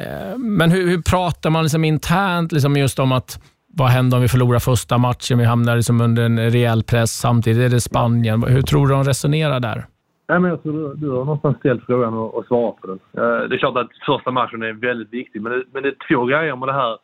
Eh, 0.00 0.38
men 0.38 0.70
hur, 0.70 0.88
hur, 0.88 1.02
pratar 1.02 1.50
man 1.50 1.62
liksom 1.62 1.84
internt 1.84 2.52
liksom 2.52 2.76
just 2.76 2.98
om 2.98 3.12
att 3.12 3.40
vad 3.76 3.88
händer 3.88 4.16
om 4.16 4.22
vi 4.22 4.28
förlorar 4.28 4.58
första 4.58 4.98
matchen? 4.98 5.38
Vi 5.38 5.44
hamnar 5.44 5.76
liksom 5.76 6.00
under 6.00 6.22
en 6.22 6.50
rejäl 6.50 6.82
press. 6.82 7.10
Samtidigt 7.10 7.62
är 7.62 7.74
det 7.74 7.80
Spanien. 7.80 8.42
Hur 8.42 8.62
tror 8.62 8.86
du 8.86 8.92
de 8.94 9.04
resonerar 9.04 9.60
där? 9.60 9.86
Nej, 10.28 10.40
men 10.40 10.50
jag 10.50 10.62
tror 10.62 10.72
du, 10.72 10.94
du 10.94 11.10
har 11.10 11.24
någonstans 11.24 11.58
ställt 11.58 11.86
frågan 11.86 12.14
och, 12.14 12.34
och 12.34 12.44
svarat 12.46 12.80
på 12.80 12.86
den. 12.86 12.98
Eh, 13.12 13.48
det 13.48 13.56
är 13.56 13.58
klart 13.58 13.76
att 13.76 13.88
första 14.06 14.30
matchen 14.30 14.62
är 14.62 14.72
väldigt 14.72 15.12
viktig, 15.12 15.42
men 15.42 15.52
det, 15.52 15.64
men 15.72 15.82
det 15.82 15.88
är 15.88 15.96
två 16.08 16.24
grejer 16.24 16.56
med 16.56 16.68
det 16.68 16.72
här 16.72 16.98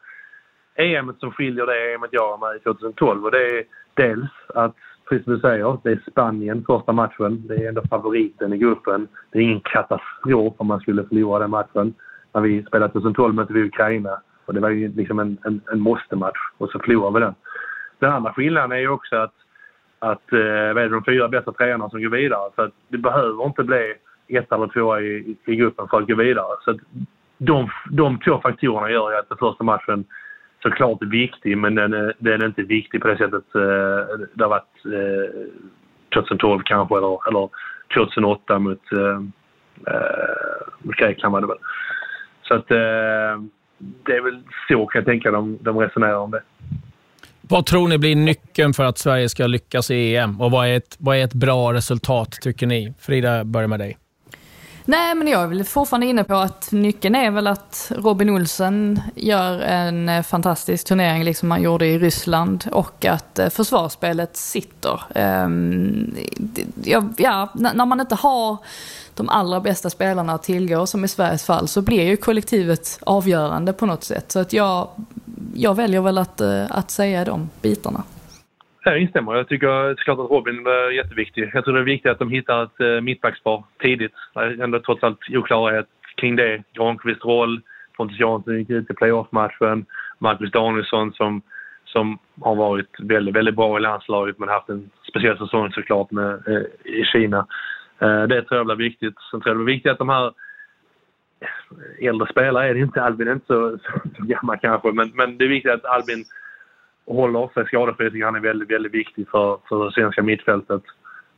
EM 0.76 1.14
som 1.20 1.30
skiljer 1.30 1.66
det 1.66 1.95
EM 1.95 2.07
jag 2.11 2.28
var 2.28 2.49
med 2.49 2.57
i 2.57 2.61
2012. 2.61 3.24
Och 3.24 3.30
det 3.30 3.59
är 3.59 3.64
dels 3.95 4.30
att, 4.55 4.74
precis 5.09 5.24
som 5.24 5.34
du 5.34 5.40
säger, 5.40 5.78
det 5.82 5.90
är 5.90 6.03
Spanien 6.11 6.64
första 6.66 6.92
matchen. 6.92 7.47
Det 7.49 7.55
är 7.55 7.68
ändå 7.68 7.82
favoriten 7.90 8.53
i 8.53 8.59
gruppen. 8.59 9.09
Det 9.32 9.38
är 9.38 9.42
ingen 9.42 9.61
katastrof 9.61 10.55
om 10.57 10.66
man 10.66 10.80
skulle 10.80 11.05
förlora 11.05 11.38
den 11.38 11.51
matchen 11.51 11.95
när 12.35 12.41
vi 12.41 12.62
spelade 12.62 12.93
2012 12.93 13.35
mötte 13.35 13.53
vi 13.53 13.62
Ukraina. 13.62 14.20
Och 14.47 14.55
det 14.55 14.61
var 14.61 14.70
ju 14.70 14.93
liksom 14.97 15.18
en, 15.18 15.39
en, 15.45 15.61
en 15.72 15.80
måste-match 15.80 16.39
och 16.59 16.70
så 16.70 16.78
förlorade 16.78 17.14
vi 17.18 17.24
den. 17.24 17.35
Den 17.99 18.11
andra 18.11 18.32
skillnaden 18.32 18.72
är 18.72 18.76
ju 18.76 18.89
också 18.89 19.16
att, 19.16 19.35
att 19.99 20.32
eh, 20.32 20.39
vad 20.39 20.78
är 20.78 20.89
det, 20.89 20.89
de 20.89 21.05
fyra 21.05 21.28
bästa 21.28 21.53
tränarna 21.53 21.91
som 21.91 22.03
går 22.03 22.11
vidare. 22.11 22.51
Så 22.55 22.62
att 22.62 22.72
det 22.89 22.99
behöver 22.99 23.47
inte 23.47 23.64
bli 23.64 23.95
ett 24.28 24.53
eller 24.53 24.66
två 24.66 25.01
i, 25.01 25.37
i 25.47 25.57
gruppen 25.57 25.89
för 25.89 25.99
att 25.99 26.09
gå 26.09 26.14
vidare. 26.14 26.57
Så 26.64 26.70
att 26.70 26.76
de, 27.39 27.70
de 27.91 28.18
två 28.18 28.41
faktorerna 28.41 28.91
gör 28.91 29.11
ju 29.11 29.16
att 29.16 29.28
den 29.28 29.39
första 29.39 29.64
matchen 29.64 30.05
såklart 30.62 31.03
är 31.03 31.07
viktig 31.07 31.59
men 31.59 31.74
den 31.74 31.93
är, 31.93 32.14
den 32.18 32.43
är 32.43 32.47
inte 32.47 32.62
viktig 32.62 33.03
på 33.03 33.09
det 33.09 33.16
sättet 33.16 33.55
eh, 33.55 34.18
det 34.35 34.45
har 34.45 34.49
varit 34.49 34.85
eh, 34.85 35.47
2012 36.14 36.62
kanske 36.64 36.97
eller, 36.97 37.28
eller 37.28 37.49
2008 37.95 38.59
mot, 38.59 38.93
eh, 38.93 39.20
eh 39.95 40.95
Grekland 40.99 41.32
var 41.32 41.41
det 41.41 41.47
väl. 41.47 41.59
Så 42.49 42.55
att 42.55 42.70
eh, 42.70 42.76
det 43.78 44.12
är 44.12 44.24
väl 44.24 44.42
så 44.68 44.86
kan 44.86 44.99
jag 44.99 45.07
tänka 45.07 45.30
de, 45.30 45.59
de 45.61 45.78
resonerar 45.78 46.16
om 46.16 46.30
det. 46.30 46.42
Vad 47.40 47.66
tror 47.66 47.88
ni 47.88 47.99
blir 47.99 48.16
nyckeln 48.16 48.74
för 48.74 48.84
att 48.84 48.99
Sverige 48.99 49.28
ska 49.28 49.47
lyckas 49.47 49.90
i 49.90 50.16
EM? 50.16 50.40
Och 50.40 50.51
vad 50.51 50.68
är 50.68 50.76
ett, 50.76 50.97
vad 50.99 51.16
är 51.16 51.24
ett 51.24 51.34
bra 51.34 51.72
resultat, 51.72 52.32
tycker 52.32 52.66
ni? 52.66 52.95
Frida, 52.99 53.45
börjar 53.45 53.68
med 53.68 53.80
dig. 53.80 53.97
Nej, 54.87 55.14
men 55.14 55.28
jag 55.28 55.43
är 55.43 55.47
väl 55.47 55.64
fortfarande 55.64 56.07
inne 56.07 56.24
på 56.24 56.35
att 56.35 56.72
nyckeln 56.72 57.14
är 57.14 57.30
väl 57.30 57.47
att 57.47 57.93
Robin 57.97 58.30
Olsen 58.30 59.01
gör 59.14 59.61
en 59.61 60.09
eh, 60.09 60.22
fantastisk 60.22 60.87
turnering, 60.87 61.24
liksom 61.24 61.51
han 61.51 61.62
gjorde 61.62 61.87
i 61.87 61.99
Ryssland, 61.99 62.64
och 62.72 63.05
att 63.05 63.39
eh, 63.39 63.49
försvarsspelet 63.49 64.37
sitter. 64.37 65.03
Ehm, 65.14 66.14
ja, 67.16 67.49
när 67.55 67.87
man 67.87 68.01
inte 68.01 68.14
har 68.14 68.57
de 69.14 69.28
allra 69.28 69.61
bästa 69.61 69.91
spelarna 69.91 70.35
att 70.35 70.43
tillgå, 70.43 70.87
som 70.87 71.05
i 71.05 71.09
Sveriges 71.09 71.45
fall, 71.45 71.68
så 71.68 71.82
blir 71.82 72.03
ju 72.03 72.16
kollektivet 72.16 72.99
avgörande 73.03 73.72
på 73.72 73.87
något 73.87 74.05
sätt. 74.05 74.32
Så 74.32 74.39
att 74.39 74.53
jag, 74.53 74.89
jag 75.55 75.74
väljer 75.74 76.01
väl 76.01 76.18
att, 76.18 76.41
eh, 76.41 76.64
att 76.70 76.91
säga 76.91 77.24
de 77.24 77.51
bitarna. 77.62 78.03
Jag 78.85 78.99
instämmer. 78.99 79.35
Jag 79.35 79.49
tycker 79.49 79.95
såklart 79.99 80.18
att 80.18 80.30
Robin 80.30 80.66
är 80.66 80.91
jätteviktig. 80.91 81.51
Jag 81.55 81.64
tror 81.64 81.74
det 81.74 81.80
är 81.80 81.85
viktigt 81.85 82.11
att 82.11 82.18
de 82.18 82.30
hittar 82.30 82.64
ett 82.64 82.80
eh, 82.80 83.01
mittbackspar 83.01 83.64
tidigt. 83.78 84.12
Det 84.35 84.41
är 84.41 84.62
ändå 84.62 84.80
trots 84.80 85.03
allt 85.03 85.18
oklarhet 85.30 85.87
kring 86.16 86.37
det. 86.37 86.62
Granqvists 86.72 87.24
roll, 87.24 87.61
Pontus 87.97 88.18
Jansson 88.18 88.59
gick 88.59 88.70
ut 88.70 88.91
i 88.91 88.95
playoff-matchen. 88.95 89.87
Marcus 90.18 90.51
Danielsson 90.51 91.12
som, 91.12 91.43
som 91.85 92.18
har 92.41 92.55
varit 92.55 92.91
väldigt, 92.99 93.37
väldigt 93.37 93.57
bra 93.57 93.78
i 93.78 93.80
landslaget 93.80 94.39
men 94.39 94.49
haft 94.49 94.68
en 94.68 94.91
speciell 95.09 95.39
säsong 95.39 95.72
såklart 95.72 96.11
med, 96.11 96.32
eh, 96.49 96.93
i 96.93 97.05
Kina. 97.05 97.47
Eh, 97.99 98.22
det 98.22 98.43
tror 98.43 98.59
jag 98.59 98.66
blir 98.66 98.76
viktigt. 98.76 99.14
Sen 99.30 99.41
tror 99.41 99.51
jag 99.51 99.61
det 99.61 99.64
blir 99.64 99.74
viktigt 99.74 99.93
att 99.93 99.99
de 99.99 100.09
här 100.09 100.32
äldre 102.01 102.28
spelare 102.30 102.68
är 102.68 102.74
det 102.74 102.80
inte. 102.80 103.03
Albin 103.03 103.28
är 103.28 103.32
inte 103.32 103.47
så, 103.47 103.78
så 104.16 104.24
gammal 104.24 104.59
kanske 104.59 104.93
men, 104.93 105.12
men 105.14 105.39
det 105.39 105.45
är 105.45 105.49
viktigt 105.49 105.72
att 105.72 105.85
Albin 105.85 106.24
och 107.05 107.16
håller 107.16 107.48
sig 107.55 107.66
skadefri 107.66 108.11
tycker 108.11 108.24
han 108.24 108.36
är 108.36 108.40
väldigt, 108.40 108.70
väldigt 108.70 108.94
viktig 108.94 109.28
för, 109.28 109.59
för 109.68 109.84
det 109.84 109.92
svenska 109.92 110.22
mittfältet. 110.22 110.82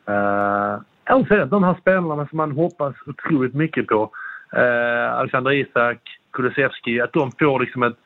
Eh, 0.06 1.14
och 1.16 1.26
sen 1.28 1.48
de 1.48 1.64
här 1.64 1.76
spelarna 1.80 2.26
som 2.26 2.36
man 2.36 2.52
hoppas 2.52 2.94
otroligt 3.06 3.54
mycket 3.54 3.86
på, 3.86 4.10
Eh, 4.52 5.14
Alexander 5.18 5.52
Isak, 5.52 5.98
Kulusevski, 6.32 7.00
att 7.00 7.12
de 7.12 7.32
får 7.38 7.60
liksom 7.60 7.82
ett, 7.82 7.96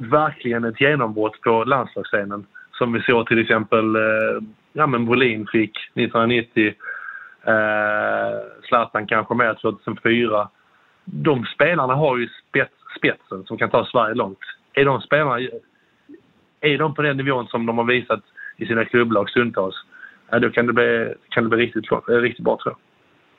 verkligen 0.00 0.64
ett 0.64 0.80
genombrott 0.80 1.40
på 1.40 1.64
landslagsscenen. 1.64 2.46
Som 2.72 2.92
vi 2.92 3.00
såg 3.00 3.26
till 3.26 3.38
exempel 3.38 3.96
eh, 3.96 4.42
ja, 4.72 4.86
men 4.86 5.06
Brolin 5.06 5.46
fick 5.46 5.76
1990. 5.76 6.74
Eh, 7.44 7.54
Zlatan 8.68 9.06
kanske 9.06 9.34
mer 9.34 9.54
2004. 9.54 10.48
De 11.04 11.44
spelarna 11.44 11.94
har 11.94 12.16
ju 12.16 12.28
spets, 12.48 12.74
spetsen 12.98 13.44
som 13.44 13.58
kan 13.58 13.70
ta 13.70 13.84
Sverige 13.84 14.14
långt. 14.14 14.38
Är 14.72 14.84
de 14.84 15.00
spelarna 15.00 15.38
är 16.66 16.78
de 16.78 16.94
på 16.94 17.02
den 17.02 17.16
nivån 17.16 17.46
som 17.46 17.66
de 17.66 17.78
har 17.78 17.84
visat 17.84 18.20
i 18.56 18.66
sina 18.66 18.84
klubblag 18.84 19.30
stundtals, 19.30 19.74
då 20.42 20.50
kan 20.50 20.66
det 20.66 20.72
bli, 20.72 21.14
kan 21.30 21.44
det 21.44 21.50
bli 21.50 21.66
riktigt, 21.66 21.92
eh, 21.92 22.14
riktigt 22.14 22.44
bra 22.44 22.58
tror 22.62 22.74
jag. 22.74 22.86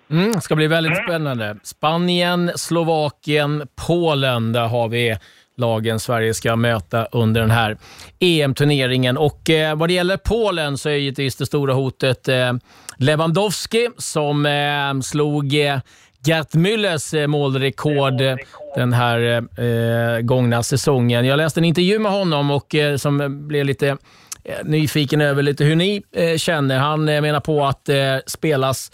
Mm, 0.10 0.32
det 0.32 0.42
ska 0.42 0.56
bli 0.56 0.68
väldigt 0.68 0.98
spännande. 0.98 1.58
Spanien, 1.64 2.52
Slovakien, 2.56 3.68
Polen. 3.88 4.54
Där 4.54 4.68
har 4.68 4.90
vi 4.90 5.18
lagen 5.58 6.00
Sverige 6.00 6.34
ska 6.34 6.56
möta 6.56 7.06
under 7.06 7.42
den 7.42 7.52
här 7.52 7.78
EM-turneringen. 8.20 9.18
Och 9.18 9.50
eh, 9.50 9.76
Vad 9.76 9.90
det 9.90 9.94
gäller 9.94 10.18
Polen 10.18 10.78
så 10.78 10.90
är 10.90 10.94
givetvis 10.94 11.36
det 11.36 11.46
stora 11.46 11.74
hotet 11.74 12.28
eh, 12.28 12.54
Lewandowski 12.98 13.90
som 13.98 14.46
eh, 14.46 15.02
slog 15.02 15.66
eh, 15.66 15.80
Gert 16.28 16.54
Müllers 16.54 17.14
eh, 17.14 17.28
målrekord 17.28 18.22
den 18.76 18.94
här 18.94 19.44
eh, 19.62 20.22
gångna 20.22 20.64
säsongen. 20.64 21.26
Jag 21.26 21.38
läste 21.38 21.60
en 21.60 21.66
intervju 21.66 22.00
med 22.00 22.12
honom 22.12 22.52
och 22.52 22.76
eh, 22.76 22.98
som 22.98 23.48
blev 23.48 23.66
lite 23.66 23.88
eh, 23.88 23.98
nyfiken 24.64 25.22
över 25.22 25.44
lite 25.44 25.64
hur 25.64 25.76
ni 25.76 26.04
eh, 26.12 26.38
känner. 26.38 26.78
Han 26.80 27.10
eh, 27.10 27.22
menar 27.22 27.40
på 27.40 27.66
att 27.66 27.86
det 27.86 28.22
spelas 28.26 28.92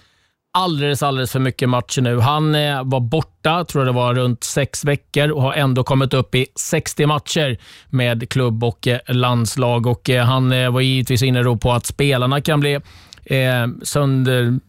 alldeles, 0.58 1.04
alldeles 1.04 1.32
för 1.32 1.40
mycket 1.40 1.70
matcher 1.70 2.02
nu. 2.02 2.20
Han 2.20 2.56
eh, 2.56 2.84
var 2.84 3.00
borta, 3.00 3.66
tror 3.66 3.86
det 3.86 3.92
var 3.92 4.14
runt 4.14 4.44
sex 4.44 4.86
veckor 4.86 5.32
och 5.32 5.42
har 5.42 5.54
ändå 5.54 5.84
kommit 5.84 6.14
upp 6.14 6.36
i 6.36 6.48
60 6.56 7.06
matcher 7.06 7.58
med 7.90 8.30
klubb 8.30 8.64
och 8.64 8.88
landslag. 9.08 9.88
Och 9.88 10.10
Han 10.10 10.50
var 10.50 10.82
givetvis 10.82 11.24
inne 11.24 11.58
på 11.58 11.72
att 11.72 11.86
spelarna 11.86 12.42
kan 12.42 12.60
bli 12.60 12.80
eh, 13.26 13.68
sönder, 13.84 14.60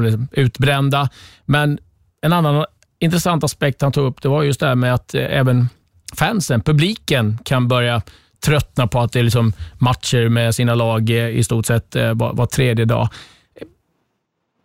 liksom 0.00 0.28
utbrända. 0.32 1.08
Men 1.44 1.78
en 2.24 2.32
annan 2.32 2.64
intressant 2.98 3.44
aspekt 3.44 3.82
han 3.82 3.92
tog 3.92 4.06
upp 4.06 4.22
det 4.22 4.28
var 4.28 4.42
just 4.42 4.60
det 4.60 4.66
här 4.66 4.74
med 4.74 4.94
att 4.94 5.14
eh, 5.14 5.38
även 5.38 5.68
fansen, 6.16 6.60
publiken, 6.60 7.38
kan 7.44 7.68
börja 7.68 8.02
tröttna 8.44 8.86
på 8.86 9.00
att 9.00 9.12
det 9.12 9.18
är 9.18 9.22
liksom 9.22 9.52
matcher 9.78 10.28
med 10.28 10.54
sina 10.54 10.74
lag 10.74 11.10
eh, 11.10 11.28
i 11.28 11.44
stort 11.44 11.66
sett 11.66 11.96
eh, 11.96 12.14
var, 12.14 12.32
var 12.32 12.46
tredje 12.46 12.84
dag. 12.84 13.08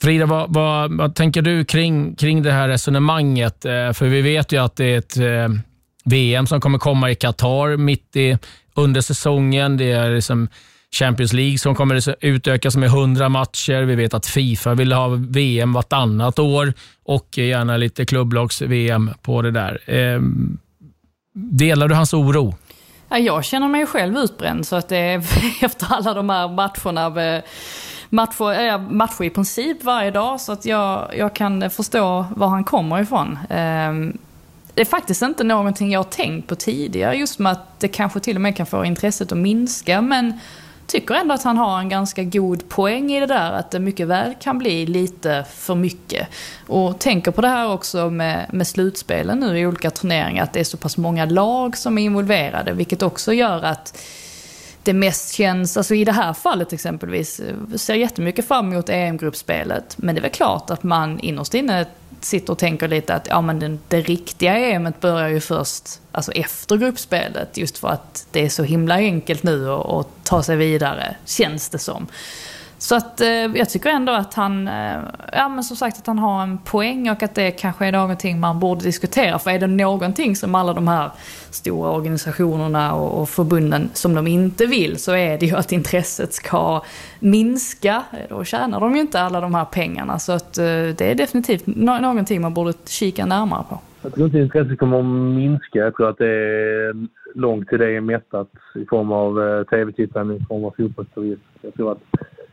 Frida, 0.02 0.26
vad, 0.26 0.54
vad, 0.54 0.98
vad, 0.98 1.16
tänker 1.16 1.42
du 1.42 1.66
kring, 1.66 2.16
kring 2.16 2.44
det 2.44 2.52
här 2.52 2.68
resonemanget? 2.68 3.62
För 3.94 4.06
vi 4.06 4.22
vet 4.22 4.52
ju 4.52 4.58
att 4.64 4.76
det 4.76 4.86
är 4.86 4.98
ett 4.98 5.18
VM 6.04 6.48
som 6.48 6.62
kommer 6.62 6.78
komma 6.78 7.12
i 7.12 7.16
Qatar 7.16 7.78
mitt 7.78 8.16
i, 8.16 8.38
under 8.76 9.02
säsongen. 9.02 9.78
Det 9.78 9.92
är 9.92 10.16
liksom 10.16 10.48
Champions 10.96 11.34
League 11.34 11.58
som 11.58 11.76
kommer 11.76 12.26
utökas 12.26 12.78
med 12.78 12.88
100 12.88 13.30
matcher. 13.30 13.82
Vi 13.82 13.96
vet 13.96 14.14
att 14.14 14.26
Fifa 14.26 14.74
vill 14.74 14.92
ha 14.92 15.08
VM 15.08 15.74
vartannat 15.74 16.40
år 16.40 16.74
och 17.04 17.38
gärna 17.38 17.78
lite 17.78 18.06
klubblags-VM 18.06 19.12
på 19.22 19.42
det 19.42 19.52
där. 19.52 19.80
Eh, 19.86 20.22
delar 21.34 21.88
du 21.88 21.96
hans 21.96 22.14
oro? 22.14 22.56
Jag 23.10 23.46
känner 23.46 23.68
mig 23.68 23.86
själv 23.86 24.18
utbränd 24.18 24.68
så 24.68 24.76
att 24.76 24.90
det 24.90 24.98
eh, 24.98 25.14
är 25.14 25.24
efter 25.66 25.88
alla 25.90 26.14
de 26.14 26.30
här 26.30 26.48
matcherna 26.48 27.36
eh, 27.36 27.44
matcher, 28.10 28.68
eh, 28.68 28.82
matcher 28.82 29.24
i 29.24 29.30
princip 29.30 29.84
varje 29.84 30.12
dag 30.12 30.42
så 30.42 30.52
att 30.52 30.66
jag, 30.66 31.12
jag 31.18 31.36
kan 31.36 31.70
förstå 31.70 32.26
var 32.36 32.48
han 32.48 32.64
kommer 32.64 33.02
ifrån. 33.02 33.40
Ehm, 33.50 34.18
det 34.74 34.82
är 34.82 34.86
faktiskt 34.86 35.22
inte 35.22 35.44
någonting 35.44 35.92
jag 35.92 36.00
har 36.00 36.04
tänkt 36.04 36.48
på 36.48 36.56
tidigare, 36.56 37.16
just 37.16 37.40
med 37.40 37.52
att 37.52 37.80
det 37.80 37.88
kanske 37.88 38.20
till 38.20 38.36
och 38.36 38.42
med 38.42 38.56
kan 38.56 38.66
få 38.66 38.86
intresset 38.86 39.32
att 39.32 39.38
minska. 39.38 40.02
Men 40.02 40.40
tycker 40.90 41.16
ändå 41.16 41.34
att 41.34 41.44
han 41.44 41.58
har 41.58 41.80
en 41.80 41.90
ganska 41.90 42.24
god 42.24 42.70
poäng 42.70 43.12
i 43.12 43.20
det 43.20 43.26
där, 43.26 43.52
att 43.52 43.72
det 43.72 43.80
mycket 43.80 44.08
väl 44.08 44.36
kan 44.40 44.58
bli 44.58 44.86
lite 44.86 45.46
för 45.54 45.76
mycket. 45.76 46.28
Och 46.68 47.00
tänker 47.00 47.32
på 47.32 47.42
det 47.42 47.48
här 47.48 47.72
också 47.72 48.10
med, 48.10 48.46
med 48.54 48.68
slutspelen 48.68 49.40
nu 49.40 49.60
i 49.60 49.68
olika 49.68 49.92
turneringar, 49.92 50.44
att 50.44 50.54
det 50.54 50.60
är 50.60 50.64
så 50.64 50.78
pass 50.78 50.98
många 50.98 51.26
lag 51.26 51.78
som 51.78 51.98
är 51.98 52.02
involverade, 52.02 52.74
vilket 52.74 53.02
också 53.02 53.34
gör 53.34 53.64
att 53.64 53.98
det 54.84 54.94
mest 54.94 55.34
känns, 55.34 55.78
alltså 55.78 55.96
i 55.96 56.06
det 56.06 56.12
här 56.12 56.34
fallet 56.34 56.74
exempelvis, 56.74 57.42
ser 57.76 57.96
jättemycket 57.96 58.48
fram 58.48 58.74
emot 58.74 58.90
EM-gruppspelet. 58.90 59.98
Men 59.98 60.16
det 60.16 60.20
är 60.20 60.22
väl 60.22 60.32
klart 60.32 60.70
att 60.70 60.84
man 60.84 61.20
innerst 61.20 61.54
inne 61.54 61.86
sitter 62.26 62.54
och 62.54 62.60
tänker 62.60 62.88
lite 62.88 63.14
att 63.14 63.28
ja, 63.28 63.42
men 63.42 63.60
det, 63.60 63.78
det 63.88 64.02
riktiga 64.02 64.58
EMet 64.58 65.00
börjar 65.00 65.28
ju 65.30 65.40
först 65.40 66.02
alltså 66.12 66.32
efter 66.32 66.78
gruppspelet. 66.78 67.58
Just 67.58 67.78
för 67.78 67.88
att 67.88 68.28
det 68.32 68.46
är 68.46 68.50
så 68.50 68.64
himla 68.64 68.96
enkelt 68.96 69.44
nu 69.44 69.70
att 69.70 70.08
ta 70.24 70.44
sig 70.44 70.56
vidare, 70.56 71.16
känns 71.26 71.70
det 71.70 71.80
som. 71.80 72.08
Så 72.82 72.96
att 72.96 73.22
eh, 73.22 73.28
jag 73.28 73.70
tycker 73.70 73.90
ändå 73.90 74.12
att 74.12 74.34
han, 74.34 74.68
eh, 74.68 74.98
ja 75.34 75.50
men 75.50 75.64
som 75.64 75.78
sagt 75.78 75.98
att 75.98 76.08
han 76.08 76.20
har 76.20 76.44
en 76.44 76.58
poäng 76.58 77.10
och 77.10 77.24
att 77.24 77.36
det 77.36 77.52
kanske 77.52 77.86
är 77.86 77.92
någonting 77.92 78.40
man 78.40 78.60
borde 78.60 78.84
diskutera. 78.84 79.40
För 79.40 79.52
är 79.52 79.60
det 79.60 79.68
någonting 79.68 80.36
som 80.36 80.56
alla 80.56 80.74
de 80.74 80.88
här 80.88 81.12
stora 81.52 81.92
organisationerna 81.92 82.94
och, 82.94 83.22
och 83.22 83.30
förbunden 83.30 83.90
som 83.94 84.16
de 84.16 84.28
inte 84.28 84.66
vill 84.66 84.98
så 84.98 85.12
är 85.12 85.38
det 85.38 85.46
ju 85.46 85.56
att 85.56 85.72
intresset 85.72 86.34
ska 86.34 86.84
minska. 87.20 88.04
Då 88.30 88.44
tjänar 88.44 88.80
de 88.80 88.96
ju 88.96 89.02
inte 89.02 89.22
alla 89.22 89.42
de 89.42 89.56
här 89.56 89.66
pengarna. 89.66 90.20
Så 90.20 90.32
att 90.32 90.58
eh, 90.58 90.64
det 90.98 91.02
är 91.02 91.16
definitivt 91.16 91.68
no 91.68 92.00
någonting 92.02 92.42
man 92.42 92.54
borde 92.54 92.74
kika 92.86 93.26
närmare 93.26 93.64
på. 93.70 93.80
Jag 94.02 94.14
tror 94.14 94.26
inte 94.26 94.40
intresset 94.40 94.80
kommer 94.80 95.00
att 95.00 95.36
minska. 95.36 95.80
Jag 95.80 95.96
tror 95.96 96.10
att 96.10 96.18
det 96.18 96.30
är 96.30 97.08
långt 97.36 97.68
till 97.68 97.80
det 97.80 97.96
är 97.96 98.02
mättat 98.02 98.50
i 98.76 98.86
form 98.86 99.12
av 99.12 99.64
tv-tittande, 99.64 100.36
i 100.36 100.46
form 100.50 100.66
av 100.66 100.74
fotbollsturism. 100.78 101.42
Jag 101.62 101.74
tror 101.74 101.92
att 101.92 102.00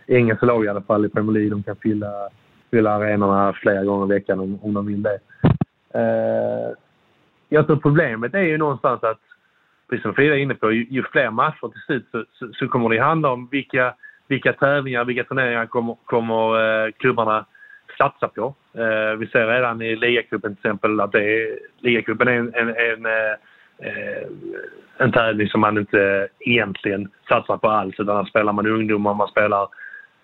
engelska 0.07 0.47
lag 0.47 0.65
i 0.65 0.69
alla 0.69 0.81
fall 0.81 1.05
i 1.05 1.09
Premier 1.09 1.33
League, 1.33 1.51
de 1.51 1.63
kan 1.63 1.77
fylla, 1.77 2.13
fylla 2.71 2.91
arenorna 2.91 3.53
flera 3.53 3.85
gånger 3.85 4.07
i 4.07 4.19
veckan 4.19 4.41
om, 4.41 4.59
om 4.63 4.75
de 4.75 4.87
vill 4.87 5.03
det. 5.03 5.19
Eh, 5.95 6.73
jag 7.49 7.67
tror 7.67 7.77
problemet 7.77 8.35
är 8.35 8.43
ju 8.43 8.59
någonstans 8.59 9.03
att, 9.03 9.21
precis 9.91 10.03
som 10.03 10.15
Frida 10.15 10.35
är 10.35 10.39
inne 10.39 10.55
på, 10.55 10.73
ju, 10.73 10.87
ju 10.91 11.03
fler 11.03 11.31
matcher 11.31 11.69
till 11.69 11.81
slut 11.87 12.09
så, 12.11 12.25
så, 12.33 12.53
så, 12.53 12.69
kommer 12.69 12.89
det 12.89 12.99
handla 12.99 13.31
om 13.31 13.49
vilka, 13.51 13.95
vilka 14.29 14.53
tävlingar, 14.53 15.05
vilka 15.05 15.25
turneringar 15.25 15.67
kommer, 15.67 15.97
kommer 16.05 16.85
eh, 16.87 16.93
klubbarna 16.93 17.47
satsa 17.99 18.29
på. 18.29 18.55
Eh, 18.75 19.17
vi 19.19 19.27
ser 19.27 19.47
redan 19.47 19.83
i 19.83 19.97
ligacupen 19.97 20.57
till 20.57 20.67
exempel 20.67 21.01
att 21.01 21.13
det 21.13 21.25
är, 21.25 21.59
ligacupen 21.79 22.29
är 22.29 22.33
en, 22.33 22.55
en, 22.55 22.69
en 22.69 23.07
eh, 23.07 23.33
eh 23.79 24.29
en 24.99 25.13
tävling 25.13 25.49
som 25.49 25.61
man 25.61 25.79
inte 25.79 26.29
egentligen 26.41 27.11
satsar 27.29 27.57
på 27.57 27.69
alls 27.69 27.95
utan 27.99 28.17
där 28.17 28.25
spelar 28.25 28.53
man 28.53 28.67
ungdomar, 28.67 29.15
man 29.15 29.29
spelar 29.29 29.69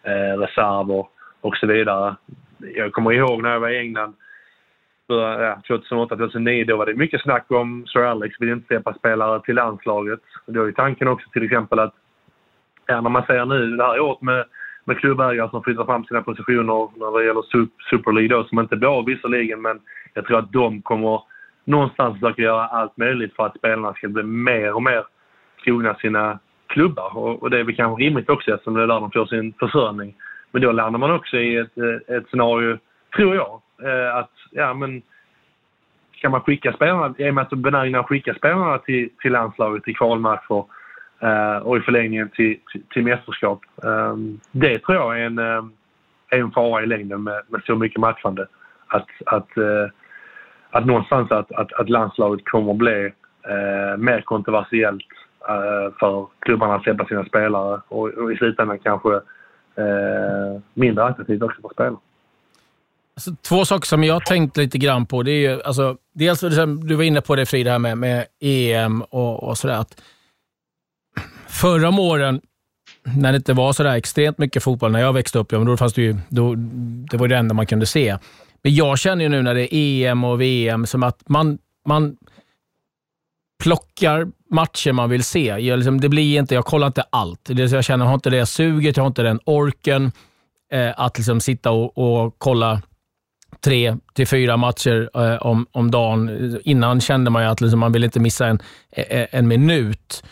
eh, 0.03 0.39
reserver 0.39 1.07
och 1.41 1.57
så 1.57 1.67
vidare. 1.67 2.17
Jag 2.59 2.93
kommer 2.93 3.13
ihåg 3.13 3.43
när 3.43 3.53
jag 3.53 3.61
var 3.61 3.69
i 3.69 3.79
England 3.79 4.15
ja, 5.07 5.63
2008-2009 5.69 6.65
då 6.67 6.77
var 6.77 6.87
det 6.87 6.95
mycket 6.95 7.23
snack 7.23 7.51
om 7.51 7.87
Sir 7.87 8.01
Alex 8.01 8.41
vill 8.41 8.49
inte 8.49 8.67
släppa 8.67 8.95
spelare 8.95 9.41
till 9.41 9.55
landslaget. 9.55 10.21
Då 10.47 10.69
är 10.69 10.73
tanken 10.73 11.09
också 11.09 11.31
till 11.31 11.45
exempel 11.45 11.79
att 11.79 11.95
ja, 12.87 13.01
när 13.01 13.11
man 13.11 13.27
ser 13.27 13.45
nu 13.45 13.77
det 13.77 13.85
här 13.85 14.01
året 14.01 14.23
med, 14.23 14.45
med 14.85 14.99
klubbägare 14.99 15.51
som 15.51 15.63
flyttar 15.63 15.85
fram 15.85 16.05
sina 16.05 16.23
positioner 16.23 16.89
när 16.97 17.19
det 17.19 17.27
gäller 17.27 17.43
Super 17.91 18.13
League 18.13 18.37
då, 18.37 18.45
som 18.45 18.61
inte 18.61 18.77
blir 18.77 18.99
av 18.99 19.05
visserligen 19.05 19.63
men 19.63 19.81
jag 20.15 20.27
tror 20.27 20.39
att 20.39 20.53
de 20.53 20.83
kommer 20.83 21.23
någonstans 21.65 22.21
försöka 22.21 22.43
göra 22.43 22.67
allt 22.67 22.97
möjligt 22.97 23.37
för 23.37 23.47
att 23.47 23.57
spelarna 23.57 23.95
ska 23.95 24.09
bli 24.09 24.23
mer 24.23 24.75
och 24.75 24.83
mer 24.83 25.05
trogna 25.65 25.95
sina 25.95 26.39
klubbar. 26.73 27.17
Och, 27.17 27.43
och 27.43 27.51
det 27.51 27.59
är 27.59 27.65
väl 27.65 27.77
kanske 27.77 28.05
rimligt 28.05 28.31
också 28.31 28.51
eftersom 28.51 28.75
det 28.75 28.83
är 28.83 28.87
där 28.87 29.01
de 29.01 29.11
får 29.11 29.27
sin 29.27 29.53
försörjning. 29.53 30.15
Men 30.51 30.63
då 30.63 30.73
landar 30.73 30.99
man 30.99 31.11
också 31.11 31.37
i 31.37 31.57
ett, 31.57 31.79
eh, 31.79 32.17
ett 32.17 32.29
scenario, 32.29 32.79
tror 33.17 33.35
jag, 33.35 33.61
eh, 33.83 34.17
att 34.17 34.31
ja 34.51 34.75
men 34.75 35.03
kan 36.13 36.31
man 36.31 36.41
skicka 36.41 36.73
spelarna, 36.73 37.15
är 37.19 37.33
man 37.33 37.47
så 37.51 37.57
benägna 37.57 38.01
att 38.01 38.07
skicka 38.07 38.35
spelarna 38.35 38.79
till, 38.79 39.11
till 39.23 39.33
landslaget, 39.33 39.89
i 39.89 39.95
kvalmatcher 39.95 40.65
eh, 41.21 41.57
och 41.57 41.77
i 41.77 41.81
förlängningen 41.81 42.29
till, 42.29 42.59
till, 42.73 42.83
till 42.83 43.05
mästerskap. 43.05 43.61
Eh, 43.85 44.17
det 44.51 44.79
tror 44.79 44.97
jag 44.97 45.21
är 45.21 45.27
en, 45.27 45.39
eh, 45.39 45.65
är 46.31 46.39
en 46.39 46.51
fara 46.51 46.83
i 46.83 46.87
längden 46.87 47.23
med, 47.23 47.43
med 47.49 47.63
så 47.67 47.77
mycket 47.77 48.01
matchande. 48.01 48.47
Att, 48.87 49.09
att, 49.27 49.57
eh, 49.57 49.87
att 50.71 50.87
någonstans 50.87 51.31
att, 51.31 51.53
att, 51.53 51.73
att 51.73 51.89
landslaget 51.89 52.45
kommer 52.45 52.73
att 52.73 52.79
bli 52.79 53.13
eh, 53.49 53.97
mer 53.99 54.21
kontroversiellt 54.21 55.07
Eh, 55.49 55.93
för 56.01 56.27
klubbarna 56.39 56.75
att 56.75 56.83
släppa 56.83 57.07
sina 57.07 57.25
spelare 57.25 57.81
och, 57.89 58.09
och 58.09 58.33
i 58.33 58.37
slutändan 58.37 58.79
kanske 58.79 59.15
eh, 59.77 60.61
mindre 60.75 61.05
attraktivt 61.05 61.43
också 61.43 61.61
för 61.63 61.69
spelarna. 61.75 61.99
Alltså, 63.17 63.31
två 63.49 63.65
saker 63.65 63.87
som 63.87 64.05
jag 64.05 64.27
tänkt 64.27 64.57
lite 64.57 64.79
grann 64.79 65.07
på. 65.07 65.23
Det 65.23 65.31
är 65.31 65.51
ju, 65.51 65.63
alltså, 65.63 65.97
dels, 66.15 66.41
du 66.41 66.95
var 66.95 67.03
inne 67.03 67.21
på 67.21 67.37
det 67.37 67.47
Frida, 67.47 67.71
här 67.71 67.79
med, 67.79 67.99
med 67.99 68.27
EM 68.41 69.03
och, 69.03 69.43
och 69.43 69.59
sådär. 69.59 69.75
Att 69.75 70.03
förra 71.49 71.89
om 71.89 71.99
åren, 71.99 72.41
när 73.17 73.33
det 73.33 73.37
inte 73.37 73.53
var 73.53 73.73
sådär 73.73 73.95
extremt 73.95 74.39
mycket 74.39 74.63
fotboll, 74.63 74.93
när 74.93 75.01
jag 75.01 75.13
växte 75.13 75.39
upp, 75.39 75.53
ja, 75.53 75.59
då 75.59 75.77
fanns 75.77 75.93
det 75.93 76.03
ju, 76.03 76.17
då, 76.29 76.55
det 77.11 77.17
var 77.17 77.29
det 77.29 77.37
enda 77.37 77.55
man 77.55 77.67
kunde 77.67 77.87
se. 77.87 78.19
Men 78.63 78.75
jag 78.75 78.99
känner 78.99 79.25
ju 79.25 79.29
nu 79.29 79.43
när 79.43 79.55
det 79.55 79.75
är 79.75 80.11
EM 80.11 80.25
och 80.25 80.41
VM 80.41 80.87
som 80.87 81.03
att 81.03 81.29
man, 81.29 81.59
man 81.87 82.17
plockar 83.63 84.27
matcher 84.51 84.93
man 84.93 85.11
vill 85.11 85.25
se. 85.25 85.47
Jag, 85.47 85.79
liksom, 85.79 86.01
det 86.01 86.09
blir 86.09 86.39
inte, 86.39 86.55
jag 86.55 86.65
kollar 86.65 86.87
inte 86.87 87.05
allt. 87.11 87.41
Det, 87.45 87.73
jag 87.73 87.85
känner, 87.85 88.05
jag 88.05 88.11
har 88.11 88.15
inte 88.15 88.31
det 88.31 88.47
suget, 88.47 88.97
jag 88.97 89.05
har 89.05 89.09
inte 89.09 89.23
den 89.23 89.41
orken 89.45 90.13
eh, 90.73 90.91
att 90.97 91.19
liksom 91.19 91.41
sitta 91.41 91.71
och, 91.71 91.99
och 91.99 92.35
kolla 92.39 92.83
tre 93.65 93.97
till 94.15 94.27
fyra 94.27 94.57
matcher 94.57 95.11
eh, 95.15 95.37
om, 95.37 95.67
om 95.73 95.91
dagen. 95.91 96.61
Innan 96.65 97.01
kände 97.01 97.31
man 97.31 97.43
ju 97.43 97.49
att 97.49 97.61
liksom, 97.61 97.81
man 97.81 97.93
vill 97.93 98.05
inte 98.05 98.21
missa 98.21 98.47
en, 98.47 98.59
eh, 98.93 99.05
eh, 99.05 99.27
en, 99.31 99.49
minut. 99.49 100.25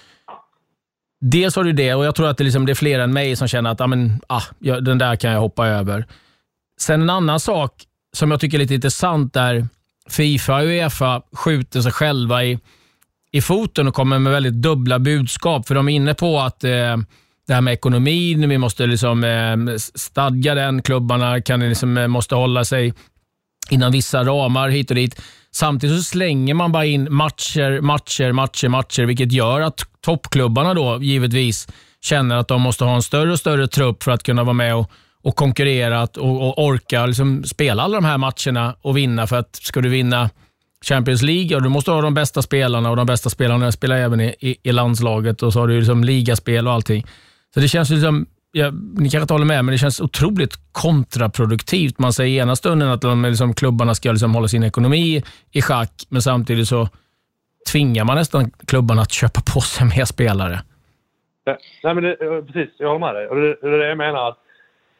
Dels 1.20 1.56
har 1.56 1.64
du 1.64 1.72
det 1.72 1.94
och 1.94 2.04
jag 2.04 2.14
tror 2.14 2.28
att 2.28 2.38
det, 2.38 2.44
liksom, 2.44 2.66
det 2.66 2.72
är 2.72 2.74
fler 2.74 3.00
än 3.00 3.12
mig 3.12 3.36
som 3.36 3.48
känner 3.48 3.70
att 3.70 3.80
ah, 3.80 3.86
men, 3.86 4.20
ah, 4.26 4.42
den 4.58 4.98
där 4.98 5.16
kan 5.16 5.30
jag 5.30 5.40
hoppa 5.40 5.66
över. 5.66 6.06
Sen 6.80 7.02
en 7.02 7.10
annan 7.10 7.40
sak 7.40 7.84
som 8.12 8.30
jag 8.30 8.40
tycker 8.40 8.58
är 8.58 8.62
lite 8.62 8.74
intressant 8.74 9.36
är 9.36 9.68
Fifa 10.08 10.56
och 10.56 10.64
Uefa 10.64 11.22
skjuter 11.32 11.80
sig 11.80 11.92
själva 11.92 12.44
i 12.44 12.58
i 13.32 13.40
foten 13.40 13.88
och 13.88 13.94
kommer 13.94 14.18
med 14.18 14.32
väldigt 14.32 14.54
dubbla 14.54 14.98
budskap. 14.98 15.66
För 15.66 15.74
de 15.74 15.88
är 15.88 15.92
inne 15.92 16.14
på 16.14 16.40
att 16.40 16.64
eh, 16.64 16.96
det 17.46 17.54
här 17.54 17.60
med 17.60 17.74
ekonomin, 17.74 18.48
vi 18.48 18.58
måste 18.58 18.86
liksom, 18.86 19.24
eh, 19.24 19.76
stadga 19.76 20.54
den. 20.54 20.82
Klubbarna 20.82 21.40
kan 21.40 21.60
liksom, 21.60 21.96
eh, 21.96 22.08
måste 22.08 22.34
hålla 22.34 22.64
sig 22.64 22.94
inom 23.70 23.92
vissa 23.92 24.24
ramar 24.24 24.68
hit 24.68 24.90
och 24.90 24.96
dit. 24.96 25.22
Samtidigt 25.52 25.96
så 25.96 26.02
slänger 26.02 26.54
man 26.54 26.72
bara 26.72 26.84
in 26.84 27.14
matcher, 27.14 27.80
matcher, 27.80 28.32
matcher, 28.32 28.68
matcher, 28.68 29.02
vilket 29.02 29.32
gör 29.32 29.60
att 29.60 29.84
toppklubbarna 30.00 30.74
då 30.74 31.02
givetvis 31.02 31.68
känner 32.00 32.36
att 32.36 32.48
de 32.48 32.60
måste 32.60 32.84
ha 32.84 32.94
en 32.94 33.02
större 33.02 33.32
och 33.32 33.38
större 33.38 33.68
trupp 33.68 34.02
för 34.02 34.10
att 34.10 34.22
kunna 34.22 34.44
vara 34.44 34.54
med 34.54 34.76
och, 34.76 34.90
och 35.22 35.36
konkurrera 35.36 36.02
och, 36.02 36.48
och 36.48 36.64
orka 36.64 37.06
liksom 37.06 37.44
spela 37.44 37.82
alla 37.82 38.00
de 38.00 38.04
här 38.04 38.18
matcherna 38.18 38.76
och 38.82 38.96
vinna. 38.96 39.26
För 39.26 39.36
att 39.36 39.56
ska 39.56 39.80
du 39.80 39.88
vinna 39.88 40.30
Champions 40.84 41.22
League, 41.22 41.56
och 41.56 41.62
du 41.62 41.68
måste 41.68 41.90
ha 41.90 42.00
de 42.00 42.14
bästa 42.14 42.42
spelarna 42.42 42.90
och 42.90 42.96
de 42.96 43.06
bästa 43.06 43.30
spelarna 43.30 43.72
spelar 43.72 43.96
även 43.96 44.20
i, 44.20 44.34
i, 44.40 44.56
i 44.62 44.72
landslaget 44.72 45.42
och 45.42 45.52
så 45.52 45.60
har 45.60 45.68
du 45.68 45.78
liksom 45.78 46.04
ligaspel 46.04 46.66
och 46.66 46.72
allting. 46.72 47.04
Så 47.54 47.60
det 47.60 47.68
känns 47.68 47.90
liksom, 47.90 48.26
ja, 48.52 48.70
ni 48.70 49.10
kanske 49.10 49.20
inte 49.20 49.34
håller 49.34 49.46
med, 49.46 49.64
men 49.64 49.72
det 49.72 49.78
känns 49.78 50.00
otroligt 50.00 50.54
kontraproduktivt. 50.72 51.98
Man 51.98 52.12
säger 52.12 52.42
ena 52.42 52.56
stunden 52.56 52.88
att 52.88 53.00
de, 53.00 53.22
liksom, 53.22 53.54
klubbarna 53.54 53.94
ska 53.94 54.12
liksom 54.12 54.34
hålla 54.34 54.48
sin 54.48 54.62
ekonomi 54.64 55.22
i 55.52 55.62
schack, 55.62 55.92
men 56.08 56.22
samtidigt 56.22 56.68
så 56.68 56.88
tvingar 57.72 58.04
man 58.04 58.16
nästan 58.16 58.50
klubbarna 58.66 59.02
att 59.02 59.12
köpa 59.12 59.40
på 59.54 59.60
sig 59.60 59.86
mer 59.86 60.04
spelare. 60.04 60.60
Nej, 61.84 61.94
men 61.94 62.04
det, 62.04 62.16
precis, 62.46 62.74
jag 62.78 62.88
håller 62.88 63.06
med 63.06 63.14
dig. 63.14 63.28
Det, 63.28 63.68
det 63.68 63.74
är 63.74 63.78
det 63.78 63.88
jag 63.88 63.98
menar. 63.98 64.28
att 64.28 64.38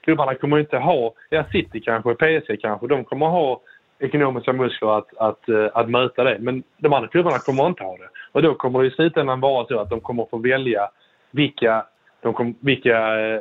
Klubbarna 0.05 0.35
kommer 0.35 0.59
inte 0.59 0.77
ha, 0.77 1.15
ja 1.31 1.45
City 1.53 1.81
kanske, 1.81 2.15
PSG 2.15 2.61
kanske, 2.61 2.87
de 2.87 3.05
kommer 3.05 3.27
ha 3.27 3.61
ekonomiska 4.01 4.53
muskler 4.53 4.99
att, 4.99 5.17
att, 5.17 5.49
eh, 5.49 5.67
att 5.75 5.91
möta 5.91 6.25
det. 6.25 6.37
Men 6.41 6.63
de 6.79 6.93
andra 6.93 7.09
klubbarna 7.09 7.39
kommer 7.39 7.67
inte 7.67 7.83
ha 7.83 7.97
det. 7.97 8.09
Och 8.33 8.43
då 8.43 8.55
kommer 8.55 8.81
det 8.81 8.87
i 8.87 8.91
slutändan 8.91 9.41
vara 9.41 9.67
så 9.67 9.79
att 9.79 9.91
de 9.91 10.01
kommer 10.01 10.27
få 10.31 10.39
välja 10.39 10.89
vilka, 11.31 11.85
de 12.21 12.35
kom, 12.35 12.55
vilka 12.61 13.21
eh, 13.21 13.35
eh 13.35 13.41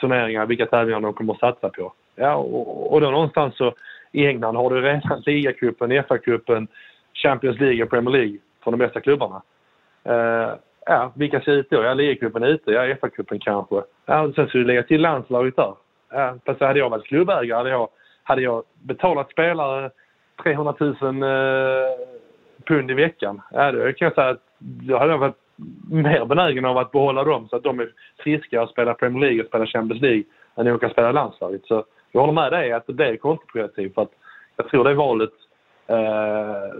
turneringar, 0.00 0.46
vilka 0.46 0.66
tävlingar 0.66 1.00
de 1.00 1.12
kommer 1.12 1.32
att 1.32 1.40
satsa 1.40 1.68
på. 1.68 1.92
Ja, 2.14 2.34
och, 2.34 2.92
och 2.92 3.00
då 3.00 3.10
någonstans 3.10 3.56
så 3.56 3.74
i 4.12 4.26
England 4.26 4.56
har 4.56 4.70
du 4.70 4.80
redan 4.80 5.22
ligacupen, 5.26 5.92
FA-cupen, 5.92 6.66
Champions 7.14 7.60
League 7.60 7.84
och 7.84 7.90
Premier 7.90 8.12
League 8.12 8.38
från 8.64 8.72
de 8.72 8.78
bästa 8.78 9.00
klubbarna. 9.00 9.42
Uh, 10.08 10.54
ja, 10.86 11.12
vilka 11.14 11.40
ser 11.40 11.52
ut 11.52 11.70
då? 11.70 11.82
Ja, 11.82 11.94
ligacupen 11.94 12.42
är 12.42 12.48
ute, 12.48 12.70
ja, 12.72 12.94
FA-cupen 12.94 13.38
kanske. 13.38 13.82
Ja, 14.06 14.32
sen 14.34 14.48
ska 14.48 14.58
du 14.58 14.64
lägga 14.64 14.82
till 14.82 15.00
landslaget 15.00 15.56
där. 15.56 15.74
Ja, 16.10 16.34
fast 16.46 16.60
hade 16.60 16.78
jag 16.78 16.90
varit 16.90 17.06
klubbägare 17.06 17.56
hade 17.56 17.70
jag, 17.70 17.88
hade 18.26 18.42
jag 18.42 18.62
betalat 18.82 19.30
spelare 19.30 19.90
300 20.42 20.74
000 20.78 20.90
eh, 20.90 20.98
pund 22.64 22.90
i 22.90 22.94
veckan. 22.94 23.42
Ja, 23.52 23.72
då 23.72 23.92
kan 23.92 24.06
jag 24.06 24.14
säga 24.14 24.28
att 24.28 24.42
jag 24.82 24.98
hade 24.98 25.16
varit 25.16 25.36
mer 25.90 26.24
benägen 26.24 26.64
av 26.64 26.78
att 26.78 26.92
behålla 26.92 27.24
dem 27.24 27.48
så 27.48 27.56
att 27.56 27.62
de 27.62 27.80
är 27.80 27.92
friska 28.18 28.62
och 28.62 28.70
spelar 28.70 28.94
Premier 28.94 29.20
League 29.20 29.42
och 29.42 29.48
spelar 29.48 29.66
Champions 29.66 30.02
League 30.02 30.24
än 30.56 30.66
att 30.66 30.74
åka 30.74 30.90
spela 30.90 31.12
landslaget. 31.12 31.66
Så 31.66 31.84
jag 32.12 32.20
håller 32.20 32.32
med 32.32 32.52
dig 32.52 32.72
att 32.72 32.84
det 32.86 33.06
är 33.06 33.16
kontraproduktivt 33.16 33.94
för 33.94 34.02
att 34.02 34.12
jag 34.56 34.68
tror 34.68 34.84
det 34.84 34.94
valet 34.94 35.32
eh, 35.86 36.74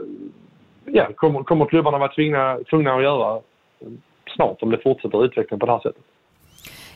ja, 0.84 1.08
kommer, 1.14 1.42
kommer 1.42 1.64
klubbarna 1.64 1.98
vara 1.98 2.12
tvungna, 2.12 2.58
tvungna 2.70 2.94
att 2.94 3.02
göra 3.02 3.40
snart 4.36 4.62
om 4.62 4.70
det 4.70 4.78
fortsätter 4.78 5.24
utvecklingen 5.24 5.60
på 5.60 5.66
det 5.66 5.72
här 5.72 5.80
sättet. 5.80 6.02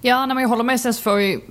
Ja, 0.02 0.26
nej, 0.26 0.34
men 0.34 0.42
jag 0.42 0.48
håller 0.48 0.64
med. 0.64 0.80
Sen 0.80 0.94
får 0.94 1.14
vi 1.14 1.44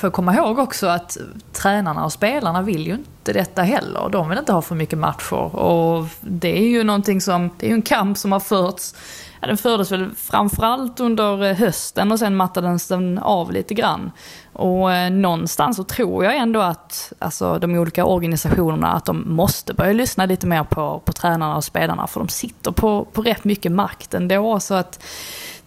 får 0.00 0.10
komma 0.10 0.34
ihåg 0.34 0.58
också 0.58 0.86
att 0.86 1.16
tränarna 1.52 2.04
och 2.04 2.12
spelarna 2.12 2.62
vill 2.62 2.86
ju 2.86 2.94
inte 2.94 3.32
detta 3.32 3.62
heller. 3.62 4.08
De 4.08 4.28
vill 4.28 4.38
inte 4.38 4.52
ha 4.52 4.62
för 4.62 4.74
mycket 4.74 4.98
matcher. 4.98 5.56
Och 5.56 6.06
det 6.20 6.58
är 6.58 6.68
ju 6.68 6.84
någonting 6.84 7.20
som, 7.20 7.50
det 7.58 7.66
är 7.66 7.70
ju 7.70 7.74
en 7.74 7.82
kamp 7.82 8.18
som 8.18 8.32
har 8.32 8.40
förts, 8.40 8.94
ja, 9.40 9.46
den 9.46 9.56
fördes 9.56 9.92
väl 9.92 10.10
framförallt 10.16 11.00
under 11.00 11.42
eh, 11.42 11.56
hösten 11.56 12.12
och 12.12 12.18
sen 12.18 12.36
mattades 12.36 12.88
den 12.88 13.18
av 13.18 13.52
lite 13.52 13.74
grann. 13.74 14.10
Och 14.52 14.92
eh, 14.92 15.10
någonstans 15.10 15.76
så 15.76 15.84
tror 15.84 16.24
jag 16.24 16.36
ändå 16.36 16.60
att 16.60 17.12
alltså, 17.18 17.58
de 17.58 17.74
olika 17.74 18.04
organisationerna 18.04 18.92
att 18.92 19.04
de 19.04 19.34
måste 19.34 19.74
börja 19.74 19.92
lyssna 19.92 20.26
lite 20.26 20.46
mer 20.46 20.64
på, 20.64 21.02
på 21.04 21.12
tränarna 21.12 21.56
och 21.56 21.64
spelarna 21.64 22.06
för 22.06 22.20
de 22.20 22.28
sitter 22.28 22.70
på, 22.70 23.04
på 23.04 23.22
rätt 23.22 23.44
mycket 23.44 23.72
makt 23.72 24.14
ändå. 24.14 24.60
Så 24.60 24.74
att 24.74 25.00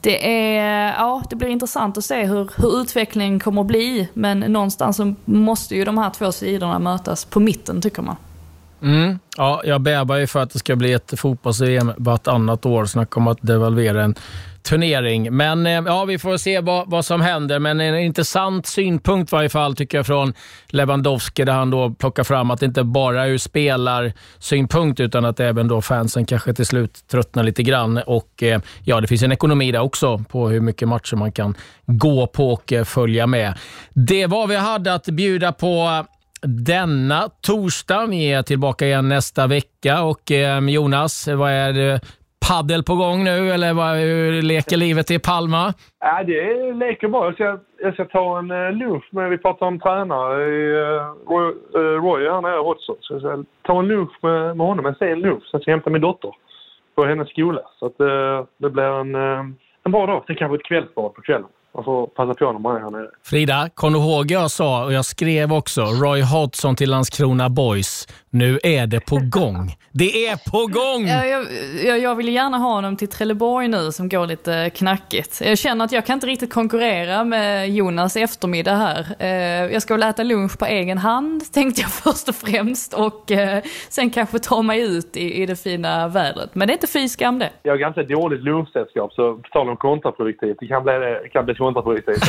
det, 0.02 0.38
är, 0.58 0.94
ja, 0.94 1.24
det 1.30 1.36
blir 1.36 1.48
intressant 1.48 1.98
att 1.98 2.06
se 2.06 2.26
hur, 2.26 2.50
hur 2.58 2.82
utvecklingen 2.82 3.40
kommer 3.40 3.62
att 3.62 3.68
bli. 3.68 4.10
Men 4.14 4.40
någonstans 4.40 4.98
så 4.98 5.14
måste 5.26 5.76
ju 5.76 5.86
de 5.86 5.98
här 5.98 6.10
två 6.10 6.32
sidorna 6.32 6.80
mötas 6.80 7.26
på 7.26 7.40
mitten 7.40 7.82
tycker 7.82 8.02
man. 8.02 8.16
Mm. 8.82 9.20
Ja, 9.38 9.62
jag 9.66 9.82
bävar 9.82 10.18
ju 10.18 10.28
för 10.28 10.44
att 10.44 10.50
det 10.50 10.60
ska 10.60 10.76
bli 10.76 10.94
ett 10.94 11.20
fotbolls-EM 11.20 11.94
vartannat 11.98 12.66
år. 12.66 12.86
Snacka 12.86 13.20
om 13.20 13.28
att 13.28 13.38
devalvera 13.42 14.04
en 14.04 14.16
turnering. 14.68 15.36
Men 15.36 15.66
eh, 15.66 15.84
ja, 15.86 16.06
vi 16.06 16.20
får 16.20 16.38
se 16.38 16.60
vad, 16.60 16.90
vad 16.90 17.06
som 17.06 17.22
händer. 17.22 17.60
Men 17.60 17.80
en 17.80 18.00
intressant 18.00 18.66
synpunkt 18.66 19.34
i 19.34 19.36
varje 19.36 19.50
fall 19.50 19.76
tycker 19.76 19.98
jag 19.98 20.06
från 20.06 20.34
Lewandowski 20.68 21.46
där 21.46 21.54
han 21.54 21.70
då 21.70 21.90
plockar 21.90 22.24
fram 22.24 22.52
att 22.52 22.60
det 22.60 22.66
inte 22.66 22.84
bara 22.84 23.26
är 23.26 23.30
ur 23.30 23.38
spelarsynpunkt 23.38 25.00
utan 25.00 25.26
att 25.26 25.40
även 25.40 25.68
då 25.68 25.82
fansen 25.82 26.26
kanske 26.26 26.54
till 26.54 26.66
slut 26.66 27.08
tröttnar 27.12 27.44
lite 27.44 27.64
grann. 27.64 27.98
Och 27.98 28.44
eh, 28.44 28.62
ja, 28.84 29.02
det 29.02 29.08
finns 29.08 29.24
en 29.24 29.32
ekonomi 29.32 29.72
där 29.72 29.82
också 29.82 30.18
på 30.18 30.50
hur 30.50 30.62
mycket 30.62 30.88
matcher 30.88 31.16
man 31.16 31.32
kan 31.32 31.56
gå 31.86 32.28
på 32.28 32.52
och 32.52 32.74
eh, 32.74 32.84
följa 32.84 33.28
med. 33.28 33.54
Det 33.94 34.26
var 34.26 34.38
vad 34.38 34.50
vi 34.50 34.56
hade 34.56 34.94
att 34.94 35.06
bjuda 35.06 35.52
på 35.52 36.06
denna 36.42 37.30
torsdag. 37.42 38.06
Vi 38.06 38.34
är 38.34 38.44
tillbaka 38.44 38.86
igen 38.86 39.10
nästa 39.10 39.48
vecka 39.48 40.02
och 40.02 40.32
Jonas, 40.70 41.28
vad 41.28 41.52
är 41.52 41.74
det 41.74 42.02
paddel 42.48 42.84
på 42.84 42.96
gång 42.96 43.24
nu 43.24 43.52
eller 43.52 43.74
vad, 43.74 43.98
hur 43.98 44.42
leker 44.42 44.78
livet 44.78 45.12
i 45.12 45.20
Palma? 45.20 45.74
Ja, 46.00 46.24
det 46.24 46.74
leker 46.74 47.08
bra. 47.08 47.26
Jag 47.26 47.34
ska, 47.34 47.60
jag 47.82 47.94
ska 47.94 48.06
ta 48.06 48.40
en 48.40 48.52
eh, 48.52 48.72
lunch 48.72 49.04
med, 49.12 49.30
vi 49.30 49.38
pratar 49.38 49.66
om 49.66 49.80
tränare, 49.80 50.46
uh, 50.46 51.02
Roy, 51.30 51.54
uh, 51.76 52.02
Roy 52.04 52.30
här 52.30 52.42
nere 52.42 52.60
också. 52.60 52.96
Så 53.00 53.14
jag 53.14 53.22
ska 53.22 53.44
ta 53.62 53.80
en 53.80 53.88
lunch 53.88 54.16
med, 54.22 54.58
med 54.58 54.68
honom, 54.68 54.86
en 54.86 54.96
sen 54.96 55.20
lunch. 55.20 55.44
Sen 55.52 55.60
ska 55.60 55.72
jag 55.72 55.78
hämta 55.78 55.90
min 55.90 56.02
dotter 56.02 56.32
på 56.96 57.06
hennes 57.06 57.30
skola. 57.30 57.62
Så 57.80 57.86
att, 57.86 58.02
uh, 58.02 58.46
det 58.58 58.70
blir 58.70 58.84
en, 58.84 59.16
uh, 59.16 59.40
en 59.84 59.92
bra 59.92 60.06
dag. 60.06 60.24
Sen 60.28 60.36
kanske 60.36 60.56
ett 60.56 60.66
kvällsbad 60.66 61.14
på 61.14 61.22
kvällen. 61.22 61.50
Man 61.78 61.84
får 61.84 62.08
passa 62.08 62.34
på 62.34 62.52
när 62.52 62.60
man 62.60 62.76
är 62.76 62.80
här 62.80 62.92
nere. 62.92 63.08
Frida, 63.24 63.70
kom 63.76 63.94
du 63.94 64.00
ihåg 64.00 64.32
jag 64.32 64.52
sa, 64.52 64.86
och 64.86 64.94
jag 64.94 65.06
skrev 65.06 65.54
också, 65.54 65.82
Roy 65.82 66.22
Hodgson 66.22 66.76
till 66.76 66.90
Landskrona 66.90 67.50
Boys. 67.50 68.08
Nu 68.30 68.60
är 68.64 68.88
det 68.88 69.00
på 69.00 69.20
gång. 69.30 69.76
Det 69.92 70.28
är 70.28 70.52
på 70.52 70.58
gång! 70.58 71.08
Ja, 71.08 71.26
jag, 71.26 71.46
jag, 71.86 72.00
jag 72.00 72.16
vill 72.16 72.34
gärna 72.34 72.58
ha 72.58 72.74
honom 72.74 72.98
till 72.98 73.08
Trelleborg 73.08 73.68
nu 73.68 73.92
som 73.92 74.10
går 74.10 74.28
lite 74.28 74.70
knackigt. 74.70 75.42
Jag 75.46 75.58
känner 75.58 75.86
att 75.86 75.92
jag 75.92 76.06
kan 76.06 76.14
inte 76.14 76.28
riktigt 76.28 76.54
konkurrera 76.54 77.24
med 77.24 77.70
Jonas 77.70 78.16
eftermiddag 78.16 78.76
här. 78.76 79.06
Eh, 79.20 79.74
jag 79.74 79.82
ska 79.82 79.94
väl 79.94 80.04
äta 80.04 80.24
lunch 80.24 80.60
på 80.60 80.66
egen 80.66 80.98
hand 80.98 81.54
tänkte 81.54 81.82
jag 81.82 81.92
först 82.04 82.30
och 82.30 82.36
främst 82.36 82.94
och 82.94 83.32
eh, 83.32 83.64
sen 83.90 84.10
kanske 84.10 84.40
ta 84.40 84.62
mig 84.62 84.98
ut 84.98 85.18
i, 85.18 85.42
i 85.42 85.46
det 85.46 85.56
fina 85.56 86.08
vädret. 86.08 86.56
Men 86.56 86.68
det 86.68 86.72
är 86.72 86.76
inte 86.76 86.88
fy 86.88 87.10
skam 87.10 87.40
det. 87.40 87.50
Jag 87.64 87.74
har 87.74 87.78
ganska 87.78 88.04
dåligt 88.04 88.42
lunchsällskap 88.42 89.14
så 89.14 89.36
på 89.36 89.50
tal 89.52 89.70
om 89.70 89.78
kontraproduktivt, 89.78 90.58
det 90.60 90.68
kan 90.68 90.84
bli, 90.84 90.94
det 90.94 91.30
kan 91.30 91.46
bli 91.46 91.56
kontraproduktivt. 91.74 92.24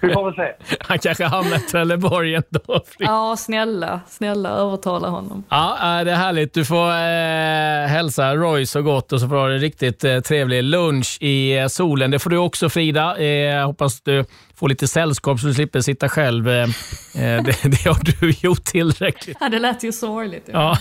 Vi 0.00 0.12
får 0.12 0.24
väl 0.24 0.34
se. 0.34 0.76
Han 0.80 0.98
kanske 0.98 1.24
hamnar 1.24 1.56
i 1.56 1.60
Trelleborg 1.60 2.34
ändå. 2.34 2.80
Ja, 2.98 3.36
snälla, 3.38 4.00
snälla 4.08 4.48
övertala 4.48 5.08
honom. 5.08 5.44
Ja, 5.48 6.02
det 6.04 6.10
är 6.10 6.16
härligt. 6.16 6.54
Du 6.54 6.64
får 6.64 6.90
eh, 6.90 7.88
hälsa 7.88 8.34
Roy 8.34 8.66
så 8.66 8.82
gott 8.82 9.12
och 9.12 9.20
så 9.20 9.28
får 9.28 9.34
du 9.34 9.40
ha 9.40 9.50
en 9.50 9.58
riktigt 9.58 10.04
eh, 10.04 10.20
trevlig 10.20 10.62
lunch 10.62 11.18
i 11.20 11.58
eh, 11.58 11.66
solen. 11.66 12.10
Det 12.10 12.18
får 12.18 12.30
du 12.30 12.36
också 12.36 12.68
Frida. 12.68 13.16
Eh, 13.18 13.66
hoppas 13.66 14.00
du 14.00 14.24
får 14.62 14.68
lite 14.68 14.88
sällskap 14.88 15.40
så 15.40 15.46
du 15.46 15.54
slipper 15.54 15.80
sitta 15.80 16.08
själv. 16.08 16.48
Eh, 16.48 16.68
det, 17.14 17.42
det, 17.62 17.84
har 17.84 18.20
du 18.20 18.34
gjort 18.40 18.64
tillräckligt. 18.64 19.36
Ja, 19.40 19.48
det 19.48 19.58
lät 19.58 19.84
ju 19.84 19.92
sorgligt. 19.92 20.48
Ja. 20.52 20.78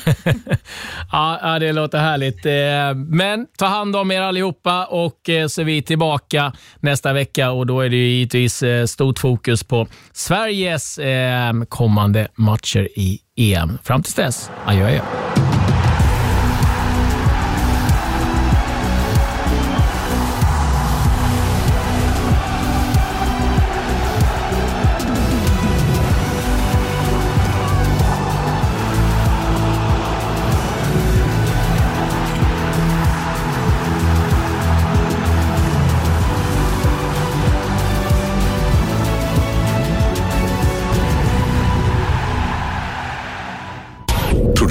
ja, 1.12 1.58
det 1.60 1.74
låter 1.74 1.98
härligt. 1.98 2.46
Men 2.96 3.48
ta 3.58 3.66
hand 3.66 3.96
om 3.96 4.12
er 4.12 4.22
allihopa 4.22 4.86
och 4.86 5.20
så 5.50 5.62
är 5.62 5.64
vi 5.64 5.82
tillbaka 5.82 6.54
nästa 6.80 7.14
vecka 7.14 7.52
och 7.52 7.68
då 7.68 7.82
är 7.82 7.90
det 7.90 7.96
givetvis 7.96 8.64
stort 8.88 9.20
fokus 9.20 9.64
på 9.64 9.88
Sveriges 10.14 11.00
kommande 11.70 12.28
matcher 12.36 12.88
i 12.96 13.20
EM. 13.36 13.78
Fram 13.84 14.04
tills 14.04 14.16
dess, 14.16 14.52
adjö 14.66 14.86
adjö. 14.86 15.51